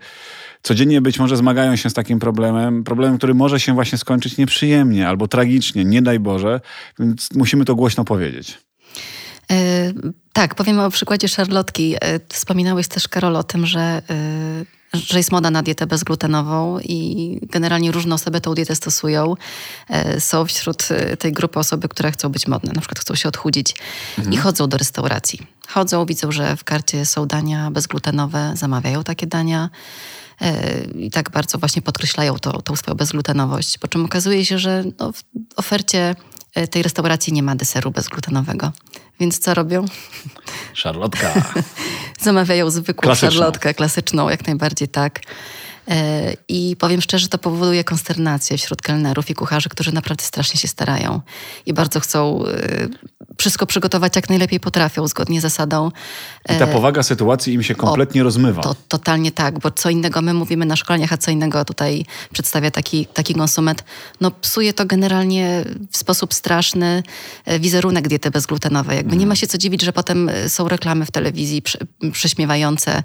codziennie 0.62 1.00
być 1.00 1.18
może 1.18 1.36
zmagają 1.36 1.76
się 1.76 1.90
z 1.90 1.94
takim 1.94 2.18
problemem, 2.18 2.84
problemem, 2.84 3.18
który 3.18 3.34
może 3.34 3.60
się 3.60 3.74
właśnie 3.74 3.98
skończyć 3.98 4.36
nieprzyjemnie 4.36 5.08
albo 5.08 5.28
tragicznie, 5.28 5.84
nie 5.84 6.02
daj 6.02 6.20
Boże, 6.20 6.60
więc 6.98 7.28
musimy 7.34 7.64
to 7.64 7.74
głośno 7.74 8.04
powiedzieć. 8.04 8.58
E, 10.36 10.38
tak, 10.38 10.54
powiem 10.54 10.80
o 10.80 10.90
przykładzie 10.90 11.28
szarlotki. 11.28 11.94
E, 11.94 12.20
wspominałeś 12.28 12.88
też, 12.88 13.08
Karol, 13.08 13.36
o 13.36 13.42
tym, 13.42 13.66
że, 13.66 14.02
e, 14.10 14.64
że 14.94 15.18
jest 15.18 15.32
moda 15.32 15.50
na 15.50 15.62
dietę 15.62 15.86
bezglutenową 15.86 16.78
i 16.80 17.40
generalnie 17.42 17.92
różne 17.92 18.14
osoby 18.14 18.40
tą 18.40 18.54
dietę 18.54 18.76
stosują. 18.76 19.34
Są 20.18 20.44
wśród 20.44 20.88
tej 21.18 21.32
grupy 21.32 21.58
osoby, 21.58 21.88
które 21.88 22.12
chcą 22.12 22.28
być 22.28 22.46
modne, 22.46 22.72
na 22.72 22.80
przykład 22.80 22.98
chcą 22.98 23.14
się 23.14 23.28
odchudzić 23.28 23.74
mhm. 24.18 24.34
i 24.34 24.36
chodzą 24.36 24.68
do 24.68 24.76
restauracji. 24.76 25.38
Chodzą, 25.68 26.06
widzą, 26.06 26.32
że 26.32 26.56
w 26.56 26.64
karcie 26.64 27.06
są 27.06 27.26
dania 27.26 27.70
bezglutenowe, 27.70 28.52
zamawiają 28.56 29.04
takie 29.04 29.26
dania 29.26 29.70
i 30.94 31.10
tak 31.10 31.30
bardzo 31.30 31.58
właśnie 31.58 31.82
podkreślają 31.82 32.38
to, 32.38 32.62
tą 32.62 32.76
swoją 32.76 32.96
bezglutenowość. 32.96 33.78
Po 33.78 33.88
czym 33.88 34.04
okazuje 34.04 34.44
się, 34.44 34.58
że 34.58 34.84
no, 34.98 35.12
w 35.12 35.22
ofercie 35.56 35.98
e, 36.00 36.35
tej 36.70 36.82
restauracji 36.82 37.32
nie 37.32 37.42
ma 37.42 37.56
deseru 37.56 37.90
bezglutenowego. 37.90 38.72
Więc 39.20 39.38
co 39.38 39.54
robią? 39.54 39.84
Szarlotka. 40.74 41.32
Zamawiają 42.20 42.70
zwykłą 42.70 43.02
Klasyczną. 43.02 43.30
szarlotkę 43.30 43.74
klasyczną, 43.74 44.28
jak 44.28 44.46
najbardziej 44.46 44.88
tak. 44.88 45.20
E, 45.88 46.32
I 46.48 46.76
powiem 46.78 47.02
szczerze, 47.02 47.28
to 47.28 47.38
powoduje 47.38 47.84
konsternację 47.84 48.58
wśród 48.58 48.82
kelnerów 48.82 49.30
i 49.30 49.34
kucharzy, 49.34 49.68
którzy 49.68 49.92
naprawdę 49.92 50.24
strasznie 50.24 50.60
się 50.60 50.68
starają 50.68 51.20
i 51.66 51.72
bardzo 51.72 52.00
chcą 52.00 52.46
e, 52.46 52.88
wszystko 53.38 53.66
przygotować 53.66 54.16
jak 54.16 54.28
najlepiej 54.28 54.60
potrafią, 54.60 55.08
zgodnie 55.08 55.40
z 55.40 55.42
zasadą. 55.42 55.90
I 56.48 56.58
ta 56.58 56.64
e, 56.64 56.72
powaga 56.72 57.02
sytuacji 57.02 57.54
im 57.54 57.62
się 57.62 57.74
kompletnie 57.74 58.22
rozmywa. 58.22 58.62
To 58.62 58.76
totalnie 58.88 59.32
tak, 59.32 59.58
bo 59.58 59.70
co 59.70 59.90
innego 59.90 60.22
my 60.22 60.34
mówimy 60.34 60.66
na 60.66 60.76
szkoleniach, 60.76 61.12
a 61.12 61.16
co 61.16 61.30
innego 61.30 61.64
tutaj 61.64 62.04
przedstawia 62.32 62.70
taki, 62.70 63.06
taki 63.06 63.34
konsument. 63.34 63.84
No 64.20 64.30
psuje 64.30 64.72
to 64.72 64.86
generalnie 64.86 65.64
w 65.90 65.96
sposób 65.96 66.34
straszny 66.34 67.02
wizerunek 67.60 68.08
diety 68.08 68.30
bezglutenowej. 68.30 68.96
Jakby 68.96 69.16
nie 69.16 69.26
ma 69.26 69.36
się 69.36 69.46
co 69.46 69.58
dziwić, 69.58 69.82
że 69.82 69.92
potem 69.92 70.30
są 70.48 70.68
reklamy 70.68 71.06
w 71.06 71.10
telewizji 71.10 71.62
prześmiewające 72.12 73.02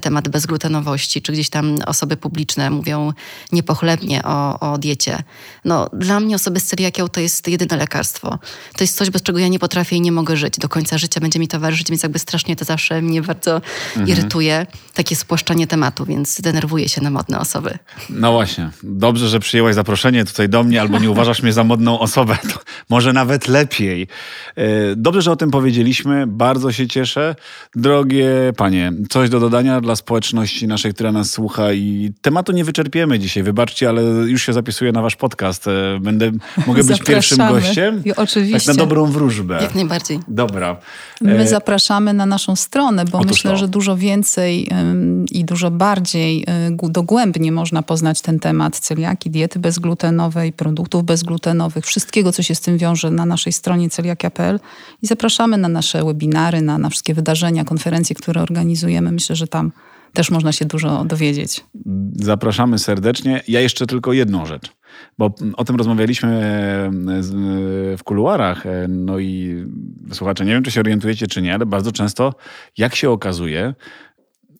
temat 0.00 0.28
bezglutenowości, 0.28 1.22
czy 1.22 1.32
gdzieś 1.32 1.50
tam 1.50 1.78
osoby 1.86 2.17
publiczne 2.18 2.70
mówią 2.70 3.12
niepochlebnie 3.52 4.22
o, 4.22 4.60
o 4.60 4.78
diecie. 4.78 5.18
No 5.64 5.90
dla 5.92 6.20
mnie 6.20 6.36
osoby 6.36 6.60
z 6.60 6.64
celiakią 6.64 7.08
to 7.08 7.20
jest 7.20 7.48
jedyne 7.48 7.76
lekarstwo. 7.76 8.38
To 8.76 8.84
jest 8.84 8.96
coś, 8.96 9.10
bez 9.10 9.22
czego 9.22 9.38
ja 9.38 9.48
nie 9.48 9.58
potrafię 9.58 9.96
i 9.96 10.00
nie 10.00 10.12
mogę 10.12 10.36
żyć. 10.36 10.54
Do 10.58 10.68
końca 10.68 10.98
życia 10.98 11.20
będzie 11.20 11.38
mi 11.38 11.48
towarzyszyć, 11.48 11.90
więc 11.90 12.02
jakby 12.02 12.18
strasznie 12.18 12.56
to 12.56 12.64
zawsze 12.64 13.02
mnie 13.02 13.22
bardzo 13.22 13.60
irytuje. 14.06 14.66
Takie 14.94 15.16
spłaszczanie 15.16 15.66
tematu, 15.66 16.04
więc 16.04 16.40
denerwuję 16.40 16.88
się 16.88 17.00
na 17.00 17.10
modne 17.10 17.38
osoby. 17.38 17.78
No 18.10 18.32
właśnie. 18.32 18.70
Dobrze, 18.82 19.28
że 19.28 19.40
przyjęłaś 19.40 19.74
zaproszenie 19.74 20.24
tutaj 20.24 20.48
do 20.48 20.64
mnie, 20.64 20.80
albo 20.80 20.98
nie 20.98 21.10
uważasz 21.10 21.42
mnie 21.42 21.52
za 21.52 21.64
modną 21.64 21.98
osobę. 22.00 22.38
To 22.52 22.60
może 22.90 23.12
nawet 23.12 23.48
lepiej. 23.48 24.08
E, 24.56 24.96
Dobrze, 24.96 25.22
że 25.22 25.32
o 25.32 25.36
tym 25.36 25.50
powiedzieliśmy. 25.50 26.26
Bardzo 26.26 26.72
się 26.72 26.88
cieszę. 26.88 27.34
Drogie 27.74 28.28
panie, 28.56 28.92
coś 29.10 29.30
do 29.30 29.40
dodania 29.40 29.80
dla 29.80 29.96
społeczności 29.96 30.66
naszej, 30.66 30.94
która 30.94 31.12
nas 31.12 31.30
słucha 31.30 31.72
i 31.72 32.07
tematu 32.12 32.52
nie 32.52 32.64
wyczerpiemy 32.64 33.18
dzisiaj. 33.18 33.42
Wybaczcie, 33.42 33.88
ale 33.88 34.02
już 34.02 34.42
się 34.46 34.52
zapisuję 34.52 34.92
na 34.92 35.02
wasz 35.02 35.16
podcast. 35.16 35.66
E, 35.68 35.98
Będę, 36.00 36.30
mogę 36.66 36.84
być 36.84 37.02
pierwszym 37.02 37.38
gościem? 37.38 38.02
I 38.04 38.12
oczywiście. 38.14 38.58
Tak 38.66 38.76
na 38.76 38.82
dobrą 38.84 39.06
wróżbę. 39.06 39.58
Jak 39.62 39.74
najbardziej. 39.74 40.18
Dobra. 40.28 40.76
My 41.20 41.38
E, 41.38 41.48
zapraszamy 41.48 42.14
na 42.14 42.26
naszą 42.26 42.56
stronę, 42.56 43.04
bo 43.04 43.18
Otóż 43.18 43.30
myślę, 43.30 43.50
to. 43.50 43.56
że 43.56 43.68
dużo 43.68 43.96
więcej 43.96 44.68
ym, 44.72 45.24
i 45.30 45.44
dużo 45.44 45.70
bardziej 45.70 46.42
y, 46.68 46.70
gu- 46.76 46.90
dogłębnie 46.90 47.52
można 47.52 47.82
poznać 47.82 48.20
ten 48.20 48.38
temat 48.38 48.78
celiaki, 48.78 49.30
diety 49.30 49.58
bezglutenowej, 49.58 50.52
produktów 50.52 51.04
bezglutenowych, 51.04 51.84
wszystkiego, 51.86 52.32
co 52.32 52.42
się 52.42 52.54
z 52.54 52.60
tym 52.60 52.78
wiąże 52.78 53.10
na 53.10 53.26
naszej 53.26 53.52
stronie 53.52 53.90
celiakia.pl 53.90 54.60
i 55.02 55.06
zapraszamy 55.06 55.56
na 55.58 55.68
nasze 55.68 56.04
webinary, 56.04 56.62
na, 56.62 56.78
na 56.78 56.90
wszystkie 56.90 57.14
wydarzenia, 57.14 57.64
konferencje, 57.64 58.16
które 58.16 58.42
organizujemy. 58.42 59.12
Myślę, 59.12 59.36
że 59.36 59.46
tam 59.46 59.72
też 60.18 60.30
można 60.30 60.52
się 60.52 60.64
dużo 60.64 61.04
dowiedzieć. 61.04 61.64
Zapraszamy 62.12 62.78
serdecznie. 62.78 63.42
Ja 63.48 63.60
jeszcze 63.60 63.86
tylko 63.86 64.12
jedną 64.12 64.46
rzecz, 64.46 64.72
bo 65.18 65.34
o 65.56 65.64
tym 65.64 65.76
rozmawialiśmy 65.76 66.28
e, 66.28 66.86
e, 66.86 67.96
w 67.96 68.00
kuluarach. 68.04 68.66
e, 68.66 68.86
No 68.88 69.18
i 69.18 69.64
słuchacze, 70.12 70.44
nie 70.44 70.52
wiem, 70.52 70.62
czy 70.62 70.70
się 70.70 70.80
orientujecie, 70.80 71.26
czy 71.26 71.42
nie, 71.42 71.54
ale 71.54 71.66
bardzo 71.66 71.92
często, 71.92 72.34
jak 72.78 72.94
się 72.94 73.10
okazuje, 73.10 73.74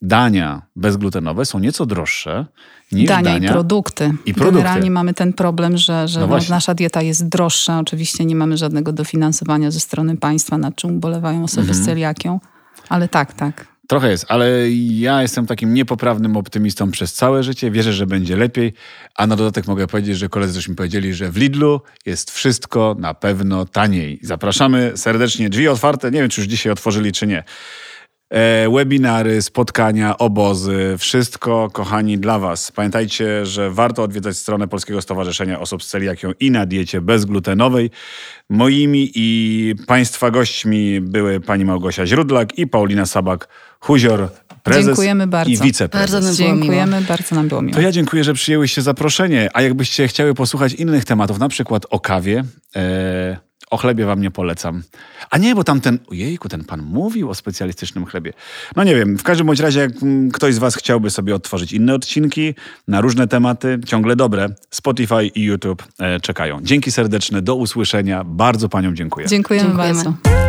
dania 0.01 0.61
bezglutenowe 0.75 1.45
są 1.45 1.59
nieco 1.59 1.85
droższe 1.85 2.45
niż 2.91 3.07
Dania, 3.07 3.23
dania, 3.23 3.49
i 3.49 3.51
produkty. 3.51 4.11
i 4.25 4.33
produkty. 4.33 4.57
Generalnie 4.63 4.91
mamy 4.91 5.13
ten 5.13 5.33
problem, 5.33 5.77
że, 5.77 6.07
że 6.07 6.19
No 6.19 6.27
no 6.27 6.37
nasza 6.49 6.73
dieta 6.73 7.01
jest 7.01 7.29
droższa. 7.29 7.79
Oczywiście 7.79 8.25
nie 8.25 8.35
mamy 8.35 8.57
żadnego 8.57 8.93
dofinansowania 8.93 9.71
ze 9.71 9.79
strony 9.79 10.17
państwa, 10.17 10.57
nad 10.57 10.75
czym 10.75 10.95
ubolewają 10.95 11.43
osoby 11.43 11.67
Mhm. 11.67 11.83
z 11.83 11.85
celiakią. 11.85 12.39
Ale 12.89 13.07
tak, 13.07 13.33
tak. 13.33 13.67
Trochę 13.89 14.11
jest, 14.11 14.25
ale 14.27 14.71
ja 14.71 15.21
jestem 15.21 15.45
takim 15.45 15.73
niepoprawnym 15.73 16.37
optymistą 16.37 16.91
przez 16.91 17.13
całe 17.13 17.43
życie. 17.43 17.71
Wierzę, 17.71 17.93
że 17.93 18.07
będzie 18.07 18.35
lepiej. 18.35 18.73
A 19.15 19.27
na 19.27 19.35
dodatek 19.35 19.67
mogę 19.67 19.87
powiedzieć, 19.87 20.17
że 20.17 20.29
koledzy 20.29 20.53
też 20.53 20.67
mi 20.67 20.75
powiedzieli, 20.75 21.13
że 21.13 21.31
w 21.31 21.37
Lidlu 21.37 21.81
jest 22.05 22.31
wszystko 22.31 22.95
na 22.99 23.13
pewno 23.13 23.65
taniej. 23.65 24.19
Zapraszamy 24.23 24.91
serdecznie. 24.95 25.49
Drzwi 25.49 25.67
otwarte. 25.67 26.11
Nie 26.11 26.19
wiem, 26.19 26.29
czy 26.29 26.41
już 26.41 26.47
dzisiaj 26.47 26.71
otworzyli, 26.71 27.11
czy 27.11 27.27
nie. 27.27 27.43
E, 28.29 28.69
webinary, 28.69 29.41
spotkania, 29.41 30.17
obozy, 30.17 30.95
wszystko, 30.97 31.69
kochani, 31.73 32.17
dla 32.17 32.39
Was. 32.39 32.71
Pamiętajcie, 32.71 33.45
że 33.45 33.71
warto 33.71 34.03
odwiedzać 34.03 34.37
stronę 34.37 34.67
Polskiego 34.67 35.01
Stowarzyszenia 35.01 35.59
Osób 35.59 35.83
z 35.83 35.87
Celiakią 35.87 36.31
i 36.39 36.51
na 36.51 36.65
diecie 36.65 37.01
bezglutenowej. 37.01 37.91
Moimi 38.49 39.11
i 39.15 39.75
Państwa 39.87 40.31
gośćmi 40.31 41.01
były 41.01 41.39
pani 41.39 41.65
Małgosia 41.65 42.05
Źródlak 42.05 42.57
i 42.57 42.67
Paulina 42.67 43.03
Sabak-Huzior, 43.03 44.27
prezes 44.63 44.85
Dziękujemy 44.85 45.27
bardzo. 45.27 45.51
i 45.53 45.57
wiceprezes. 45.57 46.11
Bardzo 46.11 46.27
nam 46.27 46.35
było 46.37 46.49
miło. 46.49 46.59
Dziękujemy, 46.59 47.01
bardzo 47.01 47.35
nam 47.35 47.47
było 47.47 47.61
miło. 47.61 47.75
To 47.75 47.81
ja 47.81 47.91
dziękuję, 47.91 48.23
że 48.23 48.33
przyjęłyście 48.33 48.81
zaproszenie. 48.81 49.49
A 49.53 49.61
jakbyście 49.61 50.07
chciały 50.07 50.33
posłuchać 50.33 50.73
innych 50.73 51.05
tematów, 51.05 51.39
na 51.39 51.49
przykład 51.49 51.85
o 51.89 51.99
kawie, 51.99 52.43
e, 52.75 53.48
o 53.69 53.77
chlebie 53.77 54.05
wam 54.05 54.21
nie 54.21 54.31
polecam. 54.31 54.83
A 55.29 55.37
nie, 55.37 55.55
bo 55.55 55.63
tam 55.63 55.81
ten, 55.81 55.99
ojejku, 56.11 56.49
ten 56.49 56.63
pan 56.63 56.81
mówił 56.81 57.29
o 57.29 57.35
specjalistycznym 57.35 58.05
chlebie. 58.05 58.33
No 58.75 58.83
nie 58.83 58.95
wiem, 58.95 59.17
w 59.17 59.23
każdym 59.23 59.47
bądź 59.47 59.59
razie, 59.59 59.79
jak 59.79 60.03
mm, 60.03 60.31
ktoś 60.31 60.55
z 60.55 60.57
was 60.57 60.75
chciałby 60.75 61.09
sobie 61.09 61.35
odtworzyć 61.35 61.73
inne 61.73 61.93
odcinki 61.93 62.55
na 62.87 63.01
różne 63.01 63.27
tematy, 63.27 63.79
ciągle 63.85 64.15
dobre, 64.15 64.49
Spotify 64.71 65.25
i 65.35 65.43
YouTube 65.43 65.83
e, 65.99 66.19
czekają. 66.19 66.59
Dzięki 66.61 66.91
serdeczne, 66.91 67.41
do 67.41 67.55
usłyszenia. 67.55 68.23
Bardzo 68.23 68.69
paniom 68.69 68.95
dziękuję. 68.95 69.27
Dziękujemy, 69.27 69.67
Dziękujemy. 69.67 70.03
bardzo. 70.03 70.48